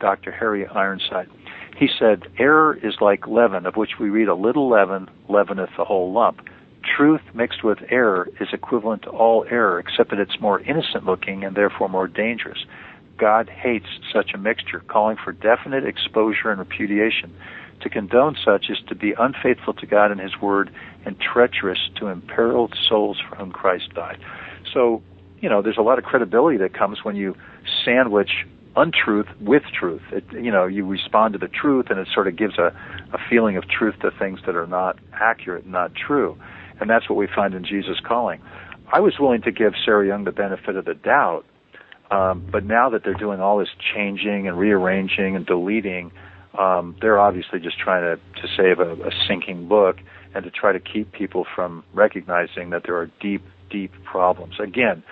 Dr. 0.00 0.32
Harry 0.32 0.66
Ironside. 0.66 1.28
He 1.76 1.88
said, 1.98 2.28
"Error 2.38 2.78
is 2.82 3.00
like 3.00 3.26
leaven, 3.26 3.66
of 3.66 3.76
which 3.76 3.98
we 3.98 4.08
read 4.08 4.28
a 4.28 4.34
little 4.34 4.68
leaven 4.68 5.08
leaveneth 5.28 5.76
the 5.76 5.84
whole 5.84 6.12
lump." 6.12 6.40
truth 6.84 7.22
mixed 7.34 7.64
with 7.64 7.78
error 7.90 8.28
is 8.40 8.48
equivalent 8.52 9.02
to 9.02 9.10
all 9.10 9.44
error, 9.50 9.78
except 9.78 10.10
that 10.10 10.18
it's 10.18 10.40
more 10.40 10.60
innocent 10.60 11.04
looking 11.04 11.44
and 11.44 11.56
therefore 11.56 11.88
more 11.88 12.08
dangerous. 12.08 12.64
God 13.16 13.48
hates 13.48 13.86
such 14.12 14.32
a 14.34 14.38
mixture, 14.38 14.80
calling 14.80 15.16
for 15.22 15.32
definite 15.32 15.84
exposure 15.84 16.50
and 16.50 16.58
repudiation. 16.58 17.34
To 17.80 17.88
condone 17.88 18.36
such 18.42 18.70
is 18.70 18.78
to 18.88 18.94
be 18.94 19.14
unfaithful 19.18 19.74
to 19.74 19.86
God 19.86 20.10
and 20.10 20.20
His 20.20 20.40
Word 20.40 20.70
and 21.04 21.18
treacherous 21.20 21.90
to 21.96 22.08
imperiled 22.08 22.74
souls 22.88 23.20
for 23.28 23.36
whom 23.36 23.52
Christ 23.52 23.94
died. 23.94 24.18
So, 24.72 25.02
you 25.40 25.48
know, 25.48 25.62
there's 25.62 25.78
a 25.78 25.82
lot 25.82 25.98
of 25.98 26.04
credibility 26.04 26.56
that 26.58 26.72
comes 26.72 27.04
when 27.04 27.16
you 27.16 27.36
sandwich 27.84 28.46
untruth 28.76 29.26
with 29.40 29.62
truth. 29.78 30.02
It, 30.12 30.24
you 30.32 30.50
know, 30.50 30.66
you 30.66 30.86
respond 30.86 31.32
to 31.34 31.38
the 31.38 31.48
truth, 31.48 31.86
and 31.90 31.98
it 31.98 32.08
sort 32.12 32.28
of 32.28 32.36
gives 32.36 32.58
a, 32.58 32.76
a 33.12 33.18
feeling 33.30 33.56
of 33.56 33.64
truth 33.68 33.94
to 34.02 34.10
things 34.10 34.40
that 34.46 34.56
are 34.56 34.66
not 34.66 34.98
accurate, 35.12 35.66
not 35.66 35.92
true, 35.94 36.36
and 36.80 36.90
that's 36.90 37.08
what 37.08 37.16
we 37.16 37.26
find 37.26 37.54
in 37.54 37.64
Jesus 37.64 37.98
calling. 38.06 38.40
I 38.92 39.00
was 39.00 39.14
willing 39.18 39.42
to 39.42 39.52
give 39.52 39.72
Sarah 39.84 40.06
Young 40.06 40.24
the 40.24 40.32
benefit 40.32 40.76
of 40.76 40.84
the 40.84 40.94
doubt, 40.94 41.44
um, 42.10 42.46
but 42.50 42.64
now 42.64 42.90
that 42.90 43.02
they're 43.04 43.14
doing 43.14 43.40
all 43.40 43.58
this 43.58 43.68
changing 43.94 44.46
and 44.48 44.58
rearranging 44.58 45.36
and 45.36 45.46
deleting, 45.46 46.12
um, 46.58 46.96
they're 47.00 47.18
obviously 47.18 47.60
just 47.60 47.78
trying 47.78 48.02
to 48.02 48.40
to 48.40 48.48
save 48.56 48.78
a, 48.78 48.92
a 49.06 49.10
sinking 49.26 49.68
book 49.68 49.96
and 50.34 50.44
to 50.44 50.50
try 50.50 50.72
to 50.72 50.80
keep 50.80 51.12
people 51.12 51.46
from 51.54 51.84
recognizing 51.94 52.70
that 52.70 52.82
there 52.84 52.96
are 52.96 53.10
deep, 53.20 53.42
deep 53.70 53.92
problems. 54.04 54.54
Again, 54.60 55.02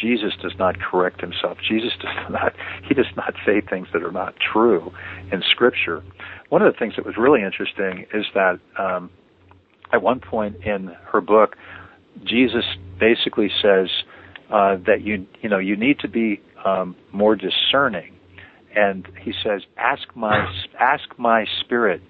Jesus 0.00 0.32
does 0.40 0.52
not 0.58 0.78
correct 0.80 1.20
himself. 1.20 1.58
Jesus 1.66 1.92
does 2.00 2.14
not 2.30 2.52
he 2.88 2.94
does 2.94 3.06
not 3.16 3.34
say 3.44 3.60
things 3.60 3.88
that 3.92 4.02
are 4.02 4.12
not 4.12 4.34
true 4.52 4.92
in 5.30 5.42
Scripture. 5.50 6.02
One 6.48 6.62
of 6.62 6.72
the 6.72 6.78
things 6.78 6.94
that 6.96 7.06
was 7.06 7.16
really 7.16 7.42
interesting 7.42 8.06
is 8.12 8.26
that 8.34 8.58
um, 8.78 9.10
at 9.92 10.02
one 10.02 10.20
point 10.20 10.56
in 10.64 10.94
her 11.12 11.20
book, 11.20 11.56
Jesus 12.24 12.64
basically 12.98 13.50
says 13.62 13.88
uh, 14.50 14.76
that 14.86 15.02
you 15.02 15.26
you 15.40 15.48
know 15.48 15.58
you 15.58 15.76
need 15.76 15.98
to 16.00 16.08
be 16.08 16.40
um, 16.64 16.96
more 17.12 17.36
discerning, 17.36 18.14
and 18.74 19.06
he 19.20 19.32
says, 19.44 19.62
"Ask 19.76 20.14
my 20.14 20.46
ask 20.78 21.04
my 21.18 21.44
spirit 21.60 22.02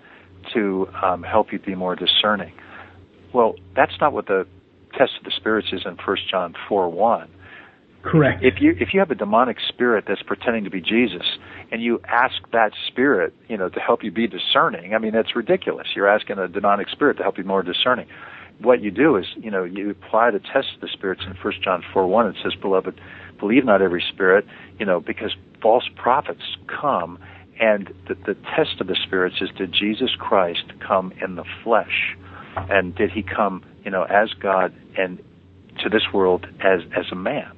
to 0.55 0.89
um, 1.03 1.23
help 1.23 1.53
you 1.53 1.59
be 1.59 1.75
more 1.75 1.97
discerning." 1.97 2.53
Well, 3.33 3.55
that's 3.75 3.95
not 4.01 4.13
what 4.13 4.27
the 4.27 4.47
test 4.99 5.13
of 5.19 5.25
the 5.25 5.33
spirits 5.37 5.69
is 5.73 5.83
in 5.87 5.97
First 6.05 6.29
John 6.31 6.55
four 6.69 6.89
one 6.91 7.31
Correct. 8.03 8.43
If 8.43 8.61
you 8.61 8.75
if 8.79 8.93
you 8.93 9.01
have 9.01 9.11
a 9.11 9.15
demonic 9.15 9.59
spirit 9.69 10.05
that's 10.09 10.23
pretending 10.23 10.65
to 10.65 10.71
be 10.71 10.81
Jesus 10.81 11.39
and 11.71 11.83
you 11.83 12.01
ask 12.09 12.35
that 12.53 12.73
spirit, 12.89 13.33
you 13.49 13.57
know, 13.57 13.69
to 13.69 13.81
help 13.81 14.03
you 14.03 14.11
be 14.11 14.27
discerning, 14.27 14.95
I 14.95 14.99
mean 14.99 15.13
that's 15.13 15.37
ridiculous. 15.37 15.87
You're 15.95 16.09
asking 16.09 16.39
a 16.39 16.49
demonic 16.49 16.89
spirit 16.89 17.17
to 17.19 17.23
help 17.23 17.39
you 17.39 17.45
more 17.45 17.63
discerning. 17.63 18.07
What 18.59 18.83
you 18.83 18.91
do 18.91 19.17
is, 19.17 19.27
you 19.37 19.51
know, 19.51 19.65
you 19.65 19.91
apply 19.91 20.33
the 20.33 20.41
test 20.41 20.75
of 20.75 20.81
the 20.81 20.89
spirits 20.93 21.23
in 21.27 21.35
First 21.35 21.63
John 21.63 21.83
four 21.93 22.07
one. 22.07 22.27
It 22.27 22.37
says, 22.43 22.55
"Beloved, 22.61 23.01
believe 23.39 23.65
not 23.65 23.81
every 23.81 24.05
spirit," 24.13 24.47
you 24.79 24.87
know, 24.87 25.01
because 25.01 25.35
false 25.61 25.89
prophets 25.97 26.43
come, 26.67 27.19
and 27.61 27.95
the, 28.09 28.15
the 28.15 28.35
test 28.57 28.81
of 28.81 28.89
the 28.89 28.97
spirits 29.07 29.37
is 29.41 29.51
did 29.57 29.73
Jesus 29.73 30.11
Christ 30.19 30.73
come 30.87 31.13
in 31.23 31.37
the 31.37 31.45
flesh, 31.63 32.17
and 32.57 32.95
did 32.95 33.11
he 33.13 33.23
come, 33.23 33.65
you 33.85 33.91
know, 33.91 34.03
as 34.03 34.33
God 34.35 34.75
and 34.99 35.19
to 35.83 35.89
this 35.89 36.13
world 36.13 36.47
as 36.61 36.81
as 36.97 37.07
a 37.13 37.17
man? 37.17 37.53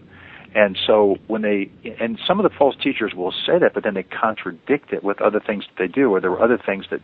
And 0.55 0.79
so 0.87 1.17
when 1.27 1.43
they, 1.43 1.71
and 2.01 2.19
some 2.29 2.39
of 2.39 2.45
the 2.45 2.57
false 2.57 2.77
teachers 2.83 3.13
will 3.15 3.33
say 3.33 3.59
that, 3.59 3.73
but 3.75 3.83
then 3.83 3.95
they 3.95 4.05
contradict 4.05 4.93
it 4.93 5.03
with 5.03 5.21
other 5.21 5.41
things 5.45 5.65
that 5.67 5.83
they 5.83 5.89
do, 5.89 6.15
or 6.15 6.21
there 6.21 6.31
are 6.31 6.43
other 6.43 6.61
things 6.65 6.87
that 6.91 7.01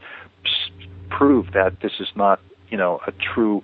prove 1.11 1.47
that 1.53 1.79
this 1.83 1.93
is 1.99 2.09
not, 2.15 2.41
you 2.69 2.79
know, 2.79 3.01
a 3.07 3.13
true 3.35 3.63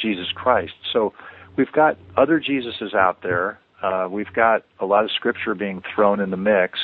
Jesus 0.00 0.26
Christ. 0.34 0.72
So 0.92 1.12
we've 1.56 1.70
got 1.70 1.96
other 2.16 2.40
Jesuses 2.40 2.94
out 2.94 3.22
there. 3.22 3.60
Uh, 3.80 4.08
we've 4.10 4.32
got 4.34 4.64
a 4.80 4.86
lot 4.86 5.04
of 5.04 5.10
scripture 5.12 5.54
being 5.54 5.82
thrown 5.94 6.18
in 6.18 6.30
the 6.30 6.36
mix. 6.36 6.78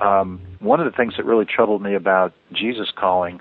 Um, 0.00 0.40
one 0.60 0.80
of 0.80 0.90
the 0.90 0.96
things 0.96 1.14
that 1.18 1.26
really 1.26 1.44
troubled 1.44 1.82
me 1.82 1.94
about 1.94 2.32
Jesus 2.54 2.90
calling 2.96 3.40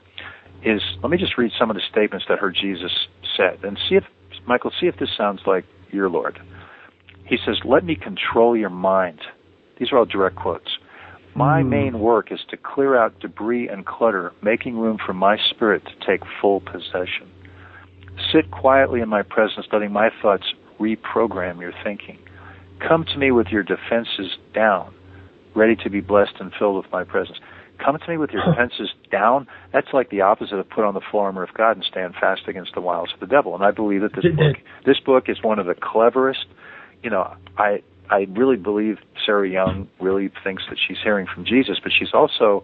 is, 0.65 0.81
let 1.01 1.09
me 1.09 1.17
just 1.17 1.37
read 1.37 1.51
some 1.57 1.69
of 1.69 1.75
the 1.75 1.81
statements 1.89 2.25
that 2.27 2.39
her 2.39 2.51
Jesus 2.51 2.91
said, 3.37 3.63
and 3.63 3.79
see 3.87 3.95
if 3.95 4.03
Michael, 4.45 4.71
see 4.79 4.87
if 4.87 4.97
this 4.97 5.09
sounds 5.17 5.39
like 5.45 5.63
your 5.91 6.09
Lord. 6.09 6.39
He 7.31 7.37
says, 7.45 7.55
Let 7.63 7.85
me 7.85 7.95
control 7.95 8.57
your 8.57 8.69
mind. 8.69 9.21
These 9.79 9.93
are 9.93 9.97
all 9.97 10.05
direct 10.05 10.35
quotes. 10.35 10.77
My 11.33 11.61
mm. 11.61 11.69
main 11.69 11.99
work 12.01 12.29
is 12.29 12.41
to 12.49 12.57
clear 12.57 12.97
out 12.97 13.17
debris 13.21 13.69
and 13.69 13.85
clutter, 13.85 14.33
making 14.43 14.77
room 14.77 14.97
for 15.03 15.13
my 15.13 15.37
spirit 15.49 15.81
to 15.85 16.05
take 16.05 16.27
full 16.41 16.59
possession. 16.59 17.31
Sit 18.33 18.51
quietly 18.51 18.99
in 18.99 19.07
my 19.07 19.21
presence, 19.21 19.65
letting 19.71 19.93
my 19.93 20.09
thoughts 20.21 20.43
reprogram 20.77 21.61
your 21.61 21.71
thinking. 21.85 22.19
Come 22.85 23.05
to 23.05 23.17
me 23.17 23.31
with 23.31 23.47
your 23.47 23.63
defenses 23.63 24.35
down, 24.53 24.93
ready 25.55 25.77
to 25.85 25.89
be 25.89 26.01
blessed 26.01 26.33
and 26.41 26.51
filled 26.59 26.83
with 26.83 26.91
my 26.91 27.05
presence. 27.05 27.37
Come 27.83 27.97
to 27.97 28.11
me 28.11 28.17
with 28.17 28.31
your 28.31 28.43
defenses 28.45 28.89
down. 29.09 29.47
That's 29.71 29.87
like 29.93 30.09
the 30.09 30.19
opposite 30.19 30.55
of 30.55 30.69
put 30.69 30.83
on 30.83 30.95
the 30.95 31.01
full 31.09 31.21
armor 31.21 31.43
of 31.43 31.53
God 31.53 31.77
and 31.77 31.85
stand 31.89 32.13
fast 32.19 32.41
against 32.49 32.73
the 32.75 32.81
wiles 32.81 33.09
of 33.13 33.21
the 33.21 33.25
devil. 33.25 33.55
And 33.55 33.63
I 33.63 33.71
believe 33.71 34.01
that 34.01 34.13
this 34.13 34.25
book, 34.35 34.57
this 34.85 34.99
book 34.99 35.29
is 35.29 35.41
one 35.41 35.59
of 35.59 35.65
the 35.65 35.75
cleverest, 35.75 36.45
you 37.03 37.09
know, 37.09 37.35
I 37.57 37.81
I 38.09 38.27
really 38.31 38.57
believe 38.57 38.97
Sarah 39.25 39.49
Young 39.49 39.87
really 39.99 40.31
thinks 40.43 40.63
that 40.69 40.77
she's 40.85 40.97
hearing 41.01 41.27
from 41.33 41.45
Jesus, 41.45 41.79
but 41.81 41.91
she's 41.97 42.13
also 42.13 42.63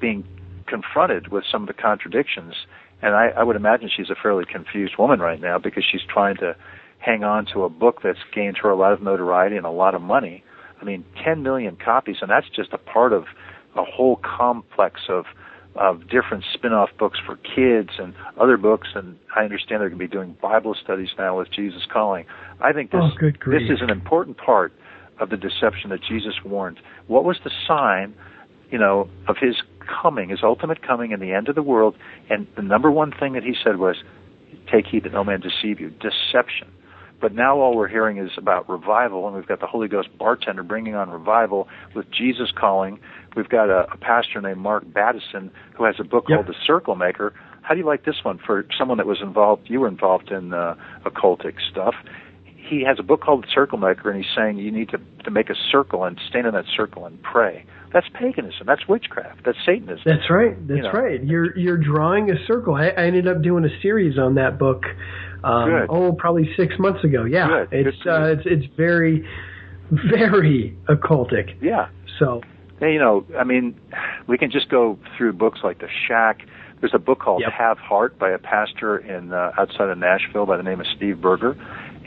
being 0.00 0.24
confronted 0.66 1.28
with 1.28 1.44
some 1.50 1.62
of 1.62 1.68
the 1.68 1.74
contradictions. 1.74 2.54
And 3.00 3.14
I, 3.14 3.28
I 3.28 3.42
would 3.44 3.56
imagine 3.56 3.90
she's 3.94 4.10
a 4.10 4.14
fairly 4.20 4.44
confused 4.44 4.94
woman 4.98 5.20
right 5.20 5.40
now 5.40 5.58
because 5.58 5.84
she's 5.90 6.02
trying 6.02 6.36
to 6.36 6.54
hang 6.98 7.24
on 7.24 7.46
to 7.54 7.62
a 7.62 7.68
book 7.68 8.00
that's 8.02 8.18
gained 8.34 8.58
her 8.58 8.68
a 8.68 8.76
lot 8.76 8.92
of 8.92 9.00
notoriety 9.00 9.56
and 9.56 9.64
a 9.64 9.70
lot 9.70 9.94
of 9.94 10.02
money. 10.02 10.44
I 10.80 10.84
mean, 10.84 11.04
10 11.24 11.42
million 11.42 11.76
copies, 11.76 12.16
and 12.20 12.30
that's 12.30 12.48
just 12.54 12.72
a 12.72 12.78
part 12.78 13.12
of 13.12 13.24
a 13.76 13.84
whole 13.84 14.16
complex 14.16 15.02
of 15.08 15.24
of 15.78 16.08
different 16.08 16.44
spin-off 16.52 16.90
books 16.98 17.18
for 17.24 17.36
kids 17.36 17.90
and 17.98 18.14
other 18.38 18.56
books 18.56 18.88
and 18.94 19.16
I 19.36 19.44
understand 19.44 19.80
they're 19.80 19.88
going 19.88 20.00
to 20.00 20.08
be 20.08 20.12
doing 20.12 20.36
Bible 20.42 20.74
studies 20.82 21.10
now 21.16 21.38
with 21.38 21.48
Jesus 21.52 21.82
calling. 21.92 22.26
I 22.60 22.72
think 22.72 22.90
this 22.90 23.00
oh, 23.02 23.30
this 23.46 23.62
is 23.70 23.80
an 23.80 23.90
important 23.90 24.36
part 24.36 24.72
of 25.20 25.30
the 25.30 25.36
deception 25.36 25.90
that 25.90 26.00
Jesus 26.08 26.34
warned. 26.44 26.80
What 27.06 27.24
was 27.24 27.38
the 27.44 27.50
sign, 27.66 28.14
you 28.70 28.78
know, 28.78 29.08
of 29.28 29.36
his 29.40 29.56
coming, 30.02 30.30
his 30.30 30.40
ultimate 30.42 30.82
coming 30.82 31.12
and 31.12 31.22
the 31.22 31.32
end 31.32 31.48
of 31.48 31.54
the 31.54 31.62
world? 31.62 31.96
And 32.28 32.46
the 32.56 32.62
number 32.62 32.90
one 32.90 33.12
thing 33.12 33.34
that 33.34 33.44
he 33.44 33.54
said 33.62 33.78
was, 33.78 33.96
"Take 34.72 34.86
heed 34.86 35.04
that 35.04 35.12
no 35.12 35.22
man 35.22 35.40
deceive 35.40 35.78
you." 35.80 35.90
Deception. 35.90 36.68
But 37.20 37.34
now 37.34 37.58
all 37.58 37.76
we're 37.76 37.88
hearing 37.88 38.18
is 38.18 38.30
about 38.36 38.68
revival, 38.68 39.26
and 39.26 39.34
we've 39.36 39.46
got 39.46 39.60
the 39.60 39.66
Holy 39.66 39.88
Ghost 39.88 40.08
bartender 40.18 40.62
bringing 40.62 40.94
on 40.94 41.10
revival 41.10 41.68
with 41.94 42.06
Jesus 42.10 42.50
calling. 42.54 43.00
We've 43.36 43.48
got 43.48 43.70
a, 43.70 43.90
a 43.92 43.96
pastor 43.96 44.40
named 44.40 44.58
Mark 44.58 44.84
Batterson 44.84 45.50
who 45.76 45.84
has 45.84 45.96
a 45.98 46.04
book 46.04 46.26
yep. 46.28 46.38
called 46.38 46.46
The 46.48 46.58
Circle 46.66 46.94
Maker. 46.94 47.34
How 47.62 47.74
do 47.74 47.80
you 47.80 47.86
like 47.86 48.04
this 48.04 48.16
one 48.22 48.38
for 48.38 48.64
someone 48.78 48.98
that 48.98 49.06
was 49.06 49.18
involved? 49.20 49.68
You 49.68 49.80
were 49.80 49.88
involved 49.88 50.30
in 50.30 50.54
uh, 50.54 50.76
occultic 51.04 51.54
stuff 51.70 51.94
he 52.68 52.84
has 52.84 52.98
a 52.98 53.02
book 53.02 53.20
called 53.22 53.44
The 53.44 53.48
Circle 53.54 53.78
Maker, 53.78 54.10
and 54.10 54.22
he's 54.22 54.34
saying 54.36 54.58
you 54.58 54.70
need 54.70 54.90
to, 54.90 54.98
to 55.24 55.30
make 55.30 55.50
a 55.50 55.54
circle 55.72 56.04
and 56.04 56.20
stand 56.28 56.46
in 56.46 56.54
that 56.54 56.66
circle 56.76 57.06
and 57.06 57.20
pray. 57.22 57.64
That's 57.92 58.06
paganism. 58.12 58.66
That's 58.66 58.86
witchcraft. 58.86 59.44
That's 59.44 59.56
Satanism. 59.64 60.02
That's 60.04 60.28
right. 60.28 60.54
That's 60.68 60.76
you 60.76 60.82
know. 60.82 60.92
right. 60.92 61.24
You're 61.24 61.56
you're 61.56 61.78
drawing 61.78 62.30
a 62.30 62.34
circle. 62.46 62.74
I, 62.74 62.88
I 62.88 63.06
ended 63.06 63.26
up 63.26 63.42
doing 63.42 63.64
a 63.64 63.80
series 63.80 64.18
on 64.18 64.34
that 64.34 64.58
book. 64.58 64.84
Um. 65.44 65.86
Oh, 65.88 66.12
probably 66.12 66.48
six 66.56 66.74
months 66.78 67.04
ago. 67.04 67.24
Yeah. 67.24 67.64
Good. 67.70 67.86
It's 67.86 68.02
Good 68.02 68.10
uh, 68.10 68.24
it's 68.26 68.42
it's 68.44 68.74
very 68.76 69.26
very 69.90 70.76
occultic. 70.88 71.56
Yeah. 71.60 71.88
So. 72.18 72.42
Hey, 72.80 72.92
you 72.92 73.00
know, 73.00 73.26
I 73.36 73.42
mean, 73.42 73.74
we 74.28 74.38
can 74.38 74.52
just 74.52 74.68
go 74.68 75.00
through 75.16 75.32
books 75.32 75.58
like 75.64 75.80
The 75.80 75.88
Shack. 76.06 76.42
There's 76.80 76.94
a 76.94 77.00
book 77.00 77.18
called 77.18 77.40
yep. 77.40 77.50
Have 77.52 77.76
Heart 77.78 78.20
by 78.20 78.30
a 78.30 78.38
pastor 78.38 78.98
in 78.98 79.32
uh, 79.32 79.50
outside 79.58 79.88
of 79.88 79.98
Nashville 79.98 80.46
by 80.46 80.56
the 80.56 80.62
name 80.62 80.78
of 80.78 80.86
Steve 80.96 81.20
Berger 81.20 81.56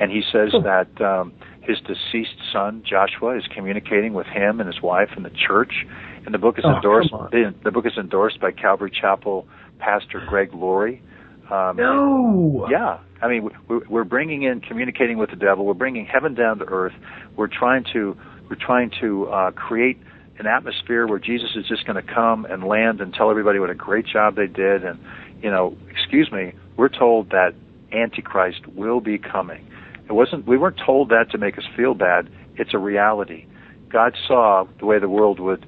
and 0.01 0.11
he 0.11 0.23
says 0.31 0.51
that 0.63 0.99
um, 0.99 1.31
his 1.61 1.77
deceased 1.81 2.35
son 2.51 2.83
Joshua 2.83 3.37
is 3.37 3.43
communicating 3.53 4.13
with 4.13 4.25
him 4.25 4.59
and 4.59 4.65
his 4.65 4.81
wife 4.81 5.09
in 5.15 5.21
the 5.21 5.29
church. 5.29 5.85
And 6.25 6.33
the 6.33 6.39
book 6.39 6.57
is 6.57 6.65
oh, 6.65 6.75
endorsed. 6.75 7.11
The, 7.11 7.53
the, 7.63 7.69
book 7.69 7.85
is 7.85 7.93
endorsed 7.97 8.39
by 8.39 8.51
Calvary 8.51 8.91
Chapel 8.91 9.47
pastor 9.77 10.23
Greg 10.27 10.55
Laurie. 10.55 11.03
Um, 11.51 11.77
no. 11.77 12.67
Yeah, 12.69 12.97
I 13.21 13.27
mean 13.27 13.49
we're 13.67 14.03
bringing 14.03 14.43
in 14.43 14.61
communicating 14.61 15.17
with 15.17 15.29
the 15.29 15.35
devil. 15.35 15.65
We're 15.65 15.73
bringing 15.73 16.05
heaven 16.05 16.33
down 16.33 16.59
to 16.59 16.65
earth. 16.65 16.93
We're 17.35 17.47
trying 17.47 17.85
to 17.93 18.17
we're 18.49 18.55
trying 18.55 18.91
to 19.01 19.27
uh, 19.27 19.51
create 19.51 19.97
an 20.39 20.47
atmosphere 20.47 21.07
where 21.07 21.19
Jesus 21.19 21.49
is 21.55 21.65
just 21.67 21.85
going 21.85 22.03
to 22.03 22.13
come 22.13 22.45
and 22.45 22.63
land 22.63 22.99
and 22.99 23.13
tell 23.13 23.29
everybody 23.29 23.59
what 23.59 23.69
a 23.69 23.75
great 23.75 24.05
job 24.05 24.35
they 24.35 24.47
did. 24.47 24.83
And 24.83 24.99
you 25.41 25.51
know, 25.51 25.77
excuse 25.89 26.31
me, 26.31 26.53
we're 26.77 26.89
told 26.89 27.29
that 27.29 27.53
Antichrist 27.91 28.67
will 28.67 29.01
be 29.01 29.17
coming. 29.17 29.67
It 30.09 30.13
wasn't 30.13 30.47
we 30.47 30.57
weren't 30.57 30.79
told 30.83 31.09
that 31.09 31.31
to 31.31 31.37
make 31.37 31.57
us 31.57 31.63
feel 31.75 31.93
bad. 31.93 32.29
It's 32.55 32.73
a 32.73 32.79
reality. 32.79 33.45
God 33.89 34.15
saw 34.27 34.65
the 34.79 34.85
way 34.85 34.99
the 34.99 35.09
world 35.09 35.39
would 35.39 35.65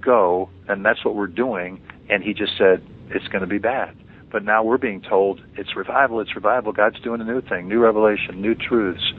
go 0.00 0.48
and 0.68 0.84
that's 0.84 1.04
what 1.04 1.14
we're 1.14 1.26
doing 1.26 1.80
and 2.08 2.22
he 2.22 2.32
just 2.32 2.52
said 2.56 2.82
it's 3.10 3.28
going 3.28 3.42
to 3.42 3.46
be 3.46 3.58
bad. 3.58 3.94
But 4.30 4.44
now 4.44 4.62
we're 4.62 4.78
being 4.78 5.00
told 5.00 5.40
it's 5.56 5.74
revival, 5.74 6.20
it's 6.20 6.34
revival. 6.34 6.72
God's 6.72 7.00
doing 7.00 7.20
a 7.20 7.24
new 7.24 7.40
thing, 7.40 7.68
new 7.68 7.80
revelation, 7.80 8.40
new 8.40 8.54
truths. 8.54 9.12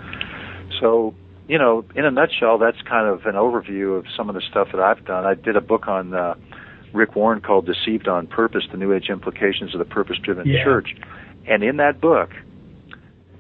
So, 0.80 1.16
you 1.48 1.58
know, 1.58 1.84
in 1.96 2.06
a 2.06 2.12
nutshell, 2.12 2.58
that's 2.58 2.82
kind 2.88 3.08
of 3.08 3.26
an 3.26 3.34
overview 3.34 3.98
of 3.98 4.06
some 4.16 4.30
of 4.30 4.36
the 4.36 4.42
stuff 4.42 4.68
that 4.72 4.80
I've 4.82 5.04
done. 5.06 5.26
I 5.26 5.34
did 5.34 5.56
a 5.56 5.62
book 5.62 5.88
on 5.88 6.14
uh, 6.14 6.36
Rick 6.94 7.16
Warren 7.16 7.42
called 7.42 7.66
Deceived 7.66 8.08
on 8.08 8.28
Purpose, 8.28 8.64
the 8.72 8.78
New 8.78 8.94
Age 8.94 9.10
Implications 9.10 9.74
of 9.74 9.80
the 9.80 9.86
Purpose 9.86 10.18
Driven 10.24 10.48
Yeah. 10.48 10.64
Church. 10.64 10.96
And 11.48 11.64
in 11.64 11.78
that 11.78 12.00
book, 12.00 12.30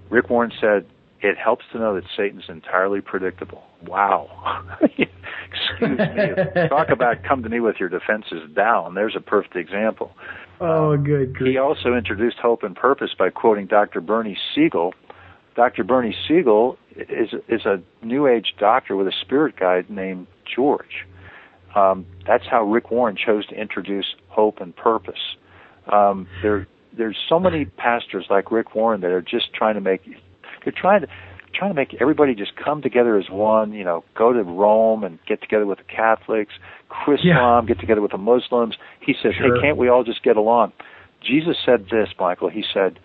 Rick 0.09 0.29
Warren 0.29 0.51
said, 0.59 0.85
it 1.21 1.37
helps 1.37 1.65
to 1.71 1.79
know 1.79 1.95
that 1.95 2.05
Satan's 2.15 2.45
entirely 2.47 3.01
predictable. 3.01 3.63
Wow. 3.85 4.65
Excuse 5.51 5.99
me. 5.99 6.67
Talk 6.69 6.89
about 6.89 7.23
come 7.23 7.43
to 7.43 7.49
me 7.49 7.59
with 7.59 7.77
your 7.79 7.89
defenses 7.89 8.49
down. 8.55 8.95
There's 8.95 9.15
a 9.15 9.21
perfect 9.21 9.55
example. 9.55 10.11
Oh, 10.61 10.97
good. 10.97 11.35
He 11.39 11.57
also 11.57 11.93
introduced 11.93 12.37
hope 12.37 12.63
and 12.63 12.75
purpose 12.75 13.11
by 13.17 13.29
quoting 13.29 13.67
Dr. 13.67 14.01
Bernie 14.01 14.37
Siegel. 14.53 14.93
Dr. 15.55 15.83
Bernie 15.83 16.15
Siegel 16.27 16.77
is 16.95 17.29
is 17.47 17.65
a 17.65 17.81
New 18.03 18.27
Age 18.27 18.55
doctor 18.59 18.95
with 18.95 19.07
a 19.07 19.13
spirit 19.21 19.55
guide 19.57 19.89
named 19.89 20.27
George. 20.55 21.05
Um, 21.75 22.05
that's 22.25 22.45
how 22.49 22.63
Rick 22.63 22.91
Warren 22.91 23.15
chose 23.15 23.45
to 23.47 23.55
introduce 23.55 24.15
hope 24.27 24.59
and 24.59 24.75
purpose. 24.75 25.19
Um, 25.91 26.27
there, 26.41 26.67
there's 26.97 27.17
so 27.27 27.39
many 27.39 27.65
pastors 27.65 28.25
like 28.29 28.51
Rick 28.51 28.75
Warren 28.75 29.01
that 29.01 29.11
are 29.11 29.21
just 29.21 29.53
trying 29.53 29.75
to 29.75 29.81
make, 29.81 30.01
they're 30.63 30.73
trying 30.75 31.01
to, 31.01 31.07
trying 31.53 31.71
to 31.71 31.75
make 31.75 31.95
everybody 32.01 32.35
just 32.35 32.55
come 32.55 32.81
together 32.81 33.17
as 33.17 33.29
one. 33.29 33.73
You 33.73 33.83
know, 33.83 34.03
go 34.17 34.33
to 34.33 34.43
Rome 34.43 35.03
and 35.03 35.19
get 35.27 35.41
together 35.41 35.65
with 35.65 35.79
the 35.79 35.83
Catholics, 35.85 36.53
Islam, 37.07 37.65
get 37.65 37.79
together 37.79 38.01
with 38.01 38.11
the 38.11 38.17
Muslims. 38.17 38.75
He 39.01 39.13
says, 39.13 39.33
Sure. 39.37 39.55
hey, 39.55 39.61
can't 39.61 39.77
we 39.77 39.89
all 39.89 40.03
just 40.03 40.23
get 40.23 40.37
along? 40.37 40.73
Jesus 41.25 41.57
said 41.65 41.85
this, 41.91 42.09
Michael. 42.19 42.49
He 42.49 42.63
said, 42.73 42.99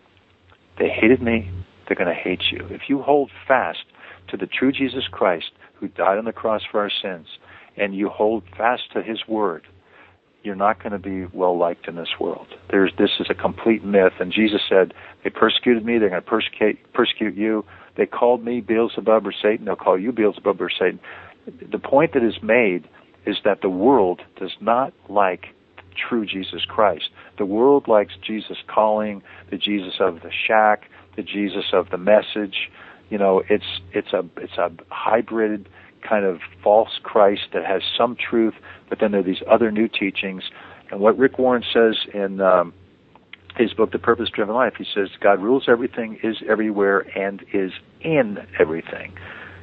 they 0.78 0.88
hated 0.88 1.22
me, 1.22 1.50
they're 1.86 1.96
going 1.96 2.14
to 2.14 2.20
hate 2.20 2.42
you. 2.50 2.66
If 2.70 2.82
you 2.88 3.02
hold 3.02 3.30
fast 3.46 3.84
to 4.28 4.36
the 4.36 4.46
true 4.46 4.72
Jesus 4.72 5.04
Christ 5.10 5.52
who 5.74 5.88
died 5.88 6.18
on 6.18 6.24
the 6.24 6.32
cross 6.32 6.62
for 6.70 6.80
our 6.80 6.90
sins, 7.02 7.26
and 7.76 7.94
you 7.94 8.08
hold 8.08 8.44
fast 8.56 8.82
to 8.92 9.02
his 9.02 9.18
word, 9.28 9.62
you're 10.42 10.54
not 10.54 10.82
going 10.82 10.92
to 10.92 10.98
be 10.98 11.26
well 11.36 11.56
liked 11.56 11.88
in 11.88 11.96
this 11.96 12.08
world. 12.20 12.46
There's 12.70 12.92
this 12.98 13.10
is 13.18 13.26
a 13.30 13.34
complete 13.34 13.84
myth, 13.84 14.12
and 14.20 14.30
Jesus 14.30 14.60
said, 14.68 14.92
"They 15.22 15.30
persecuted 15.30 15.84
me; 15.84 15.98
they're 15.98 16.10
going 16.10 16.22
to 16.22 16.28
persecute 16.28 16.78
persecute 16.92 17.34
you. 17.34 17.64
They 17.96 18.06
called 18.06 18.44
me 18.44 18.60
Beelzebub 18.60 19.26
or 19.26 19.32
Satan; 19.32 19.66
they'll 19.66 19.76
call 19.76 19.98
you 19.98 20.12
Beelzebub 20.12 20.60
or 20.60 20.70
Satan." 20.70 21.00
The 21.70 21.78
point 21.78 22.14
that 22.14 22.22
is 22.22 22.42
made 22.42 22.88
is 23.26 23.36
that 23.44 23.60
the 23.60 23.68
world 23.68 24.22
does 24.38 24.52
not 24.60 24.92
like 25.08 25.54
true 25.96 26.26
Jesus 26.26 26.64
Christ. 26.66 27.10
The 27.38 27.46
world 27.46 27.88
likes 27.88 28.14
Jesus 28.26 28.58
calling, 28.66 29.22
the 29.50 29.56
Jesus 29.56 29.94
of 30.00 30.22
the 30.22 30.30
shack, 30.46 30.90
the 31.16 31.22
Jesus 31.22 31.66
of 31.72 31.90
the 31.90 31.98
message. 31.98 32.70
You 33.10 33.18
know, 33.18 33.42
it's 33.48 33.80
it's 33.92 34.12
a 34.12 34.24
it's 34.38 34.58
a 34.58 34.70
hybrid 34.90 35.68
kind 36.06 36.24
of 36.24 36.40
false 36.62 36.98
Christ 37.02 37.42
that 37.52 37.64
has 37.64 37.82
some 37.96 38.16
truth, 38.16 38.54
but 38.88 38.98
then 39.00 39.12
there 39.12 39.20
are 39.20 39.24
these 39.24 39.42
other 39.50 39.70
new 39.70 39.88
teachings. 39.88 40.42
And 40.90 41.00
what 41.00 41.16
Rick 41.16 41.38
Warren 41.38 41.64
says 41.72 41.96
in 42.12 42.40
um, 42.40 42.74
his 43.56 43.72
book, 43.72 43.92
The 43.92 43.98
Purpose 43.98 44.28
Driven 44.34 44.54
Life, 44.54 44.74
he 44.78 44.84
says 44.94 45.08
God 45.20 45.40
rules 45.42 45.64
everything, 45.68 46.18
is 46.22 46.36
everywhere, 46.48 47.00
and 47.16 47.44
is 47.52 47.72
in 48.00 48.38
everything. 48.58 49.14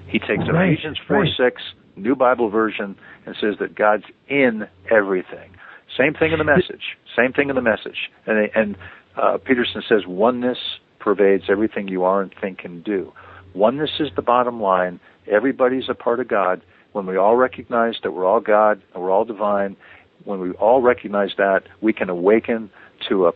He 0.07 0.19
takes 0.19 0.43
Right, 0.51 0.73
Ephesians 0.73 0.97
4 1.07 1.21
right. 1.21 1.29
6, 1.37 1.61
New 1.95 2.15
Bible 2.15 2.49
Version, 2.49 2.95
and 3.25 3.35
says 3.39 3.55
that 3.59 3.75
God's 3.75 4.05
in 4.27 4.67
everything. 4.89 5.51
Same 5.97 6.13
thing 6.13 6.31
in 6.31 6.37
the 6.37 6.45
message. 6.45 6.97
Same 7.17 7.33
thing 7.33 7.49
in 7.49 7.55
the 7.55 7.61
message. 7.61 8.09
And, 8.25 8.49
and 8.55 8.77
uh, 9.21 9.37
Peterson 9.37 9.83
says 9.87 10.01
oneness 10.07 10.57
pervades 10.99 11.45
everything 11.49 11.87
you 11.87 12.03
are 12.03 12.21
and 12.21 12.33
think 12.39 12.59
and 12.63 12.83
do. 12.83 13.11
Oneness 13.53 13.89
is 13.99 14.09
the 14.15 14.21
bottom 14.21 14.61
line. 14.61 14.99
Everybody's 15.29 15.89
a 15.89 15.93
part 15.93 16.19
of 16.19 16.27
God. 16.27 16.61
When 16.93 17.05
we 17.05 17.17
all 17.17 17.35
recognize 17.35 17.95
that 18.03 18.11
we're 18.11 18.25
all 18.25 18.39
God 18.39 18.81
and 18.93 19.03
we're 19.03 19.11
all 19.11 19.25
divine, 19.25 19.75
when 20.23 20.39
we 20.39 20.51
all 20.51 20.81
recognize 20.81 21.31
that, 21.37 21.63
we 21.81 21.93
can 21.93 22.09
awaken 22.09 22.69
to 23.09 23.27
a 23.27 23.33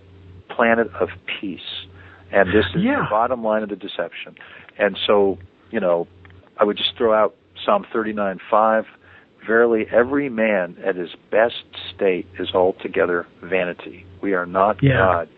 planet 0.56 0.88
of 1.00 1.10
peace. 1.40 1.86
And 2.32 2.50
this 2.50 2.66
is 2.76 2.84
Yeah. 2.84 3.04
the 3.04 3.08
bottom 3.10 3.44
line 3.44 3.64
of 3.64 3.70
the 3.70 3.76
deception. 3.76 4.36
And 4.78 4.98
so, 5.06 5.38
you 5.72 5.80
know, 5.80 6.08
I 6.58 6.64
would 6.64 6.78
just 6.78 6.96
throw 6.98 7.14
out 7.14 7.36
Psalm 7.64 7.86
39:5. 7.92 8.86
Verily, 9.46 9.86
every 9.92 10.28
man 10.28 10.76
at 10.84 10.96
his 10.96 11.14
best 11.30 11.64
state 11.94 12.26
is 12.40 12.54
altogether 12.54 13.28
vanity. 13.42 14.06
We 14.22 14.34
are 14.34 14.46
not 14.46 14.82
Yeah. 14.82 14.98
God. 14.98 15.30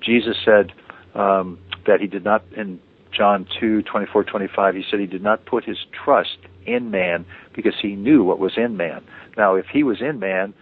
Jesus 0.00 0.36
said 0.44 0.72
um, 1.14 1.58
that 1.86 2.00
he 2.00 2.06
did 2.06 2.24
not, 2.24 2.42
in 2.56 2.80
John 3.12 3.46
2, 3.60 3.82
24, 3.82 4.24
25, 4.24 4.74
he 4.74 4.82
said 4.90 5.00
he 5.00 5.06
did 5.06 5.22
not 5.22 5.46
put 5.46 5.64
his 5.64 5.78
trust 5.92 6.38
in 6.66 6.90
man 6.90 7.24
because 7.54 7.74
he 7.80 7.94
knew 7.94 8.24
what 8.24 8.38
was 8.38 8.58
in 8.58 8.76
man. 8.76 9.02
Now, 9.36 9.54
if 9.54 9.66
he 9.66 9.82
was 9.82 10.02
in 10.02 10.18
man, 10.18 10.52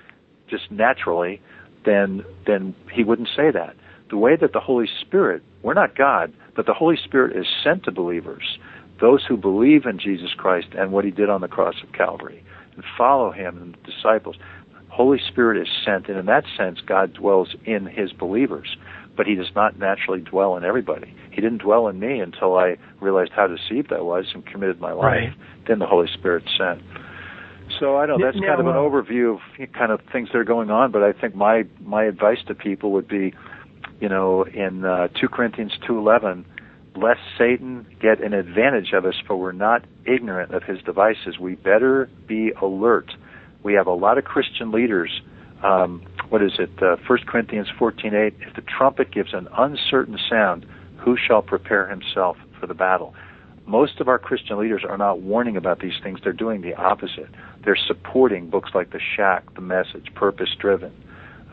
just 0.48 0.70
naturally, 0.70 1.40
then 1.84 2.24
then 2.46 2.74
he 2.92 3.02
wouldn't 3.02 3.28
say 3.34 3.50
that. 3.50 3.74
The 4.12 4.18
way 4.18 4.36
that 4.36 4.52
the 4.52 4.60
Holy 4.60 4.86
Spirit, 5.00 5.42
we're 5.62 5.72
not 5.72 5.96
God, 5.96 6.34
but 6.54 6.66
the 6.66 6.74
Holy 6.74 6.98
Spirit 7.02 7.34
is 7.34 7.46
sent 7.64 7.84
to 7.84 7.90
believers, 7.90 8.58
those 9.00 9.24
who 9.26 9.38
believe 9.38 9.86
in 9.86 9.98
Jesus 9.98 10.34
Christ 10.36 10.68
and 10.78 10.92
what 10.92 11.06
he 11.06 11.10
did 11.10 11.30
on 11.30 11.40
the 11.40 11.48
cross 11.48 11.76
of 11.82 11.94
Calvary, 11.94 12.44
and 12.74 12.84
follow 12.98 13.32
him 13.32 13.56
and 13.56 13.74
the 13.74 13.90
disciples. 13.90 14.36
Holy 14.90 15.18
Spirit 15.18 15.62
is 15.62 15.68
sent, 15.82 16.08
and 16.08 16.18
in 16.18 16.26
that 16.26 16.44
sense, 16.58 16.80
God 16.86 17.14
dwells 17.14 17.56
in 17.64 17.86
his 17.86 18.12
believers, 18.12 18.76
but 19.16 19.26
he 19.26 19.34
does 19.34 19.50
not 19.54 19.78
naturally 19.78 20.20
dwell 20.20 20.58
in 20.58 20.62
everybody. 20.62 21.14
He 21.30 21.40
didn't 21.40 21.62
dwell 21.62 21.88
in 21.88 21.98
me 21.98 22.20
until 22.20 22.58
I 22.58 22.76
realized 23.00 23.32
how 23.34 23.46
deceived 23.46 23.94
I 23.94 24.02
was 24.02 24.26
and 24.34 24.44
committed 24.44 24.78
my 24.78 24.92
life. 24.92 25.04
Right. 25.04 25.32
Then 25.66 25.78
the 25.78 25.86
Holy 25.86 26.08
Spirit 26.12 26.44
sent. 26.58 26.82
So 27.80 27.96
I 27.96 28.04
know 28.04 28.18
that's 28.22 28.36
Now, 28.36 28.48
kind 28.56 28.60
of 28.60 28.66
an 28.66 28.76
uh, 28.76 28.78
overview 28.78 29.34
of 29.34 29.72
kind 29.72 29.90
of 29.90 30.00
things 30.12 30.28
that 30.32 30.38
are 30.38 30.44
going 30.44 30.70
on, 30.70 30.92
but 30.92 31.02
I 31.02 31.12
think 31.12 31.34
my 31.34 31.64
my 31.82 32.04
advice 32.04 32.38
to 32.48 32.54
people 32.54 32.92
would 32.92 33.08
be, 33.08 33.32
you 34.02 34.08
know, 34.08 34.42
in 34.42 34.84
uh, 34.84 35.06
2 35.20 35.28
Corinthians 35.28 35.72
2:11, 35.88 36.44
lest 36.96 37.20
Satan 37.38 37.86
get 38.00 38.20
an 38.20 38.34
advantage 38.34 38.92
of 38.92 39.06
us, 39.06 39.14
for 39.26 39.36
we're 39.36 39.52
not 39.52 39.84
ignorant 40.04 40.52
of 40.52 40.64
his 40.64 40.82
devices. 40.82 41.38
We 41.38 41.54
better 41.54 42.10
be 42.26 42.50
alert. 42.60 43.12
We 43.62 43.74
have 43.74 43.86
a 43.86 43.94
lot 43.94 44.18
of 44.18 44.24
Christian 44.24 44.72
leaders. 44.72 45.22
Um, 45.62 46.02
what 46.30 46.42
is 46.42 46.58
it? 46.58 46.82
Uh, 46.82 46.96
1 47.06 47.26
Corinthians 47.28 47.68
14:8. 47.78 48.34
If 48.40 48.54
the 48.56 48.62
trumpet 48.62 49.12
gives 49.12 49.32
an 49.32 49.46
uncertain 49.56 50.18
sound, 50.28 50.66
who 50.96 51.16
shall 51.16 51.40
prepare 51.40 51.86
himself 51.86 52.36
for 52.58 52.66
the 52.66 52.74
battle? 52.74 53.14
Most 53.66 54.00
of 54.00 54.08
our 54.08 54.18
Christian 54.18 54.58
leaders 54.58 54.82
are 54.84 54.98
not 54.98 55.20
warning 55.20 55.56
about 55.56 55.78
these 55.78 56.00
things. 56.02 56.18
They're 56.24 56.32
doing 56.32 56.62
the 56.62 56.74
opposite. 56.74 57.28
They're 57.64 57.76
supporting 57.76 58.50
books 58.50 58.70
like 58.74 58.90
The 58.90 58.98
Shack, 58.98 59.54
The 59.54 59.60
Message, 59.60 60.12
Purpose 60.16 60.52
Driven, 60.58 60.90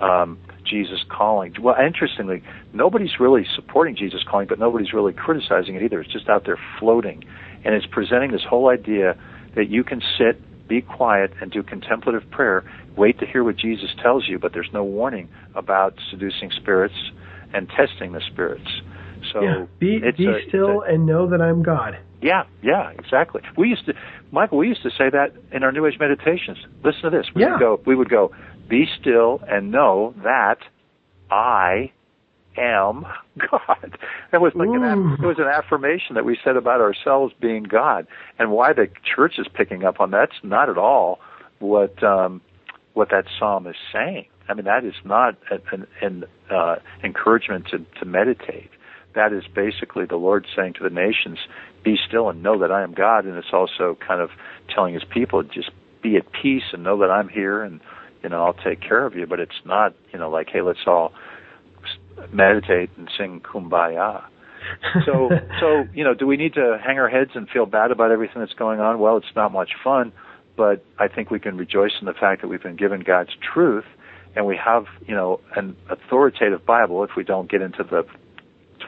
um, 0.01 0.37
Jesus 0.65 0.99
Calling. 1.09 1.55
Well, 1.61 1.75
interestingly, 1.75 2.43
nobody's 2.73 3.19
really 3.19 3.45
supporting 3.55 3.95
Jesus 3.95 4.21
Calling, 4.29 4.47
but 4.47 4.59
nobody's 4.59 4.93
really 4.93 5.13
criticizing 5.13 5.75
it 5.75 5.83
either. 5.83 6.01
It's 6.01 6.11
just 6.11 6.29
out 6.29 6.45
there 6.45 6.59
floating. 6.79 7.23
And 7.65 7.73
it's 7.75 7.85
presenting 7.85 8.31
this 8.31 8.43
whole 8.47 8.69
idea 8.69 9.17
that 9.55 9.69
you 9.69 9.83
can 9.83 10.01
sit, 10.17 10.41
be 10.67 10.81
quiet, 10.81 11.31
and 11.41 11.51
do 11.51 11.63
contemplative 11.63 12.29
prayer, 12.31 12.63
wait 12.95 13.19
to 13.19 13.25
hear 13.25 13.43
what 13.43 13.57
Jesus 13.57 13.89
tells 14.01 14.27
you, 14.27 14.39
but 14.39 14.53
there's 14.53 14.69
no 14.73 14.83
warning 14.83 15.29
about 15.55 15.95
seducing 16.09 16.51
spirits 16.51 16.95
and 17.53 17.67
testing 17.69 18.11
the 18.11 18.21
spirits. 18.31 18.69
So 19.33 19.41
yeah. 19.41 19.65
Be, 19.79 19.99
be 19.99 20.27
a- 20.27 20.47
still 20.47 20.81
a- 20.81 20.93
and 20.93 21.05
know 21.05 21.27
that 21.29 21.41
I'm 21.41 21.63
God. 21.63 21.97
Yeah, 22.21 22.43
yeah, 22.61 22.91
exactly. 22.91 23.41
We 23.57 23.69
used 23.69 23.85
to, 23.85 23.93
Michael. 24.31 24.57
We 24.57 24.67
used 24.67 24.83
to 24.83 24.89
say 24.91 25.09
that 25.09 25.33
in 25.51 25.63
our 25.63 25.71
New 25.71 25.85
Age 25.85 25.97
meditations. 25.99 26.57
Listen 26.83 27.03
to 27.03 27.09
this. 27.09 27.27
We 27.33 27.43
Yeah. 27.43 27.51
would 27.51 27.59
go. 27.59 27.81
We 27.85 27.95
would 27.95 28.09
go. 28.09 28.31
Be 28.67 28.87
still 28.99 29.41
and 29.47 29.71
know 29.71 30.13
that 30.23 30.57
I 31.31 31.91
am 32.57 33.05
God. 33.37 33.97
That 34.31 34.41
was 34.41 34.53
like 34.55 34.67
an, 34.69 34.83
Ooh. 34.83 35.13
it 35.13 35.25
was 35.25 35.39
an 35.39 35.47
affirmation 35.47 36.15
that 36.15 36.25
we 36.25 36.37
said 36.43 36.57
about 36.57 36.81
ourselves 36.81 37.33
being 37.39 37.63
God. 37.63 38.05
And 38.37 38.51
why 38.51 38.73
the 38.73 38.87
church 39.15 39.39
is 39.39 39.47
picking 39.53 39.83
up 39.83 39.99
on 39.99 40.11
that's 40.11 40.35
not 40.43 40.69
at 40.69 40.77
all 40.77 41.19
what 41.59 42.01
um, 42.03 42.41
what 42.93 43.09
that 43.11 43.25
psalm 43.37 43.67
is 43.67 43.75
saying. 43.93 44.25
I 44.47 44.55
mean, 44.55 44.65
that 44.65 44.83
is 44.83 44.95
not 45.05 45.35
an, 45.51 45.85
an 46.01 46.23
uh, 46.49 46.77
encouragement 47.03 47.67
to, 47.67 47.85
to 47.99 48.05
meditate. 48.05 48.71
That 49.15 49.33
is 49.33 49.43
basically 49.53 50.05
the 50.05 50.17
Lord 50.17 50.45
saying 50.55 50.73
to 50.73 50.83
the 50.83 50.89
nations, 50.89 51.39
"Be 51.83 51.97
still 52.07 52.29
and 52.29 52.43
know 52.43 52.59
that 52.59 52.71
I 52.71 52.83
am 52.83 52.93
God." 52.93 53.25
And 53.25 53.35
it's 53.37 53.53
also 53.53 53.97
kind 54.05 54.21
of 54.21 54.29
telling 54.73 54.93
His 54.93 55.03
people, 55.03 55.43
"Just 55.43 55.71
be 56.01 56.15
at 56.17 56.31
peace 56.31 56.73
and 56.73 56.83
know 56.83 56.97
that 56.99 57.11
I'm 57.11 57.27
here, 57.27 57.63
and 57.63 57.79
you 58.23 58.29
know 58.29 58.45
I'll 58.45 58.53
take 58.53 58.81
care 58.81 59.05
of 59.05 59.15
you." 59.15 59.25
But 59.25 59.39
it's 59.39 59.65
not, 59.65 59.93
you 60.13 60.19
know, 60.19 60.29
like, 60.29 60.49
"Hey, 60.49 60.61
let's 60.61 60.85
all 60.85 61.13
meditate 62.31 62.91
and 62.97 63.09
sing 63.17 63.41
Kumbaya." 63.41 64.23
so 65.05 65.29
so 65.59 65.85
you 65.93 66.03
know 66.03 66.13
do 66.13 66.27
we 66.27 66.37
need 66.37 66.53
to 66.53 66.77
hang 66.83 66.99
our 66.99 67.09
heads 67.09 67.31
and 67.33 67.49
feel 67.49 67.65
bad 67.65 67.91
about 67.91 68.11
everything 68.11 68.39
that's 68.39 68.53
going 68.53 68.79
on 68.79 68.99
well 68.99 69.17
it's 69.17 69.35
not 69.35 69.51
much 69.51 69.71
fun 69.83 70.11
but 70.57 70.83
i 70.97 71.07
think 71.07 71.31
we 71.31 71.39
can 71.39 71.57
rejoice 71.57 71.93
in 71.99 72.05
the 72.05 72.13
fact 72.13 72.41
that 72.41 72.47
we've 72.47 72.63
been 72.63 72.75
given 72.75 73.01
god's 73.01 73.31
truth 73.53 73.85
and 74.35 74.45
we 74.45 74.57
have 74.57 74.85
you 75.07 75.15
know 75.15 75.39
an 75.55 75.75
authoritative 75.89 76.65
bible 76.65 77.03
if 77.03 77.11
we 77.15 77.23
don't 77.23 77.49
get 77.49 77.61
into 77.61 77.83
the 77.83 78.05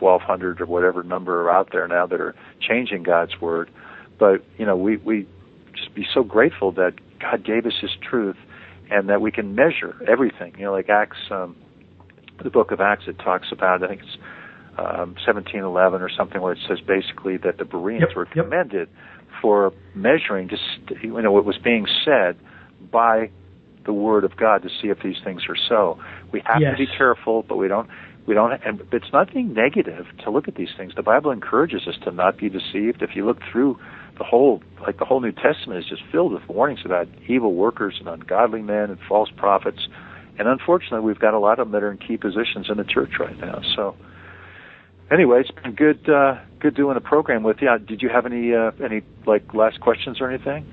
1200 0.02 0.60
or 0.62 0.66
whatever 0.66 1.04
number 1.04 1.42
are 1.42 1.52
out 1.52 1.70
there 1.72 1.88
now 1.88 2.06
that 2.08 2.20
are 2.20 2.36
changing 2.60 3.04
god's 3.04 3.40
word 3.40 3.70
but 4.20 4.44
you 4.58 4.66
know 4.66 4.76
we 4.76 4.98
we 4.98 5.28
just 5.76 5.94
be 5.96 6.06
so 6.14 6.24
grateful 6.24 6.72
that 6.72 6.94
god 7.20 7.46
gave 7.46 7.66
us 7.66 7.74
his 7.82 7.92
truth 8.02 8.38
and 8.92 9.08
that 9.10 9.22
we 9.22 9.32
can 9.32 9.56
measure 9.56 9.96
everything. 10.08 10.54
You 10.58 10.66
know, 10.66 10.74
like 10.74 10.90
Acts, 10.90 11.18
um, 11.32 11.56
the 12.44 12.50
book 12.50 12.72
of 12.72 12.82
Acts, 12.82 13.06
it 13.08 13.18
talks 13.18 13.48
about. 13.52 13.82
I 13.84 13.88
think 13.88 14.02
it's 14.02 14.18
um, 14.78 15.16
1711 15.26 16.02
or 16.02 16.10
something 16.10 16.42
where 16.42 16.54
it 16.54 16.60
says 16.68 16.80
basically 16.86 17.38
that 17.38 17.58
the 17.58 17.66
Bereans 17.66 18.02
Yep, 18.10 18.16
were 18.16 18.28
yep. 18.36 18.46
commended 18.46 18.90
for 19.42 19.74
measuring 19.96 20.50
just 20.50 20.62
you 21.02 21.20
know 21.22 21.32
what 21.32 21.46
was 21.46 21.58
being 21.58 21.88
said 22.06 22.38
by 22.92 23.32
the 23.86 23.94
word 23.94 24.24
of 24.24 24.36
God 24.36 24.62
to 24.62 24.70
see 24.70 24.90
if 24.90 25.00
these 25.02 25.16
things 25.24 25.44
are 25.50 25.56
so. 25.56 25.98
We 26.32 26.42
have 26.46 26.62
Yes. 26.62 26.78
to 26.78 26.86
be 26.86 26.88
careful, 26.98 27.44
but 27.44 27.58
we 27.58 27.68
don't 27.70 27.90
we 28.28 28.34
don't 28.34 28.54
and 28.64 28.82
it's 28.92 29.12
not 29.12 29.34
being 29.34 29.54
negative 29.54 30.06
to 30.24 30.32
look 30.32 30.48
at 30.48 30.56
these 30.56 30.70
things. 30.78 30.94
The 30.96 31.04
Bible 31.04 31.32
encourages 31.32 31.88
us 31.88 31.96
to 32.04 32.12
not 32.12 32.38
be 32.38 32.50
deceived. 32.50 33.02
If 33.02 33.16
you 33.16 33.26
look 33.26 33.40
through 33.52 33.78
the 34.18 34.24
whole 34.24 34.62
like 34.80 35.00
the 35.00 35.06
whole 35.06 35.20
New 35.20 35.32
Testament 35.32 35.80
is 35.80 35.86
just 35.90 36.04
filled 36.12 36.34
with 36.34 36.48
warnings 36.48 36.82
about 36.86 37.08
evil 37.28 37.54
workers 37.54 37.96
and 38.00 38.08
ungodly 38.08 38.62
men 38.62 38.90
and 38.90 39.00
false 39.08 39.30
prophets. 39.36 39.88
And 40.38 40.48
unfortunately, 40.48 41.02
we've 41.02 41.20
got 41.20 41.34
a 41.34 41.40
lot 41.40 41.60
of 41.60 41.68
them 41.68 41.72
that 41.74 41.84
are 41.84 41.92
in 41.92 41.98
key 41.98 42.18
positions 42.18 42.68
in 42.70 42.78
the 42.78 42.84
church 42.84 43.12
right 43.20 43.38
now. 43.38 43.62
So, 43.76 43.96
anyway, 45.12 45.42
it's 45.42 45.52
been 45.52 45.76
good, 45.76 46.10
uh, 46.10 46.40
good 46.60 46.76
doing 46.76 46.98
a 46.98 47.02
program 47.02 47.44
with 47.44 47.58
you. 47.62 47.70
Uh, 47.70 47.78
Did 47.78 48.02
you 48.02 48.10
have 48.10 48.26
any, 48.26 48.54
uh, 48.54 48.72
any 48.84 49.02
like 49.28 49.54
last 49.54 49.82
questions 49.82 50.22
or 50.22 50.32
anything? 50.32 50.66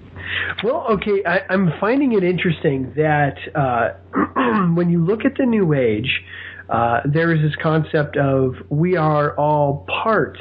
Well, 0.62 0.86
okay, 0.92 1.22
I, 1.26 1.40
I'm 1.50 1.72
finding 1.80 2.12
it 2.12 2.24
interesting 2.24 2.92
that 2.96 3.36
uh, 3.54 4.70
when 4.74 4.90
you 4.90 5.04
look 5.04 5.24
at 5.24 5.36
the 5.36 5.44
New 5.44 5.74
Age, 5.74 6.22
uh, 6.68 7.00
there 7.04 7.32
is 7.32 7.40
this 7.42 7.56
concept 7.62 8.16
of 8.16 8.54
we 8.68 8.96
are 8.96 9.36
all 9.36 9.86
part 10.02 10.38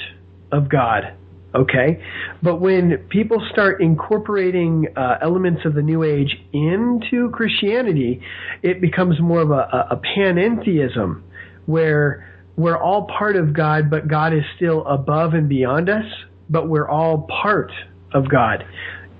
of 0.51 0.69
God. 0.69 1.13
Okay, 1.55 2.03
but 2.43 2.57
when 2.57 3.07
people 3.09 3.41
start 3.51 3.81
incorporating 3.81 4.87
uh, 4.95 5.17
elements 5.21 5.61
of 5.65 5.73
the 5.73 5.81
New 5.81 6.03
Age 6.03 6.35
into 6.53 7.31
Christianity, 7.31 8.21
it 8.61 8.81
becomes 8.81 9.19
more 9.21 9.41
of 9.41 9.51
a, 9.51 9.53
a, 9.53 9.87
a 9.91 10.01
panentheism, 10.17 11.23
where 11.65 12.27
we're 12.57 12.77
all 12.77 13.07
part 13.07 13.37
of 13.37 13.53
God, 13.53 13.89
but 13.89 14.07
God 14.07 14.33
is 14.33 14.43
still 14.55 14.85
above 14.85 15.33
and 15.33 15.47
beyond 15.47 15.89
us, 15.89 16.05
but 16.49 16.67
we're 16.67 16.87
all 16.87 17.27
part 17.41 17.71
of 18.13 18.29
God. 18.29 18.63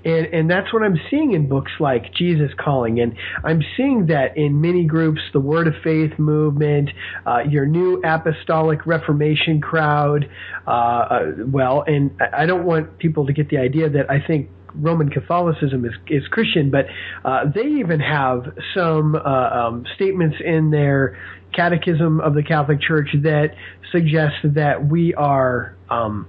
And, 0.04 0.26
and 0.26 0.50
that's 0.50 0.72
what 0.72 0.82
I'm 0.82 0.98
seeing 1.10 1.32
in 1.32 1.48
books 1.48 1.72
like 1.80 2.14
Jesus 2.14 2.50
Calling. 2.58 3.00
And 3.00 3.14
I'm 3.44 3.62
seeing 3.76 4.06
that 4.06 4.36
in 4.36 4.60
many 4.60 4.84
groups, 4.84 5.20
the 5.32 5.40
Word 5.40 5.66
of 5.66 5.74
Faith 5.82 6.18
movement, 6.18 6.90
uh, 7.26 7.40
your 7.40 7.66
new 7.66 8.00
apostolic 8.04 8.86
Reformation 8.86 9.60
crowd. 9.60 10.30
Uh, 10.66 10.70
uh, 10.70 11.32
well, 11.46 11.84
and 11.86 12.10
I 12.32 12.46
don't 12.46 12.64
want 12.64 12.98
people 12.98 13.26
to 13.26 13.32
get 13.32 13.50
the 13.50 13.58
idea 13.58 13.90
that 13.90 14.10
I 14.10 14.24
think 14.24 14.50
Roman 14.74 15.10
Catholicism 15.10 15.84
is, 15.84 15.94
is 16.08 16.26
Christian, 16.28 16.70
but 16.70 16.86
uh, 17.24 17.44
they 17.52 17.66
even 17.80 18.00
have 18.00 18.54
some 18.74 19.14
uh, 19.14 19.18
um, 19.18 19.84
statements 19.96 20.36
in 20.44 20.70
their 20.70 21.18
Catechism 21.54 22.20
of 22.20 22.34
the 22.34 22.42
Catholic 22.42 22.80
Church 22.80 23.08
that 23.22 23.54
suggest 23.90 24.36
that 24.44 24.86
we 24.86 25.14
are 25.14 25.76
um, 25.90 26.28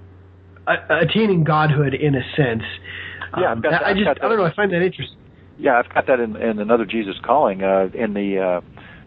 attaining 0.88 1.44
godhood 1.44 1.94
in 1.94 2.14
a 2.14 2.22
sense. 2.36 2.62
Yeah, 3.38 3.52
Um, 3.52 3.58
I've 3.58 3.62
got 3.62 3.70
that- 3.70 3.86
I 3.86 3.94
just 3.94 4.08
I 4.08 4.28
don't 4.28 4.38
know. 4.38 4.44
I 4.44 4.50
find 4.52 4.72
that 4.72 4.82
interesting. 4.82 5.16
Yeah, 5.58 5.78
I've 5.78 5.92
got 5.92 6.06
that 6.06 6.20
in, 6.20 6.36
in 6.36 6.58
another 6.58 6.84
Jesus 6.86 7.16
Calling 7.22 7.62
uh, 7.62 7.90
in 7.92 8.14
the 8.14 8.38
uh, 8.38 8.60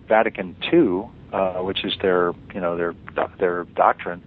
Vatican 0.07 0.55
II, 0.71 1.05
uh, 1.33 1.53
which 1.63 1.83
is 1.83 1.93
their 2.01 2.31
you 2.53 2.61
know 2.61 2.77
their 2.77 2.93
their 3.39 3.63
doctrine. 3.75 4.21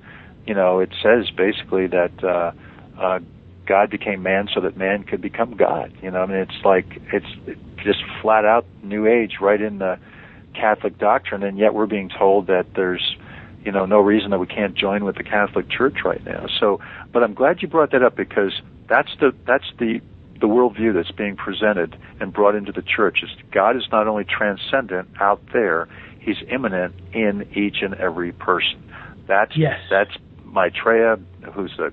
You 0.47 0.55
know, 0.55 0.81
it 0.81 0.91
says 1.03 1.31
basically 1.31 1.87
that 1.89 2.23
uh, 2.25 2.53
uh, 3.01 3.19
God 3.67 3.91
became 3.91 4.23
man 4.23 4.49
so 4.53 4.61
that 4.61 4.77
man 4.77 5.05
could 5.05 5.21
become 5.21 5.57
God. 5.57 5.93
You 6.03 6.11
know, 6.11 6.23
I 6.23 6.27
mean, 6.27 6.39
it's 6.39 6.65
like 6.65 6.87
it's 7.13 7.57
just 7.85 8.01
flat 8.21 8.45
out 8.45 8.67
New 8.83 9.07
Age 9.07 9.35
right 9.41 9.61
in 9.61 9.79
the 9.79 9.99
Catholic 10.55 10.99
doctrine, 10.99 11.43
and 11.43 11.59
yet 11.59 11.75
we're 11.75 11.87
being 11.87 12.09
told 12.09 12.47
that 12.49 12.67
there's 12.75 13.17
you 13.67 13.73
know 13.73 13.85
no 13.85 13.99
reason 13.99 14.31
that 14.31 14.39
we 14.39 14.47
can't 14.47 14.75
join 14.77 15.05
with 15.05 15.17
the 15.17 15.25
Catholic 15.25 15.69
Church 15.69 15.97
right 16.05 16.25
now. 16.25 16.47
So, 16.61 16.81
but 17.13 17.25
I'm 17.25 17.35
glad 17.35 17.61
you 17.61 17.69
brought 17.69 17.91
that 17.91 18.03
up 18.03 18.17
because 18.17 18.53
that's 18.89 19.11
the 19.21 19.35
that's 19.45 19.67
the 19.79 20.01
the 20.41 20.47
worldview 20.47 20.95
that's 20.95 21.11
being 21.11 21.35
presented 21.35 21.97
and 22.21 22.33
brought 22.33 22.55
into 22.55 22.71
the 22.71 22.83
church 22.83 23.19
is 23.23 23.31
God 23.51 23.77
is 23.77 23.83
not 23.91 24.07
only 24.07 24.25
transcendent 24.25 25.09
out 25.21 25.43
there, 25.53 25.89
He's 26.21 26.37
immanent 26.49 26.95
in 27.13 27.49
each 27.55 27.83
and 27.83 27.95
every 27.95 28.33
person. 28.33 28.83
That's 29.27 29.57
Yes. 29.57 29.81
that's 29.91 30.13
Maitreya, 30.45 31.19
who's 31.53 31.75
the 31.77 31.93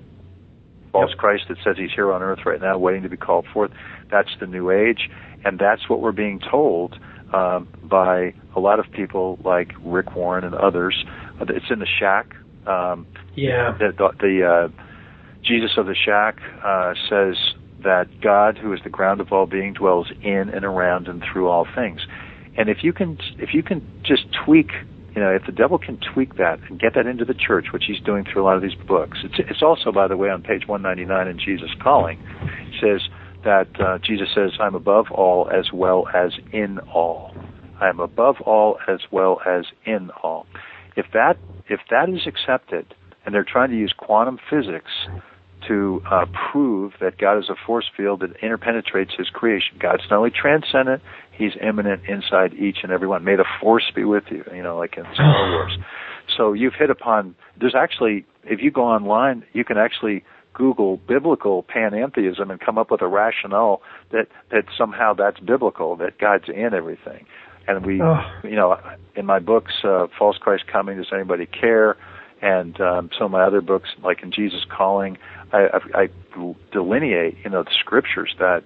false 0.92 1.10
Yep. 1.10 1.18
Christ 1.18 1.44
that 1.48 1.58
says 1.64 1.76
he's 1.76 1.90
here 1.92 2.12
on 2.12 2.22
earth 2.22 2.46
right 2.46 2.60
now, 2.60 2.78
waiting 2.78 3.02
to 3.02 3.08
be 3.08 3.16
called 3.16 3.46
forth. 3.52 3.72
That's 4.10 4.30
the 4.38 4.46
New 4.46 4.70
Age, 4.70 5.10
and 5.44 5.58
that's 5.58 5.88
what 5.88 6.00
we're 6.00 6.12
being 6.12 6.38
told 6.38 6.98
um, 7.32 7.66
by 7.82 8.32
a 8.54 8.60
lot 8.60 8.78
of 8.78 8.90
people 8.92 9.38
like 9.44 9.72
Rick 9.84 10.14
Warren 10.14 10.44
and 10.44 10.54
others. 10.54 11.04
Uh, 11.40 11.46
It's 11.48 11.70
in 11.70 11.78
the 11.78 11.86
Shack. 11.86 12.34
Um, 12.66 13.06
Yeah. 13.34 13.76
the, 13.78 13.92
the, 13.92 14.10
the 14.20 14.46
uh, 14.46 14.68
Jesus 15.42 15.72
of 15.76 15.86
the 15.86 15.94
Shack 15.94 16.38
uh, 16.64 16.94
says 17.08 17.36
that 17.82 18.08
God, 18.20 18.56
who 18.58 18.72
is 18.72 18.80
the 18.82 18.90
ground 18.90 19.20
of 19.20 19.32
all 19.32 19.46
being, 19.46 19.74
dwells 19.74 20.10
in 20.22 20.48
and 20.48 20.64
around 20.64 21.06
and 21.06 21.22
through 21.22 21.48
all 21.48 21.66
things. 21.74 22.00
And 22.56 22.68
if 22.68 22.82
you 22.82 22.92
can, 22.92 23.18
if 23.38 23.52
you 23.52 23.62
can 23.62 23.86
just 24.04 24.24
tweak, 24.44 24.70
you 25.14 25.20
know, 25.20 25.30
if 25.30 25.44
the 25.44 25.52
devil 25.52 25.78
can 25.78 25.98
tweak 25.98 26.36
that 26.36 26.58
and 26.68 26.80
get 26.80 26.94
that 26.94 27.06
into 27.06 27.24
the 27.24 27.34
church, 27.34 27.66
which 27.72 27.84
he's 27.86 28.00
doing 28.00 28.24
through 28.24 28.42
a 28.42 28.44
lot 28.44 28.56
of 28.56 28.62
these 28.62 28.74
books, 28.86 29.18
it's, 29.22 29.34
it's 29.38 29.62
also, 29.62 29.92
by 29.92 30.08
the 30.08 30.16
way, 30.16 30.30
on 30.30 30.42
page 30.42 30.66
199 30.66 31.28
in 31.28 31.38
Jesus 31.38 31.70
Calling, 31.82 32.18
it 32.40 32.80
says 32.80 33.08
that 33.44 33.68
uh, 33.80 33.98
Jesus 33.98 34.28
says, 34.34 34.52
"I'm 34.58 34.74
above 34.74 35.10
all 35.10 35.50
as 35.50 35.72
well 35.72 36.08
as 36.14 36.32
in 36.52 36.78
all. 36.92 37.34
I 37.80 37.88
am 37.88 38.00
above 38.00 38.40
all 38.40 38.78
as 38.88 39.00
well 39.10 39.40
as 39.46 39.66
in 39.84 40.10
all." 40.22 40.46
If 40.96 41.06
that 41.12 41.36
if 41.68 41.80
that 41.90 42.08
is 42.08 42.26
accepted, 42.26 42.94
and 43.24 43.34
they're 43.34 43.44
trying 43.44 43.70
to 43.70 43.76
use 43.76 43.94
quantum 43.96 44.38
physics 44.50 44.90
to 45.68 46.02
uh, 46.10 46.26
prove 46.52 46.92
that 47.00 47.16
God 47.16 47.38
is 47.38 47.48
a 47.48 47.54
force 47.66 47.86
field 47.96 48.20
that 48.20 48.38
interpenetrates 48.42 49.16
His 49.16 49.28
creation. 49.30 49.78
God's 49.78 50.02
not 50.10 50.18
only 50.18 50.30
transcendent; 50.30 51.02
He's 51.32 51.52
immanent 51.60 52.02
inside 52.06 52.54
each 52.54 52.78
and 52.82 52.92
every 52.92 53.08
one. 53.08 53.24
May 53.24 53.36
the 53.36 53.46
force 53.60 53.90
be 53.94 54.04
with 54.04 54.24
you. 54.30 54.44
You 54.54 54.62
know, 54.62 54.76
like 54.76 54.96
in 54.96 55.04
Star 55.14 55.50
Wars. 55.50 55.78
So 56.36 56.52
you've 56.52 56.74
hit 56.74 56.90
upon. 56.90 57.34
There's 57.58 57.74
actually, 57.74 58.26
if 58.44 58.60
you 58.60 58.70
go 58.70 58.84
online, 58.84 59.44
you 59.52 59.64
can 59.64 59.78
actually 59.78 60.24
Google 60.54 60.96
biblical 60.96 61.64
panentheism 61.64 62.50
and 62.50 62.60
come 62.60 62.78
up 62.78 62.90
with 62.90 63.02
a 63.02 63.08
rationale 63.08 63.82
that 64.12 64.28
that 64.50 64.64
somehow 64.76 65.12
that's 65.14 65.40
biblical, 65.40 65.96
that 65.96 66.18
God's 66.18 66.48
in 66.48 66.72
everything. 66.72 67.26
And 67.66 67.84
we, 67.84 68.00
Oh. 68.02 68.20
you 68.42 68.56
know, 68.56 68.78
in 69.16 69.26
my 69.26 69.38
books, 69.38 69.72
uh, 69.84 70.06
False 70.18 70.36
Christ 70.38 70.66
Coming, 70.66 70.98
Does 70.98 71.06
Anybody 71.12 71.46
Care? 71.46 71.96
And 72.42 72.78
um, 72.80 73.10
some 73.16 73.26
of 73.26 73.30
my 73.30 73.42
other 73.42 73.60
books, 73.62 73.88
like 74.02 74.22
in 74.22 74.30
Jesus 74.30 74.64
Calling, 74.68 75.16
I, 75.52 75.68
I, 75.94 76.02
I 76.02 76.08
delineate, 76.72 77.38
you 77.42 77.50
know, 77.50 77.62
the 77.62 77.70
scriptures 77.80 78.34
that 78.38 78.64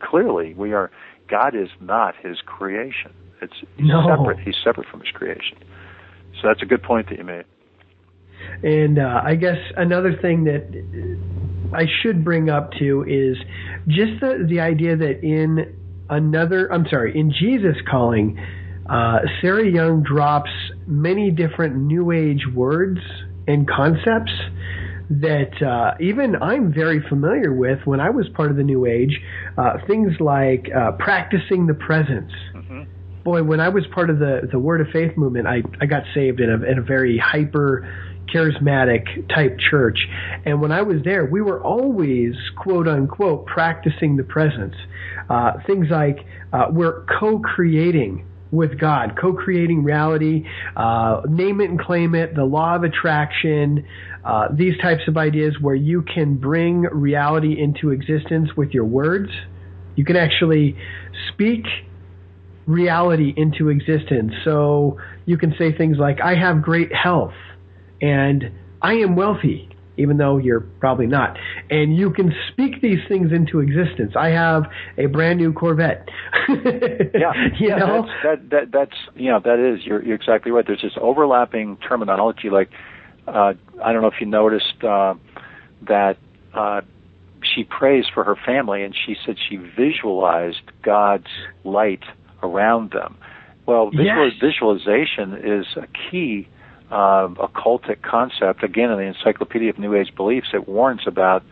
clearly 0.00 0.54
we 0.54 0.72
are. 0.72 0.90
God 1.28 1.54
is 1.54 1.68
not 1.80 2.14
His 2.16 2.38
creation. 2.46 3.12
It's 3.42 3.52
he's 3.76 3.86
No. 3.88 4.06
separate. 4.08 4.38
He's 4.40 4.56
separate 4.64 4.88
from 4.88 5.00
His 5.00 5.10
creation. 5.10 5.58
So 6.40 6.48
that's 6.48 6.62
a 6.62 6.66
good 6.66 6.82
point 6.82 7.08
that 7.10 7.18
you 7.18 7.24
made. 7.24 7.44
And 8.62 8.98
uh, 8.98 9.20
I 9.22 9.34
guess 9.34 9.58
another 9.76 10.16
thing 10.16 10.44
that 10.44 10.62
I 11.74 11.86
should 12.00 12.24
bring 12.24 12.48
up 12.48 12.72
too 12.72 13.04
is 13.06 13.36
just 13.88 14.20
the 14.20 14.46
the 14.48 14.60
idea 14.60 14.96
that 14.96 15.22
in 15.22 15.74
another, 16.08 16.72
I'm 16.72 16.86
sorry, 16.90 17.18
in 17.18 17.32
Jesus 17.32 17.76
calling, 17.90 18.38
uh, 18.88 19.18
Sarah 19.40 19.68
Young 19.68 20.02
drops 20.02 20.50
many 20.86 21.30
different 21.30 21.76
New 21.76 22.10
Age 22.12 22.44
words 22.54 23.00
and 23.46 23.68
concepts 23.68 24.32
that 25.10 25.62
uh, 25.62 25.96
even 26.00 26.36
I'm 26.36 26.72
very 26.72 27.02
familiar 27.08 27.52
with 27.52 27.78
when 27.84 28.00
I 28.00 28.10
was 28.10 28.26
part 28.34 28.50
of 28.50 28.56
the 28.56 28.62
New 28.62 28.86
Age. 28.86 29.18
Uh, 29.56 29.78
things 29.86 30.12
like 30.20 30.68
uh, 30.74 30.92
practicing 30.92 31.66
the 31.66 31.74
presence. 31.74 32.32
Boy, 33.24 33.42
when 33.42 33.60
I 33.60 33.68
was 33.68 33.84
part 33.94 34.10
of 34.10 34.18
the 34.18 34.48
the 34.50 34.58
Word 34.58 34.80
of 34.80 34.88
Faith 34.92 35.16
movement, 35.16 35.46
I 35.46 35.62
I 35.80 35.86
got 35.86 36.04
saved 36.14 36.40
in 36.40 36.50
a 36.50 36.62
in 36.70 36.78
a 36.78 36.82
very 36.82 37.18
hyper 37.18 37.86
charismatic 38.32 39.28
type 39.34 39.58
church. 39.58 39.98
And 40.44 40.60
when 40.60 40.72
I 40.72 40.82
was 40.82 41.02
there, 41.04 41.24
we 41.24 41.40
were 41.40 41.62
always, 41.62 42.34
quote 42.56 42.88
unquote, 42.88 43.46
practicing 43.46 44.16
the 44.16 44.24
presence. 44.24 44.74
Uh, 45.28 45.52
things 45.66 45.88
like 45.90 46.24
uh, 46.52 46.66
we're 46.70 47.04
co 47.18 47.38
creating 47.38 48.24
with 48.50 48.78
God, 48.78 49.18
co 49.20 49.32
creating 49.32 49.84
reality, 49.84 50.46
uh, 50.76 51.22
name 51.28 51.60
it 51.60 51.70
and 51.70 51.78
claim 51.78 52.14
it, 52.14 52.34
the 52.34 52.44
law 52.44 52.76
of 52.76 52.82
attraction, 52.82 53.86
uh, 54.24 54.48
these 54.52 54.78
types 54.78 55.02
of 55.06 55.16
ideas 55.16 55.54
where 55.60 55.74
you 55.74 56.02
can 56.02 56.36
bring 56.36 56.82
reality 56.82 57.60
into 57.60 57.90
existence 57.90 58.50
with 58.56 58.70
your 58.70 58.84
words. 58.84 59.30
You 59.96 60.04
can 60.04 60.16
actually 60.16 60.76
speak 61.32 61.66
reality 62.66 63.32
into 63.36 63.68
existence. 63.68 64.32
So 64.44 64.98
you 65.26 65.38
can 65.38 65.54
say 65.58 65.76
things 65.76 65.98
like, 65.98 66.20
I 66.20 66.34
have 66.34 66.62
great 66.62 66.94
health 66.94 67.32
and 68.00 68.50
I 68.82 68.94
am 68.94 69.16
wealthy. 69.16 69.68
even 69.96 70.16
though 70.16 70.38
you're 70.38 70.60
probably 70.78 71.06
not. 71.08 71.36
And 71.70 71.96
you 71.96 72.10
can 72.12 72.32
speak 72.52 72.80
these 72.80 73.00
things 73.08 73.32
into 73.32 73.58
existence. 73.58 74.12
I 74.16 74.28
have 74.28 74.62
a 74.96 75.06
brand 75.06 75.40
new 75.40 75.52
Corvette. 75.52 76.08
yeah, 76.48 77.32
you 77.58 77.68
yeah, 77.68 77.76
know? 77.76 78.02
That's, 78.02 78.22
that 78.22 78.50
that 78.50 78.70
that's 78.72 78.96
you 79.16 79.30
know 79.30 79.40
that 79.40 79.58
is 79.58 79.84
you're 79.84 80.02
you're 80.04 80.14
exactly 80.14 80.52
right. 80.52 80.64
There's 80.66 80.82
this 80.82 80.92
overlapping 81.00 81.78
terminology. 81.78 82.48
Like 82.50 82.70
uh, 83.26 83.54
I 83.84 83.92
don't 83.92 84.02
know 84.02 84.08
if 84.08 84.20
you 84.20 84.26
noticed 84.26 84.84
uh, 84.84 85.14
that 85.88 86.16
uh, 86.54 86.82
she 87.42 87.64
prays 87.64 88.04
for 88.14 88.22
her 88.24 88.36
family, 88.46 88.84
and 88.84 88.94
she 88.94 89.16
said 89.26 89.36
she 89.48 89.56
visualized 89.56 90.62
God's 90.82 91.26
light 91.64 92.04
around 92.42 92.92
them. 92.92 93.16
Well, 93.66 93.90
visual, 93.90 94.30
Yes. 94.30 94.32
visualization 94.40 95.34
is 95.44 95.66
a 95.76 95.86
key 96.10 96.48
uh, 96.90 97.28
occultic 97.28 98.02
concept. 98.02 98.62
Again, 98.62 98.90
in 98.90 98.98
the 98.98 99.04
Encyclopedia 99.04 99.70
of 99.70 99.78
New 99.78 99.94
Age 99.94 100.14
Beliefs, 100.16 100.48
it 100.52 100.68
warns 100.68 101.02
about 101.06 101.42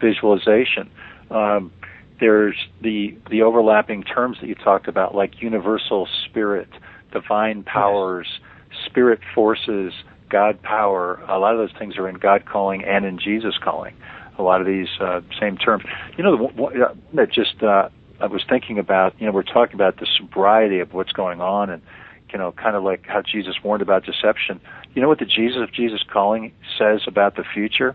visualization. 0.00 0.90
Um, 1.30 1.72
there's 2.20 2.56
the 2.80 3.16
the 3.30 3.42
overlapping 3.42 4.02
terms 4.02 4.38
that 4.40 4.46
you 4.46 4.54
talked 4.54 4.88
about, 4.88 5.14
like 5.14 5.42
universal 5.42 6.08
spirit, 6.24 6.68
divine 7.12 7.62
powers, 7.62 8.40
spirit 8.86 9.20
forces, 9.34 9.92
God 10.30 10.60
power. 10.62 11.20
A 11.28 11.38
lot 11.38 11.52
of 11.52 11.58
those 11.58 11.78
things 11.78 11.96
are 11.98 12.08
in 12.08 12.16
God 12.16 12.46
calling 12.46 12.84
and 12.84 13.04
in 13.04 13.18
Jesus 13.18 13.54
calling. 13.62 13.94
A 14.38 14.42
lot 14.42 14.60
of 14.60 14.66
these 14.66 14.88
uh, 15.00 15.20
same 15.40 15.56
terms. 15.56 15.84
You 16.16 16.24
know, 16.24 16.36
the 16.36 16.42
one- 16.42 16.56
one- 16.56 16.82
uh, 16.82 16.94
that 17.14 17.32
just 17.32 17.62
uh, 17.62 17.88
I 18.20 18.26
was 18.26 18.44
thinking 18.48 18.78
about. 18.78 19.14
You 19.18 19.26
know, 19.26 19.32
we're 19.32 19.42
talking 19.42 19.74
about 19.74 19.98
the 19.98 20.06
sobriety 20.16 20.80
of 20.80 20.94
what's 20.94 21.12
going 21.12 21.40
on, 21.40 21.70
and 21.70 21.82
you 22.32 22.38
know, 22.38 22.52
kind 22.52 22.76
of 22.76 22.82
like 22.82 23.06
how 23.06 23.22
Jesus 23.22 23.54
warned 23.62 23.82
about 23.82 24.04
deception. 24.04 24.60
You 24.94 25.02
know 25.02 25.08
what 25.08 25.18
the 25.18 25.26
Jesus 25.26 25.62
of 25.62 25.72
Jesus 25.72 26.00
calling 26.10 26.52
says 26.78 27.02
about 27.06 27.36
the 27.36 27.44
future? 27.44 27.94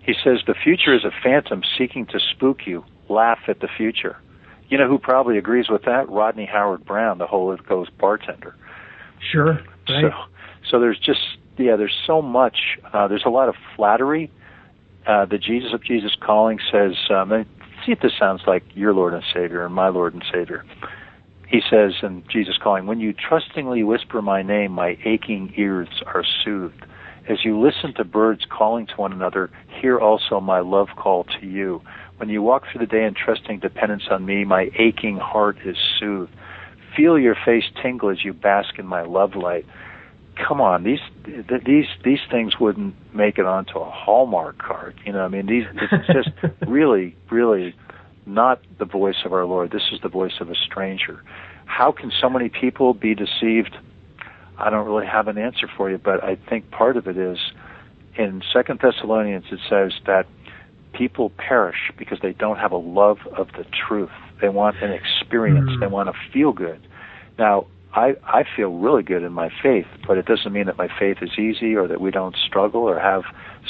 He 0.00 0.14
says 0.24 0.40
the 0.46 0.54
future 0.54 0.94
is 0.94 1.04
a 1.04 1.12
phantom 1.22 1.62
seeking 1.78 2.06
to 2.06 2.18
spook 2.18 2.66
you. 2.66 2.84
Laugh 3.08 3.38
at 3.48 3.60
the 3.60 3.68
future. 3.68 4.16
You 4.68 4.78
know 4.78 4.88
who 4.88 4.98
probably 4.98 5.38
agrees 5.38 5.68
with 5.68 5.82
that? 5.84 6.08
Rodney 6.08 6.46
Howard 6.46 6.84
Browne, 6.84 7.18
the 7.18 7.26
Holy 7.26 7.58
Ghost 7.68 7.90
bartender. 7.98 8.54
Sure. 9.30 9.54
Right. 9.54 9.62
So, 9.86 10.10
so 10.70 10.80
there's 10.80 10.98
just 10.98 11.20
yeah, 11.58 11.76
there's 11.76 11.96
so 12.06 12.22
much. 12.22 12.56
Uh, 12.92 13.08
there's 13.08 13.24
a 13.26 13.30
lot 13.30 13.48
of 13.48 13.54
flattery. 13.76 14.30
Uh, 15.06 15.26
the 15.26 15.38
Jesus 15.38 15.72
of 15.72 15.84
Jesus 15.84 16.12
calling 16.20 16.58
says, 16.70 16.92
um, 17.10 17.32
and 17.32 17.46
see 17.84 17.92
if 17.92 18.00
this 18.00 18.12
sounds 18.18 18.42
like 18.46 18.62
your 18.74 18.94
Lord 18.94 19.14
and 19.14 19.24
Savior 19.34 19.64
and 19.64 19.74
my 19.74 19.88
Lord 19.88 20.14
and 20.14 20.24
Savior. 20.32 20.64
He 21.52 21.60
says 21.68 21.92
in 22.02 22.24
Jesus 22.32 22.56
calling, 22.56 22.86
when 22.86 22.98
you 22.98 23.12
trustingly 23.12 23.82
whisper 23.82 24.22
my 24.22 24.40
name, 24.40 24.72
my 24.72 24.96
aching 25.04 25.52
ears 25.58 26.02
are 26.06 26.24
soothed. 26.42 26.86
As 27.28 27.44
you 27.44 27.60
listen 27.60 27.92
to 27.98 28.04
birds 28.04 28.46
calling 28.50 28.86
to 28.86 28.94
one 28.96 29.12
another, 29.12 29.50
hear 29.68 29.98
also 29.98 30.40
my 30.40 30.60
love 30.60 30.88
call 30.96 31.24
to 31.24 31.46
you. 31.46 31.82
When 32.16 32.30
you 32.30 32.40
walk 32.40 32.62
through 32.72 32.86
the 32.86 32.90
day 32.90 33.04
in 33.04 33.12
trusting 33.12 33.58
dependence 33.58 34.04
on 34.10 34.24
me, 34.24 34.44
my 34.44 34.70
aching 34.78 35.18
heart 35.18 35.58
is 35.62 35.76
soothed. 36.00 36.32
Feel 36.96 37.18
your 37.18 37.36
face 37.44 37.64
tingle 37.82 38.08
as 38.08 38.24
you 38.24 38.32
bask 38.32 38.78
in 38.78 38.86
my 38.86 39.02
love 39.02 39.36
light. 39.36 39.66
Come 40.36 40.62
on, 40.62 40.84
these 40.84 41.00
these 41.66 41.84
these 42.02 42.20
things 42.30 42.58
wouldn't 42.58 42.94
make 43.14 43.36
it 43.36 43.44
onto 43.44 43.78
a 43.78 43.90
Hallmark 43.90 44.56
card. 44.56 44.98
You 45.04 45.12
know, 45.12 45.20
I 45.20 45.28
mean, 45.28 45.46
these 45.46 45.64
it's 45.74 46.06
just 46.06 46.30
really, 46.66 47.14
really 47.30 47.74
not 48.26 48.60
the 48.78 48.84
voice 48.84 49.24
of 49.24 49.32
our 49.32 49.44
Lord. 49.44 49.70
This 49.70 49.82
is 49.92 50.00
the 50.02 50.08
voice 50.08 50.34
of 50.40 50.50
a 50.50 50.54
stranger. 50.54 51.22
How 51.64 51.92
can 51.92 52.12
so 52.20 52.28
many 52.28 52.48
people 52.48 52.94
be 52.94 53.14
deceived? 53.14 53.76
I 54.58 54.70
don't 54.70 54.86
really 54.86 55.06
have 55.06 55.28
an 55.28 55.38
answer 55.38 55.68
for 55.76 55.90
you, 55.90 55.98
but 55.98 56.22
I 56.22 56.36
think 56.36 56.70
part 56.70 56.96
of 56.96 57.06
it 57.06 57.16
is 57.16 57.38
in 58.16 58.42
Second 58.52 58.80
Thessalonians 58.80 59.46
it 59.50 59.60
says 59.68 59.92
that 60.06 60.26
people 60.92 61.30
perish 61.30 61.90
because 61.96 62.18
they 62.20 62.32
don't 62.32 62.58
have 62.58 62.72
a 62.72 62.76
love 62.76 63.18
of 63.36 63.48
the 63.56 63.64
truth. 63.86 64.10
They 64.40 64.48
want 64.48 64.76
an 64.82 64.92
experience. 64.92 65.70
Mm. 65.70 65.80
They 65.80 65.86
want 65.86 66.08
to 66.08 66.32
feel 66.32 66.52
good. 66.52 66.80
Now, 67.38 67.66
I 67.94 68.14
I 68.24 68.44
feel 68.56 68.72
really 68.72 69.02
good 69.02 69.22
in 69.22 69.32
my 69.32 69.50
faith, 69.62 69.86
but 70.06 70.18
it 70.18 70.26
doesn't 70.26 70.52
mean 70.52 70.66
that 70.66 70.76
my 70.76 70.88
faith 70.98 71.18
is 71.22 71.38
easy 71.38 71.74
or 71.74 71.88
that 71.88 72.00
we 72.00 72.10
don't 72.10 72.36
struggle 72.36 72.82
or 72.82 72.98
have 72.98 73.22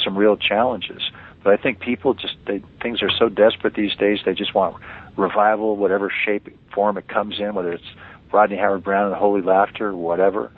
some 0.03 0.17
real 0.17 0.37
challenges. 0.37 1.01
But 1.43 1.53
I 1.53 1.57
think 1.61 1.79
people 1.79 2.13
just 2.13 2.35
they, 2.47 2.61
things 2.81 3.01
are 3.01 3.11
so 3.11 3.29
desperate 3.29 3.75
these 3.75 3.95
days. 3.95 4.19
They 4.25 4.33
just 4.33 4.53
want 4.53 4.77
revival, 5.17 5.75
whatever 5.75 6.11
shape 6.25 6.47
form 6.73 6.97
it 6.97 7.07
comes 7.07 7.39
in, 7.39 7.53
whether 7.53 7.73
it's 7.73 7.83
Rodney 8.31 8.57
Howard 8.57 8.83
Browne 8.83 9.07
and 9.07 9.15
Holy 9.15 9.41
Laughter, 9.41 9.95
whatever. 9.95 10.51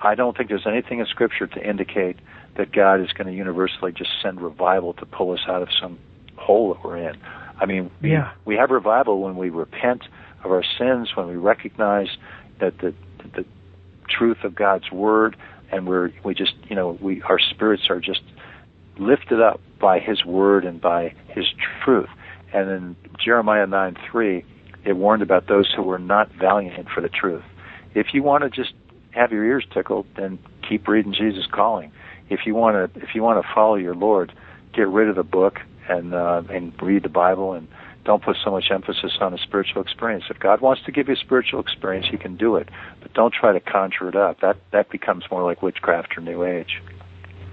I 0.00 0.14
don't 0.14 0.36
think 0.36 0.48
there's 0.48 0.66
anything 0.66 0.98
in 0.98 1.06
Scripture 1.06 1.46
to 1.46 1.68
indicate 1.68 2.16
that 2.56 2.72
God 2.72 3.00
is 3.00 3.12
going 3.12 3.26
to 3.26 3.32
universally 3.32 3.92
just 3.92 4.10
send 4.22 4.40
revival 4.40 4.92
to 4.94 5.06
pull 5.06 5.32
us 5.32 5.40
out 5.48 5.62
of 5.62 5.68
some 5.80 5.98
hole 6.36 6.74
that 6.74 6.84
we're 6.84 6.98
in. 6.98 7.16
I 7.60 7.66
mean, 7.66 7.90
we, 8.02 8.12
Yeah. 8.12 8.32
we 8.44 8.56
have 8.56 8.70
revival 8.70 9.20
when 9.22 9.36
we 9.36 9.50
repent 9.50 10.02
of 10.42 10.50
our 10.52 10.64
sins, 10.78 11.10
when 11.14 11.28
we 11.28 11.36
recognize 11.36 12.08
that 12.60 12.78
the, 12.78 12.94
the 13.34 13.44
truth 14.08 14.38
of 14.44 14.54
God's 14.54 14.90
word, 14.90 15.36
and 15.72 15.86
we're 15.86 16.10
we 16.22 16.34
just 16.34 16.52
you 16.68 16.76
know 16.76 16.98
we 17.00 17.22
our 17.22 17.38
spirits 17.38 17.84
are 17.88 18.00
just 18.00 18.20
lifted 18.98 19.40
up 19.40 19.60
by 19.84 20.00
His 20.00 20.24
word 20.24 20.64
and 20.64 20.80
by 20.80 21.12
His 21.28 21.44
truth. 21.84 22.08
And 22.54 22.70
in 22.70 22.96
Jeremiah 23.22 23.66
nine 23.66 23.96
three, 24.10 24.42
it 24.82 24.94
warned 24.94 25.20
about 25.20 25.46
those 25.46 25.70
who 25.76 25.82
were 25.82 25.98
not 25.98 26.32
valiant 26.32 26.88
for 26.88 27.02
the 27.02 27.10
truth. 27.10 27.44
If 27.94 28.06
you 28.14 28.22
want 28.22 28.44
to 28.44 28.50
just 28.50 28.72
have 29.10 29.30
your 29.30 29.44
ears 29.44 29.66
tickled, 29.74 30.06
then 30.16 30.38
keep 30.66 30.88
reading 30.88 31.12
Jesus 31.12 31.44
Calling. 31.52 31.92
If 32.30 32.40
you 32.46 32.54
want 32.54 32.94
to, 32.94 33.00
if 33.02 33.10
you 33.14 33.22
want 33.22 33.44
to 33.44 33.48
follow 33.54 33.74
your 33.74 33.94
Lord, 33.94 34.32
get 34.72 34.88
rid 34.88 35.10
of 35.10 35.16
the 35.16 35.22
book 35.22 35.60
and 35.86 36.14
uh, 36.14 36.42
and 36.48 36.72
read 36.80 37.02
the 37.02 37.10
Bible 37.10 37.52
and 37.52 37.68
don't 38.06 38.22
put 38.22 38.36
so 38.42 38.50
much 38.50 38.66
emphasis 38.70 39.12
on 39.20 39.34
a 39.34 39.38
spiritual 39.38 39.82
experience. 39.82 40.24
If 40.30 40.38
God 40.38 40.62
wants 40.62 40.82
to 40.86 40.92
give 40.92 41.08
you 41.08 41.14
a 41.14 41.18
spiritual 41.18 41.60
experience, 41.60 42.06
He 42.10 42.16
can 42.16 42.36
do 42.38 42.56
it, 42.56 42.70
but 43.02 43.12
don't 43.12 43.34
try 43.34 43.52
to 43.52 43.60
conjure 43.60 44.08
it 44.08 44.16
up. 44.16 44.40
That 44.40 44.56
that 44.72 44.88
becomes 44.88 45.24
more 45.30 45.42
like 45.42 45.60
witchcraft 45.60 46.16
or 46.16 46.22
New 46.22 46.42
Age. 46.42 46.80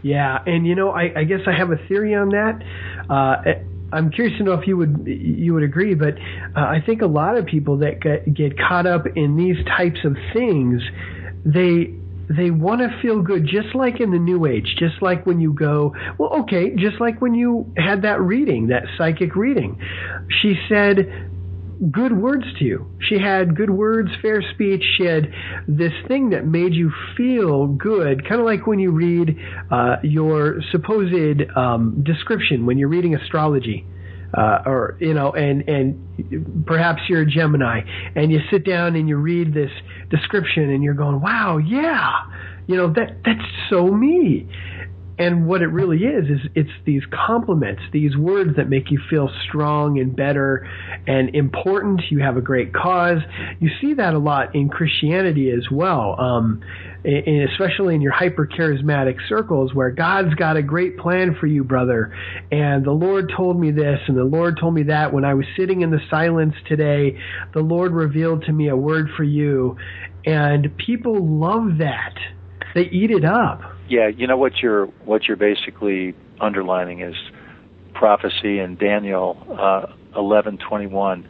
Yeah, 0.04 0.38
and 0.46 0.66
you 0.66 0.76
know, 0.76 0.92
I, 0.92 1.12
I 1.16 1.24
guess 1.26 1.42
I 1.48 1.58
have 1.58 1.72
a 1.72 1.78
theory 1.88 2.16
on 2.16 2.30
that. 2.30 2.62
Uh, 3.10 3.62
I'm 3.94 4.10
curious 4.10 4.38
to 4.38 4.44
know 4.44 4.54
if 4.54 4.68
you 4.68 4.78
would 4.78 5.04
you 5.06 5.54
would 5.54 5.64
agree, 5.64 5.96
but 5.96 6.16
uh, 6.56 6.60
I 6.60 6.82
think 6.86 7.02
a 7.02 7.08
lot 7.08 7.38
of 7.38 7.46
people 7.46 7.80
that 7.80 8.02
get, 8.02 8.34
get 8.34 8.58
caught 8.58 8.88
up 8.88 9.06
in 9.16 9.36
these 9.36 9.58
types 9.66 10.00
of 10.04 10.16
things, 10.34 10.82
they 11.46 11.94
they 12.30 12.50
want 12.50 12.80
to 12.82 13.02
feel 13.02 13.22
good, 13.22 13.46
just 13.46 13.76
like 13.76 14.00
in 14.00 14.12
the 14.12 14.18
New 14.20 14.46
Age, 14.46 14.76
just 14.78 15.02
like 15.02 15.26
when 15.26 15.42
you 15.42 15.54
go, 15.54 15.94
well, 16.18 16.42
okay, 16.44 16.74
just 16.76 17.02
like 17.02 17.22
when 17.22 17.36
you 17.36 17.72
had 17.76 18.04
that 18.04 18.22
reading, 18.22 18.68
that 18.68 18.84
psychic 18.98 19.36
reading. 19.36 19.82
She 20.42 20.56
said 20.70 21.31
good 21.90 22.16
words 22.16 22.44
to 22.60 22.66
you. 22.66 22.92
She 23.10 23.18
had 23.18 23.56
good 23.56 23.70
words, 23.70 24.10
fair 24.22 24.44
speech. 24.54 24.84
She 24.98 25.06
had 25.06 25.32
this 25.68 25.94
thing 26.08 26.30
that 26.32 26.46
made 26.46 26.74
you 26.74 26.92
feel 27.18 27.68
good, 27.68 28.28
kind 28.28 28.40
of 28.40 28.46
like 28.46 28.68
when 28.68 28.80
you 28.80 28.92
read 28.92 29.38
uh, 29.72 29.96
your 30.04 30.62
supposed 30.72 31.42
um, 31.56 32.04
description 32.04 32.66
when 32.66 32.78
you're 32.78 32.90
reading 32.90 33.16
astrology. 33.16 33.86
Uh, 34.34 34.64
or 34.66 34.98
you 35.02 35.14
know, 35.14 35.32
and 35.34 35.68
and 35.68 36.66
perhaps 36.66 37.02
you're 37.10 37.24
a 37.24 37.26
Gemini, 37.26 37.82
and 38.16 38.32
you 38.32 38.40
sit 38.50 38.66
down 38.66 38.96
and 38.96 39.10
you 39.10 39.18
read 39.18 39.54
this 39.54 39.72
description, 40.10 40.70
and 40.70 40.82
you're 40.82 40.94
going, 40.94 41.20
"Wow, 41.20 41.58
yeah, 41.58 42.14
you 42.66 42.78
know 42.78 42.94
that 42.94 43.18
that's 43.26 43.46
so 43.70 43.88
me." 43.88 44.48
And 45.22 45.46
what 45.46 45.62
it 45.62 45.68
really 45.68 46.00
is 46.00 46.26
is 46.26 46.40
it's 46.56 46.72
these 46.84 47.04
compliments, 47.28 47.84
these 47.94 48.18
words 48.18 48.56
that 48.58 48.68
make 48.68 48.90
you 48.90 49.00
feel 49.08 49.30
strong 49.48 50.00
and 50.00 50.16
better 50.16 50.68
and 51.06 51.36
important. 51.36 52.02
You 52.10 52.24
have 52.24 52.38
a 52.38 52.42
great 52.42 52.74
cause. 52.74 53.20
You 53.60 53.70
see 53.80 53.94
that 53.94 54.16
a 54.16 54.18
lot 54.18 54.56
in 54.56 54.70
Christianity 54.70 55.52
as 55.52 55.70
well, 55.72 56.20
um, 56.20 56.64
and 57.04 57.48
especially 57.52 57.94
in 57.94 58.02
your 58.02 58.14
hyper 58.14 58.48
charismatic 58.48 59.18
circles 59.30 59.76
where 59.76 59.92
God's 59.92 60.34
got 60.34 60.58
a 60.58 60.64
great 60.64 60.98
plan 60.98 61.38
for 61.40 61.46
you, 61.46 61.64
brother. 61.64 62.12
And 62.52 62.84
the 62.84 62.92
Lord 62.92 63.32
told 63.38 63.60
me 63.60 63.70
this, 63.70 64.00
and 64.08 64.18
the 64.18 64.24
Lord 64.24 64.58
told 64.60 64.74
me 64.74 64.84
that. 64.84 65.14
When 65.14 65.24
I 65.24 65.36
was 65.36 65.46
sitting 65.56 65.82
in 65.82 65.92
the 65.92 66.02
silence 66.10 66.56
today, 66.68 67.20
the 67.54 67.62
Lord 67.62 67.92
revealed 67.92 68.46
to 68.46 68.52
me 68.52 68.70
a 68.70 68.76
word 68.76 69.10
for 69.16 69.24
you, 69.24 69.78
and 70.26 70.76
people 70.78 71.40
love 71.40 71.78
that. 71.78 72.16
They 72.74 72.90
eat 72.92 73.12
it 73.12 73.24
up. 73.24 73.71
Yeah, 73.92 74.08
you 74.08 74.26
know 74.26 74.38
what 74.38 74.54
you're 74.64 74.86
what 75.04 75.28
you're 75.28 75.36
basically 75.36 76.16
underlining 76.40 77.02
is 77.02 77.16
prophecy 77.94 78.58
in 78.58 78.78
Daniel 78.78 79.36
uh, 79.60 79.88
eleven 80.16 80.58
twenty 80.58 80.88
one. 80.88 81.28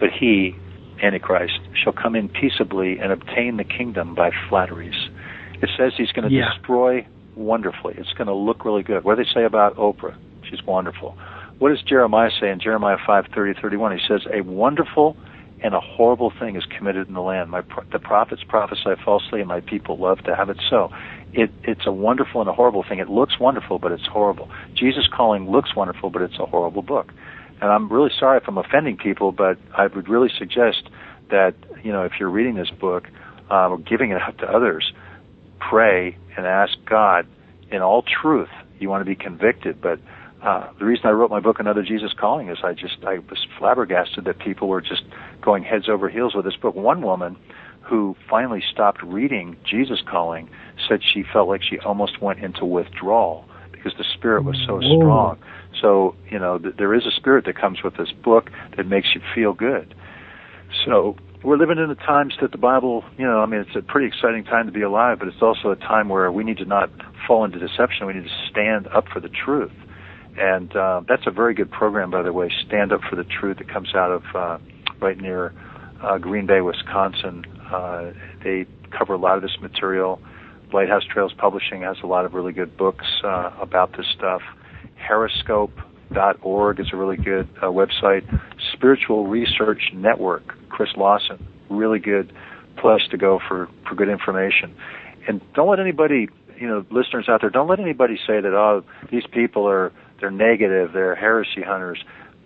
But 0.00 0.08
he, 0.18 0.56
Antichrist, 1.00 1.60
shall 1.80 1.92
come 1.92 2.16
in 2.16 2.28
peaceably 2.28 2.98
and 2.98 3.12
obtain 3.12 3.58
the 3.58 3.64
kingdom 3.64 4.16
by 4.16 4.32
flatteries. 4.48 5.08
It 5.62 5.70
says 5.78 5.92
he's 5.96 6.10
going 6.10 6.28
to 6.28 6.34
Yeah. 6.34 6.48
destroy 6.52 7.06
wonderfully. 7.36 7.94
It's 7.96 8.12
going 8.14 8.26
to 8.26 8.34
look 8.34 8.64
really 8.64 8.82
good. 8.82 9.04
What 9.04 9.16
do 9.16 9.22
they 9.22 9.30
say 9.32 9.44
about 9.44 9.76
Oprah? 9.76 10.16
She's 10.48 10.64
wonderful. 10.66 11.16
What 11.60 11.68
does 11.68 11.82
Jeremiah 11.82 12.30
say 12.40 12.50
in 12.50 12.58
Jeremiah 12.58 12.96
five 13.06 13.26
thirty 13.32 13.54
thirty 13.60 13.76
one? 13.76 13.96
He 13.96 14.04
says, 14.08 14.22
"A 14.34 14.40
wonderful 14.40 15.16
and 15.62 15.74
a 15.74 15.80
horrible 15.80 16.32
thing 16.40 16.56
is 16.56 16.64
committed 16.76 17.06
in 17.06 17.14
the 17.14 17.20
land. 17.20 17.50
My 17.50 17.60
pro- 17.60 17.84
the 17.92 18.00
prophets 18.00 18.42
prophesy 18.48 18.94
falsely, 19.04 19.38
and 19.40 19.48
my 19.48 19.60
people 19.60 19.96
love 19.96 20.18
to 20.24 20.34
have 20.34 20.50
it 20.50 20.58
so." 20.68 20.90
It, 21.32 21.50
it's 21.62 21.86
a 21.86 21.92
wonderful 21.92 22.40
and 22.40 22.50
a 22.50 22.52
horrible 22.52 22.84
thing. 22.88 22.98
It 22.98 23.08
looks 23.08 23.38
wonderful, 23.38 23.78
but 23.78 23.92
it's 23.92 24.06
horrible. 24.06 24.50
Jesus 24.74 25.06
Calling 25.14 25.50
looks 25.50 25.74
wonderful, 25.76 26.10
but 26.10 26.22
it's 26.22 26.38
a 26.38 26.46
horrible 26.46 26.82
book. 26.82 27.12
And 27.60 27.70
I'm 27.70 27.92
really 27.92 28.10
sorry 28.18 28.38
if 28.38 28.44
I'm 28.48 28.58
offending 28.58 28.96
people, 28.96 29.32
but 29.32 29.58
I 29.76 29.86
would 29.86 30.08
really 30.08 30.30
suggest 30.36 30.88
that, 31.30 31.54
you 31.82 31.92
know, 31.92 32.02
if 32.04 32.12
you're 32.18 32.30
reading 32.30 32.54
this 32.54 32.70
book 32.70 33.04
uh, 33.50 33.68
or 33.68 33.78
giving 33.78 34.10
it 34.10 34.20
out 34.20 34.38
to 34.38 34.46
others, 34.46 34.92
pray 35.60 36.16
and 36.36 36.46
ask 36.46 36.72
God 36.86 37.26
in 37.70 37.82
all 37.82 38.02
truth. 38.02 38.48
You 38.78 38.88
want 38.88 39.02
to 39.02 39.04
be 39.04 39.14
convicted, 39.14 39.80
but 39.80 40.00
uh, 40.42 40.72
the 40.78 40.86
reason 40.86 41.06
I 41.06 41.10
wrote 41.10 41.30
my 41.30 41.40
book, 41.40 41.60
Another 41.60 41.82
Jesus 41.82 42.12
Calling, 42.18 42.48
is 42.48 42.58
I 42.64 42.72
just 42.72 43.04
I 43.06 43.18
was 43.18 43.46
flabbergasted 43.58 44.24
that 44.24 44.38
people 44.38 44.68
were 44.68 44.80
just 44.80 45.02
going 45.42 45.62
heads 45.62 45.88
over 45.88 46.08
heels 46.08 46.34
with 46.34 46.46
this 46.46 46.56
book. 46.56 46.74
One 46.74 47.02
woman 47.02 47.36
who 47.82 48.16
finally 48.28 48.62
stopped 48.72 49.02
reading 49.02 49.56
Jesus 49.68 49.98
Calling 50.08 50.48
said 50.88 51.00
she 51.02 51.24
felt 51.32 51.48
like 51.48 51.62
she 51.62 51.78
almost 51.80 52.20
went 52.22 52.38
into 52.40 52.64
withdrawal 52.64 53.44
because 53.72 53.92
the 53.98 54.04
spirit 54.14 54.44
was 54.44 54.56
so 54.66 54.80
Whoa. 54.80 54.98
strong. 54.98 55.38
So 55.80 56.14
you 56.30 56.38
know 56.38 56.58
th- 56.58 56.76
there 56.76 56.94
is 56.94 57.06
a 57.06 57.10
spirit 57.10 57.44
that 57.46 57.56
comes 57.56 57.82
with 57.82 57.96
this 57.96 58.12
book 58.12 58.50
that 58.76 58.86
makes 58.86 59.08
you 59.14 59.20
feel 59.34 59.52
good. 59.52 59.94
So 60.84 61.16
we're 61.42 61.56
living 61.56 61.78
in 61.78 61.88
the 61.88 61.94
times 61.94 62.34
that 62.40 62.52
the 62.52 62.58
Bible, 62.58 63.02
you 63.16 63.24
know, 63.24 63.40
I 63.40 63.46
mean, 63.46 63.60
it's 63.60 63.74
a 63.74 63.82
pretty 63.82 64.06
exciting 64.06 64.44
time 64.44 64.66
to 64.66 64.72
be 64.72 64.82
alive, 64.82 65.18
but 65.18 65.28
it's 65.28 65.40
also 65.40 65.70
a 65.70 65.76
time 65.76 66.08
where 66.08 66.30
we 66.30 66.44
need 66.44 66.58
to 66.58 66.66
not 66.66 66.90
fall 67.26 67.44
into 67.44 67.58
deception. 67.58 68.06
We 68.06 68.12
need 68.12 68.24
to 68.24 68.48
stand 68.50 68.86
up 68.88 69.06
for 69.08 69.20
the 69.20 69.30
truth. 69.30 69.72
And 70.38 70.74
uh, 70.76 71.02
that's 71.08 71.26
a 71.26 71.30
very 71.30 71.54
good 71.54 71.70
program, 71.70 72.10
by 72.10 72.22
the 72.22 72.32
way, 72.32 72.52
Stand 72.66 72.92
Up 72.92 73.00
for 73.08 73.16
the 73.16 73.24
Truth. 73.24 73.60
It 73.60 73.68
comes 73.68 73.94
out 73.94 74.10
of 74.12 74.22
uh, 74.34 74.58
right 75.00 75.18
near 75.18 75.52
uh, 76.02 76.18
Green 76.18 76.46
Bay, 76.46 76.60
Wisconsin. 76.60 77.44
Uh, 77.70 78.12
they 78.42 78.66
cover 78.96 79.14
a 79.14 79.18
lot 79.18 79.36
of 79.36 79.42
this 79.42 79.56
material. 79.60 80.20
Lighthouse 80.72 81.02
Trails 81.04 81.32
Publishing 81.36 81.82
has 81.82 81.96
a 82.02 82.06
lot 82.06 82.24
of 82.24 82.34
really 82.34 82.52
good 82.52 82.76
books 82.76 83.06
uh, 83.24 83.50
about 83.60 83.96
this 83.96 84.06
stuff. 84.16 84.42
Herescope.org 85.00 86.80
is 86.80 86.86
a 86.92 86.96
really 86.96 87.16
good 87.16 87.48
uh, 87.60 87.66
website. 87.66 88.22
Spiritual 88.72 89.26
Research 89.26 89.90
Network, 89.92 90.54
Chris 90.68 90.90
Lawson, 90.96 91.46
really 91.68 91.98
good 91.98 92.32
place 92.76 93.02
to 93.10 93.16
go 93.16 93.40
for, 93.48 93.68
for 93.88 93.94
good 93.94 94.08
information. 94.08 94.74
And 95.28 95.40
don't 95.54 95.68
let 95.68 95.80
anybody, 95.80 96.28
you 96.58 96.66
know, 96.66 96.84
listeners 96.90 97.26
out 97.28 97.40
there, 97.40 97.50
don't 97.50 97.68
let 97.68 97.80
anybody 97.80 98.16
say 98.26 98.40
that, 98.40 98.52
oh, 98.52 98.84
these 99.10 99.24
people 99.32 99.68
are, 99.68 99.92
they're 100.20 100.30
negative, 100.30 100.92
they're 100.92 101.14
heresy 101.14 101.62
hunters. 101.62 102.02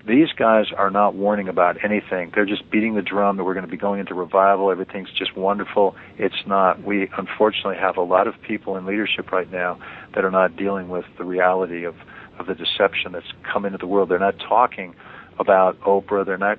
These 0.07 0.33
guys 0.37 0.67
are 0.77 0.91
not 0.91 1.15
warning 1.15 1.49
about 1.49 1.83
anything. 1.83 2.31
They're 2.35 2.45
just 2.45 2.71
beating 2.71 2.95
the 2.95 3.03
drum 3.03 3.39
that 3.39 3.45
we're 3.45 3.55
going 3.55 3.65
to 3.65 3.71
be 3.71 3.79
going 3.79 4.01
into 4.01 4.15
revival. 4.15 4.71
Everything's 4.71 5.11
just 5.11 5.35
wonderful. 5.35 5.97
It's 6.19 6.47
not. 6.47 6.83
We 6.83 7.09
unfortunately 7.17 7.77
have 7.77 7.97
a 7.97 8.03
lot 8.03 8.27
of 8.27 8.35
people 8.43 8.77
in 8.77 8.85
leadership 8.85 9.33
right 9.33 9.51
now 9.51 9.79
that 10.15 10.25
are 10.25 10.31
not 10.31 10.57
dealing 10.57 10.91
with 10.91 11.07
the 11.17 11.25
reality 11.25 11.85
of, 11.85 11.95
of 12.39 12.47
the 12.47 12.55
deception 12.55 13.13
that's 13.13 13.33
come 13.51 13.65
into 13.65 13.79
the 13.79 13.87
world. 13.87 14.11
They're 14.11 14.19
not 14.19 14.39
talking 14.39 14.95
about 15.39 15.81
Oprah. 15.81 16.27
They're 16.27 16.37
not 16.37 16.59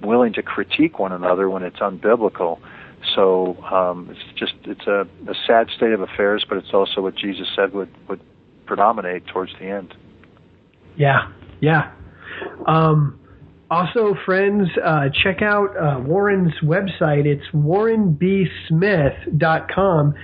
willing 0.00 0.32
to 0.34 0.42
critique 0.42 1.00
one 1.00 1.10
another 1.10 1.50
when 1.50 1.64
it's 1.64 1.78
unbiblical. 1.78 2.60
So 3.14 3.56
um, 3.64 4.08
it's 4.10 4.38
just 4.38 4.54
it's 4.64 4.86
a, 4.86 5.08
a 5.28 5.34
sad 5.46 5.70
state 5.76 5.92
of 5.92 6.00
affairs, 6.00 6.44
but 6.48 6.58
it's 6.58 6.72
also 6.72 7.00
what 7.00 7.16
Jesus 7.16 7.48
said 7.56 7.72
would 7.72 7.92
would 8.08 8.20
predominate 8.66 9.26
towards 9.26 9.52
the 9.58 9.66
end. 9.66 9.94
Yeah, 10.96 11.30
yeah. 11.60 11.92
Um, 12.66 13.18
also, 13.70 14.14
friends, 14.24 14.68
uh, 14.84 15.08
check 15.24 15.42
out 15.42 15.76
uh, 15.76 16.00
Warren's 16.00 16.54
website. 16.62 17.26
It's 17.26 17.46
warrenbsmith.com. 17.52 20.14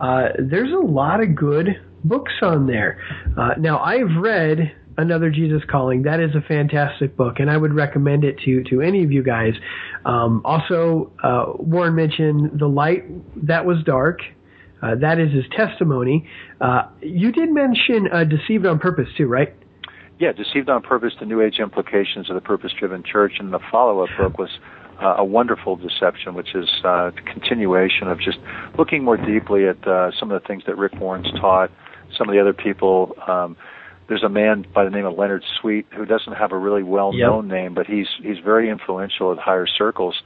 Uh, 0.00 0.28
there's 0.38 0.72
a 0.72 0.86
lot 0.86 1.22
of 1.22 1.34
good 1.34 1.66
books 2.04 2.32
on 2.42 2.66
there. 2.66 2.98
Uh, 3.36 3.50
now, 3.58 3.80
I've 3.80 4.16
read 4.20 4.72
Another 4.98 5.30
Jesus 5.30 5.62
Calling. 5.70 6.02
That 6.02 6.20
is 6.20 6.34
a 6.34 6.42
fantastic 6.42 7.16
book, 7.16 7.40
and 7.40 7.50
I 7.50 7.56
would 7.56 7.74
recommend 7.74 8.24
it 8.24 8.38
to 8.44 8.62
to 8.64 8.82
any 8.82 9.02
of 9.02 9.10
you 9.10 9.22
guys. 9.22 9.54
Um, 10.04 10.42
also, 10.44 11.10
uh, 11.22 11.54
Warren 11.56 11.94
mentioned 11.94 12.58
The 12.58 12.68
Light 12.68 13.04
That 13.46 13.64
Was 13.64 13.78
Dark. 13.84 14.20
Uh, 14.82 14.96
that 14.96 15.18
is 15.18 15.32
his 15.32 15.44
testimony. 15.56 16.28
Uh, 16.60 16.88
you 17.00 17.32
did 17.32 17.50
mention 17.50 18.08
uh, 18.12 18.24
Deceived 18.24 18.66
on 18.66 18.80
Purpose, 18.80 19.08
too, 19.16 19.26
right? 19.26 19.54
Yeah, 20.18 20.32
Deceived 20.32 20.68
on 20.68 20.82
Purpose, 20.82 21.14
The 21.18 21.26
New 21.26 21.40
Age 21.40 21.58
Implications 21.58 22.30
of 22.30 22.34
the 22.34 22.40
Purpose 22.40 22.72
Driven 22.78 23.02
Church. 23.02 23.34
And 23.38 23.52
the 23.52 23.58
follow 23.70 24.04
up 24.04 24.10
book 24.16 24.38
was 24.38 24.50
uh, 25.02 25.16
A 25.18 25.24
Wonderful 25.24 25.76
Deception, 25.76 26.34
which 26.34 26.54
is 26.54 26.68
uh, 26.84 27.10
the 27.10 27.22
continuation 27.22 28.08
of 28.08 28.20
just 28.20 28.38
looking 28.78 29.04
more 29.04 29.16
deeply 29.16 29.66
at 29.66 29.86
uh, 29.86 30.10
some 30.18 30.30
of 30.30 30.40
the 30.40 30.46
things 30.46 30.62
that 30.66 30.76
Rick 30.76 30.92
Warren's 31.00 31.30
taught, 31.40 31.70
some 32.16 32.28
of 32.28 32.34
the 32.34 32.40
other 32.40 32.52
people. 32.52 33.16
Um, 33.26 33.56
there's 34.08 34.22
a 34.22 34.28
man 34.28 34.66
by 34.74 34.84
the 34.84 34.90
name 34.90 35.06
of 35.06 35.16
Leonard 35.16 35.44
Sweet 35.60 35.86
who 35.96 36.04
doesn't 36.04 36.34
have 36.34 36.52
a 36.52 36.58
really 36.58 36.82
well 36.82 37.12
known 37.12 37.48
yep. 37.48 37.54
name, 37.54 37.74
but 37.74 37.86
he's 37.86 38.08
he's 38.22 38.38
very 38.44 38.68
influential 38.68 39.32
in 39.32 39.38
higher 39.38 39.66
circles. 39.66 40.22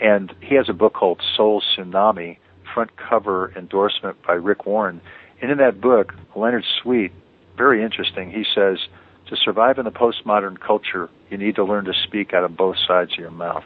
And 0.00 0.32
he 0.40 0.54
has 0.54 0.68
a 0.68 0.72
book 0.72 0.94
called 0.94 1.20
Soul 1.36 1.62
Tsunami, 1.62 2.38
front 2.72 2.90
cover 2.96 3.52
endorsement 3.56 4.16
by 4.26 4.34
Rick 4.34 4.66
Warren. 4.66 5.00
And 5.42 5.50
in 5.50 5.58
that 5.58 5.80
book, 5.80 6.14
Leonard 6.36 6.64
Sweet, 6.82 7.12
very 7.56 7.82
interesting, 7.82 8.30
he 8.30 8.44
says, 8.54 8.78
to 9.30 9.36
survive 9.36 9.78
in 9.78 9.84
the 9.84 9.90
postmodern 9.90 10.60
culture, 10.60 11.08
you 11.30 11.38
need 11.38 11.56
to 11.56 11.64
learn 11.64 11.86
to 11.86 11.92
speak 12.04 12.34
out 12.34 12.44
of 12.44 12.56
both 12.56 12.76
sides 12.86 13.12
of 13.12 13.18
your 13.18 13.30
mouth. 13.30 13.64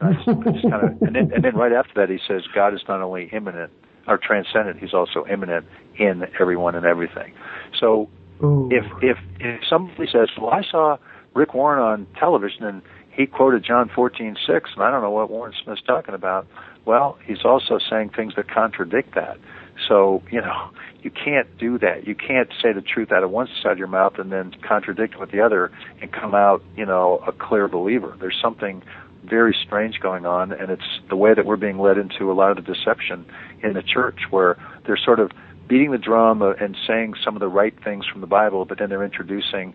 It's, 0.00 0.22
it's 0.26 0.62
kind 0.62 0.84
of, 0.84 1.02
and, 1.02 1.14
then, 1.14 1.32
and 1.32 1.44
then 1.44 1.54
right 1.54 1.72
after 1.72 1.92
that, 1.94 2.08
he 2.08 2.18
says, 2.26 2.42
God 2.52 2.74
is 2.74 2.80
not 2.88 3.00
only 3.02 3.28
immanent 3.32 3.70
or 4.08 4.18
transcendent, 4.18 4.80
he's 4.80 4.94
also 4.94 5.24
immanent 5.26 5.66
in 5.96 6.24
everyone 6.40 6.74
and 6.74 6.86
everything. 6.86 7.34
So 7.78 8.08
Ooh. 8.42 8.68
If 8.72 8.84
if 9.02 9.18
if 9.38 9.60
somebody 9.68 10.08
says, 10.10 10.28
"Well, 10.40 10.50
I 10.50 10.62
saw 10.62 10.98
Rick 11.34 11.54
Warren 11.54 11.80
on 11.80 12.06
television 12.18 12.64
and 12.64 12.82
he 13.10 13.26
quoted 13.26 13.64
John 13.64 13.88
14:6," 13.88 14.36
and 14.48 14.82
I 14.82 14.90
don't 14.90 15.02
know 15.02 15.10
what 15.10 15.30
Warren 15.30 15.52
Smith's 15.62 15.82
talking 15.82 16.14
about. 16.14 16.46
Well, 16.84 17.18
he's 17.24 17.44
also 17.44 17.78
saying 17.78 18.10
things 18.10 18.34
that 18.34 18.50
contradict 18.50 19.14
that. 19.14 19.38
So 19.88 20.22
you 20.30 20.40
know, 20.40 20.70
you 21.02 21.10
can't 21.10 21.48
do 21.58 21.78
that. 21.78 22.06
You 22.06 22.14
can't 22.14 22.50
say 22.62 22.72
the 22.72 22.82
truth 22.82 23.12
out 23.12 23.24
of 23.24 23.30
one 23.30 23.48
side 23.62 23.72
of 23.72 23.78
your 23.78 23.88
mouth 23.88 24.18
and 24.18 24.30
then 24.30 24.54
contradict 24.66 25.18
with 25.18 25.30
the 25.30 25.40
other 25.40 25.70
and 26.00 26.12
come 26.12 26.34
out, 26.34 26.62
you 26.76 26.86
know, 26.86 27.22
a 27.26 27.32
clear 27.32 27.68
believer. 27.68 28.16
There's 28.20 28.38
something 28.40 28.82
very 29.24 29.56
strange 29.64 30.00
going 30.00 30.26
on, 30.26 30.52
and 30.52 30.70
it's 30.70 30.82
the 31.08 31.16
way 31.16 31.32
that 31.32 31.46
we're 31.46 31.56
being 31.56 31.78
led 31.78 31.96
into 31.96 32.30
a 32.30 32.34
lot 32.34 32.50
of 32.50 32.64
the 32.64 32.74
deception 32.74 33.24
in 33.62 33.74
the 33.74 33.82
church, 33.82 34.18
where 34.30 34.56
they're 34.84 34.96
sort 34.96 35.20
of 35.20 35.30
beating 35.68 35.92
the 35.92 35.98
drum 35.98 36.42
and 36.42 36.76
saying 36.86 37.14
some 37.24 37.36
of 37.36 37.40
the 37.40 37.48
right 37.48 37.74
things 37.84 38.04
from 38.04 38.20
the 38.20 38.26
Bible, 38.26 38.64
but 38.64 38.78
then 38.78 38.90
they're 38.90 39.04
introducing 39.04 39.74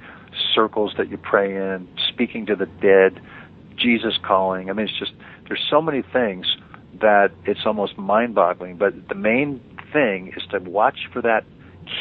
circles 0.53 0.93
that 0.97 1.09
you 1.09 1.17
pray 1.17 1.55
in, 1.55 1.87
speaking 2.09 2.45
to 2.45 2.55
the 2.55 2.65
dead, 2.65 3.21
Jesus 3.77 4.17
calling. 4.21 4.69
I 4.69 4.73
mean, 4.73 4.87
it's 4.87 4.99
just 4.99 5.13
there's 5.47 5.65
so 5.69 5.81
many 5.81 6.01
things 6.01 6.45
that 6.99 7.31
it's 7.45 7.61
almost 7.65 7.97
mind-boggling. 7.97 8.75
But 8.75 9.07
the 9.07 9.15
main 9.15 9.61
thing 9.91 10.33
is 10.35 10.43
to 10.51 10.59
watch 10.59 10.99
for 11.11 11.21
that 11.21 11.43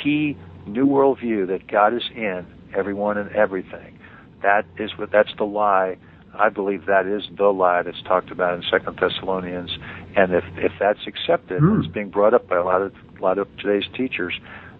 key 0.02 0.36
new 0.66 0.86
world 0.86 1.20
view 1.20 1.46
that 1.46 1.66
God 1.66 1.94
is 1.94 2.02
in 2.14 2.46
everyone 2.74 3.18
and 3.18 3.30
everything. 3.34 3.98
That 4.42 4.64
is 4.78 4.90
what 4.96 5.10
that's 5.12 5.30
the 5.38 5.44
lie. 5.44 5.96
I 6.38 6.50
believe 6.50 6.86
that 6.86 7.06
is 7.06 7.22
the 7.36 7.46
lie 7.46 7.82
that's 7.82 8.02
talked 8.02 8.30
about 8.30 8.54
in 8.54 8.62
Second 8.70 8.98
Thessalonians. 9.00 9.70
And 10.16 10.32
if 10.32 10.44
if 10.56 10.72
that's 10.78 11.06
accepted, 11.06 11.62
mm. 11.62 11.78
it's 11.78 11.92
being 11.92 12.10
brought 12.10 12.34
up 12.34 12.48
by 12.48 12.56
a 12.56 12.64
lot 12.64 12.82
of 12.82 12.92
a 13.18 13.22
lot 13.22 13.38
of 13.38 13.48
today's 13.56 13.88
teachers. 13.96 14.34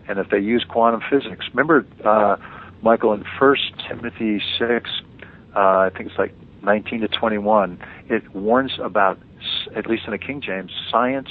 And 0.09 0.19
if 0.19 0.29
they 0.31 0.39
use 0.39 0.65
quantum 0.69 1.01
physics, 1.11 1.47
remember, 1.53 1.85
uh, 2.05 2.37
Michael, 2.83 3.13
in 3.13 3.25
First 3.39 3.73
Timothy 3.89 4.41
six, 4.59 4.91
uh, 5.57 5.59
I 5.59 5.91
think 5.91 6.11
it's 6.11 6.19
like 6.19 6.33
19 6.63 7.01
to 7.01 7.09
21, 7.09 7.79
it 8.09 8.35
warns 8.35 8.73
about, 8.83 9.19
at 9.75 9.87
least 9.87 10.03
in 10.07 10.13
the 10.13 10.19
King 10.19 10.41
James, 10.41 10.71
science 10.91 11.29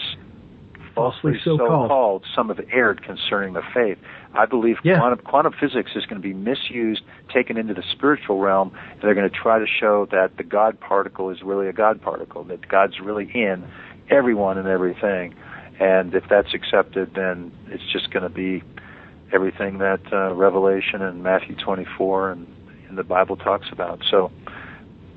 falsely 0.95 1.33
so, 1.43 1.57
so 1.57 1.67
called. 1.67 1.89
called. 1.89 2.25
Some 2.33 2.47
have 2.47 2.59
erred 2.71 3.03
concerning 3.03 3.53
the 3.53 3.61
faith. 3.73 3.97
I 4.33 4.45
believe 4.45 4.77
yeah. 4.83 4.97
quantum, 4.97 5.19
quantum 5.19 5.53
physics 5.59 5.91
is 5.95 6.05
going 6.05 6.21
to 6.21 6.27
be 6.27 6.33
misused, 6.33 7.03
taken 7.33 7.57
into 7.57 7.73
the 7.73 7.83
spiritual 7.91 8.39
realm, 8.39 8.71
and 8.91 9.01
they're 9.01 9.13
going 9.13 9.29
to 9.29 9.35
try 9.35 9.59
to 9.59 9.67
show 9.67 10.07
that 10.11 10.37
the 10.37 10.43
God 10.43 10.79
particle 10.79 11.29
is 11.29 11.41
really 11.43 11.67
a 11.67 11.73
God 11.73 12.01
particle, 12.01 12.43
that 12.45 12.67
God's 12.67 12.99
really 12.99 13.29
in 13.33 13.65
everyone 14.09 14.57
and 14.57 14.67
everything. 14.67 15.35
And 15.79 16.13
if 16.13 16.23
that's 16.29 16.53
accepted, 16.53 17.13
then 17.15 17.51
it's 17.67 17.83
just 17.91 18.11
going 18.11 18.23
to 18.23 18.29
be 18.29 18.63
everything 19.33 19.79
that 19.79 20.01
uh, 20.13 20.33
Revelation 20.33 21.01
and 21.01 21.21
Matthew 21.21 21.55
24 21.55 22.31
and, 22.31 22.47
and 22.87 22.97
the 22.97 23.03
Bible 23.03 23.35
talks 23.35 23.67
about. 23.71 24.01
So 24.09 24.31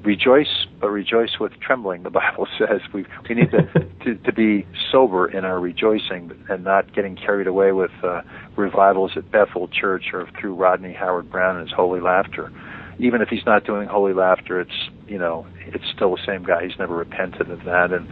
rejoice, 0.04 0.66
but 0.80 0.88
rejoice 0.90 1.38
with 1.40 1.52
trembling. 1.60 2.02
The 2.02 2.10
Bible 2.22 2.46
says 2.58 2.80
we 2.92 3.04
we 3.28 3.34
need 3.34 3.50
to, 3.50 3.62
to 4.04 4.14
to 4.14 4.32
be 4.32 4.66
sober 4.90 5.28
in 5.28 5.44
our 5.44 5.60
rejoicing 5.60 6.32
and 6.48 6.64
not 6.64 6.94
getting 6.94 7.16
carried 7.16 7.46
away 7.46 7.72
with 7.72 7.90
uh, 8.02 8.22
revivals 8.56 9.12
at 9.16 9.30
Bethel 9.30 9.68
Church 9.68 10.06
or 10.12 10.28
through 10.40 10.54
Rodney 10.54 10.92
Howard 10.92 11.30
Browne 11.30 11.56
and 11.56 11.68
his 11.68 11.74
holy 11.74 12.00
laughter. 12.00 12.52
Even 13.00 13.22
if 13.22 13.28
he's 13.28 13.46
not 13.46 13.64
doing 13.64 13.88
holy 13.88 14.12
laughter, 14.12 14.60
it's 14.60 14.88
you 15.06 15.18
know 15.18 15.46
it's 15.66 15.84
still 15.94 16.16
the 16.16 16.22
same 16.26 16.44
guy. 16.44 16.66
He's 16.66 16.78
never 16.78 16.96
repented 16.96 17.50
of 17.50 17.64
that 17.64 17.92
and 17.92 18.08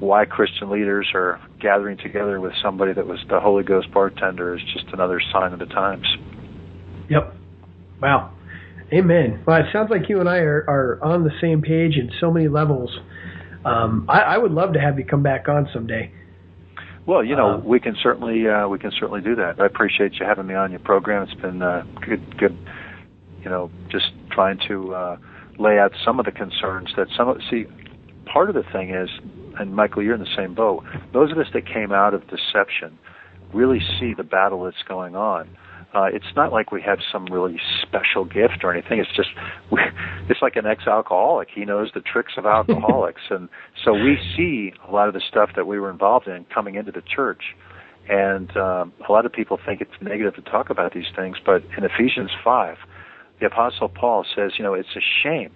why 0.00 0.24
Christian 0.24 0.70
leaders 0.70 1.10
are 1.14 1.38
gathering 1.60 1.98
together 1.98 2.40
with 2.40 2.54
somebody 2.62 2.94
that 2.94 3.06
was 3.06 3.18
the 3.28 3.38
Holy 3.38 3.62
Ghost 3.62 3.92
bartender 3.92 4.56
is 4.56 4.62
just 4.72 4.86
another 4.92 5.20
sign 5.32 5.52
of 5.52 5.58
the 5.58 5.66
times. 5.66 6.06
Yep. 7.10 7.34
Wow. 8.00 8.32
Amen. 8.92 9.42
Well, 9.46 9.58
it 9.60 9.66
sounds 9.72 9.90
like 9.90 10.08
you 10.08 10.20
and 10.20 10.28
I 10.28 10.38
are, 10.38 10.64
are 10.68 10.98
on 11.02 11.24
the 11.24 11.30
same 11.40 11.62
page 11.62 11.96
in 11.96 12.10
so 12.20 12.30
many 12.30 12.48
levels. 12.48 12.90
Um, 13.64 14.06
I, 14.08 14.20
I 14.20 14.38
would 14.38 14.52
love 14.52 14.72
to 14.72 14.80
have 14.80 14.98
you 14.98 15.04
come 15.04 15.22
back 15.22 15.48
on 15.48 15.68
someday. 15.72 16.12
Well, 17.06 17.24
you 17.24 17.36
know, 17.36 17.54
Um, 17.54 17.64
we 17.64 17.80
can 17.80 17.96
certainly 18.02 18.48
uh, 18.48 18.68
we 18.68 18.78
can 18.78 18.92
certainly 18.98 19.20
do 19.20 19.34
that. 19.36 19.60
I 19.60 19.66
appreciate 19.66 20.14
you 20.14 20.26
having 20.26 20.46
me 20.46 20.54
on 20.54 20.70
your 20.70 20.80
program. 20.80 21.22
It's 21.22 21.40
been 21.40 21.62
uh, 21.62 21.84
good, 22.00 22.36
good. 22.36 22.56
You 23.42 23.50
know, 23.50 23.70
just 23.90 24.12
trying 24.30 24.58
to 24.68 24.94
uh, 24.94 25.16
lay 25.58 25.78
out 25.78 25.92
some 26.04 26.18
of 26.18 26.26
the 26.26 26.32
concerns 26.32 26.90
that 26.96 27.08
some 27.16 27.28
of 27.28 27.38
see. 27.50 27.66
Part 28.26 28.48
of 28.48 28.54
the 28.54 28.62
thing 28.70 28.94
is, 28.94 29.08
and 29.58 29.74
Michael, 29.74 30.02
you're 30.02 30.14
in 30.14 30.20
the 30.20 30.36
same 30.36 30.54
boat. 30.54 30.84
Those 31.12 31.32
of 31.32 31.38
us 31.38 31.46
that 31.52 31.66
came 31.66 31.90
out 31.90 32.14
of 32.14 32.22
deception 32.28 32.98
really 33.52 33.80
see 33.98 34.14
the 34.14 34.22
battle 34.22 34.64
that's 34.64 34.82
going 34.86 35.16
on. 35.16 35.48
Uh, 35.92 36.06
it's 36.12 36.36
not 36.36 36.52
like 36.52 36.70
we 36.70 36.80
have 36.80 36.98
some 37.10 37.26
really 37.26 37.58
special 37.82 38.24
gift 38.24 38.62
or 38.62 38.72
anything. 38.72 39.00
It's 39.00 39.14
just 39.16 39.30
we, 39.72 39.80
it's 40.28 40.40
like 40.40 40.56
an 40.56 40.66
ex-alcoholic. 40.66 41.48
He 41.52 41.64
knows 41.64 41.90
the 41.94 42.00
tricks 42.00 42.34
of 42.36 42.46
alcoholics, 42.46 43.22
and 43.30 43.48
so 43.84 43.92
we 43.92 44.18
see 44.36 44.72
a 44.86 44.92
lot 44.92 45.08
of 45.08 45.14
the 45.14 45.22
stuff 45.28 45.50
that 45.56 45.66
we 45.66 45.80
were 45.80 45.90
involved 45.90 46.28
in 46.28 46.44
coming 46.52 46.76
into 46.76 46.92
the 46.92 47.02
church. 47.02 47.42
And 48.08 48.56
um, 48.56 48.92
a 49.08 49.12
lot 49.12 49.26
of 49.26 49.32
people 49.32 49.58
think 49.64 49.80
it's 49.80 49.90
negative 50.00 50.34
to 50.36 50.42
talk 50.42 50.70
about 50.70 50.94
these 50.94 51.10
things, 51.14 51.36
but 51.44 51.62
in 51.76 51.84
Ephesians 51.84 52.30
five, 52.42 52.76
the 53.40 53.46
Apostle 53.46 53.88
Paul 53.88 54.24
says, 54.34 54.52
you 54.58 54.64
know, 54.64 54.74
it's 54.74 54.88
a 54.96 55.04
shame 55.22 55.52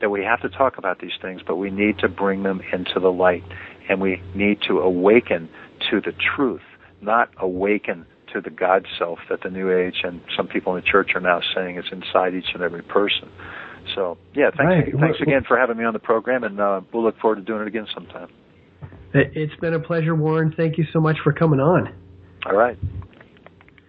that 0.00 0.10
we 0.10 0.24
have 0.24 0.40
to 0.40 0.48
talk 0.48 0.78
about 0.78 1.00
these 1.00 1.12
things, 1.20 1.42
but 1.46 1.56
we 1.56 1.70
need 1.70 1.98
to 1.98 2.08
bring 2.08 2.42
them 2.42 2.60
into 2.72 2.98
the 3.00 3.12
light, 3.12 3.44
and 3.88 4.00
we 4.00 4.22
need 4.34 4.58
to 4.66 4.78
awaken 4.78 5.48
to 5.90 6.00
the 6.00 6.12
truth, 6.12 6.62
not 7.00 7.30
awaken 7.38 8.06
to 8.32 8.40
the 8.40 8.50
God 8.50 8.86
self 8.98 9.18
that 9.28 9.42
the 9.42 9.50
New 9.50 9.70
Age 9.70 10.00
and 10.04 10.20
some 10.36 10.46
people 10.48 10.74
in 10.74 10.82
the 10.82 10.86
church 10.86 11.10
are 11.14 11.20
now 11.20 11.40
saying 11.54 11.76
is 11.76 11.84
inside 11.92 12.34
each 12.34 12.52
and 12.54 12.62
every 12.62 12.82
person. 12.82 13.28
So, 13.94 14.18
yeah, 14.34 14.50
thanks, 14.56 14.60
Right. 14.60 14.84
thanks 14.84 15.18
Well- 15.20 15.28
again 15.28 15.44
for 15.44 15.56
having 15.58 15.76
me 15.76 15.84
on 15.84 15.92
the 15.92 15.98
program, 15.98 16.44
and 16.44 16.60
uh, 16.60 16.80
we'll 16.92 17.02
look 17.02 17.18
forward 17.18 17.36
to 17.36 17.42
doing 17.42 17.62
it 17.62 17.66
again 17.68 17.86
sometime. 17.94 18.28
It, 19.12 19.32
it's 19.34 19.56
been 19.56 19.74
a 19.74 19.80
pleasure, 19.80 20.14
Warren. 20.14 20.52
Thank 20.56 20.78
you 20.78 20.84
so 20.92 21.00
much 21.00 21.16
for 21.24 21.32
coming 21.32 21.60
on. 21.60 21.92
All 22.46 22.54
right. 22.54 22.78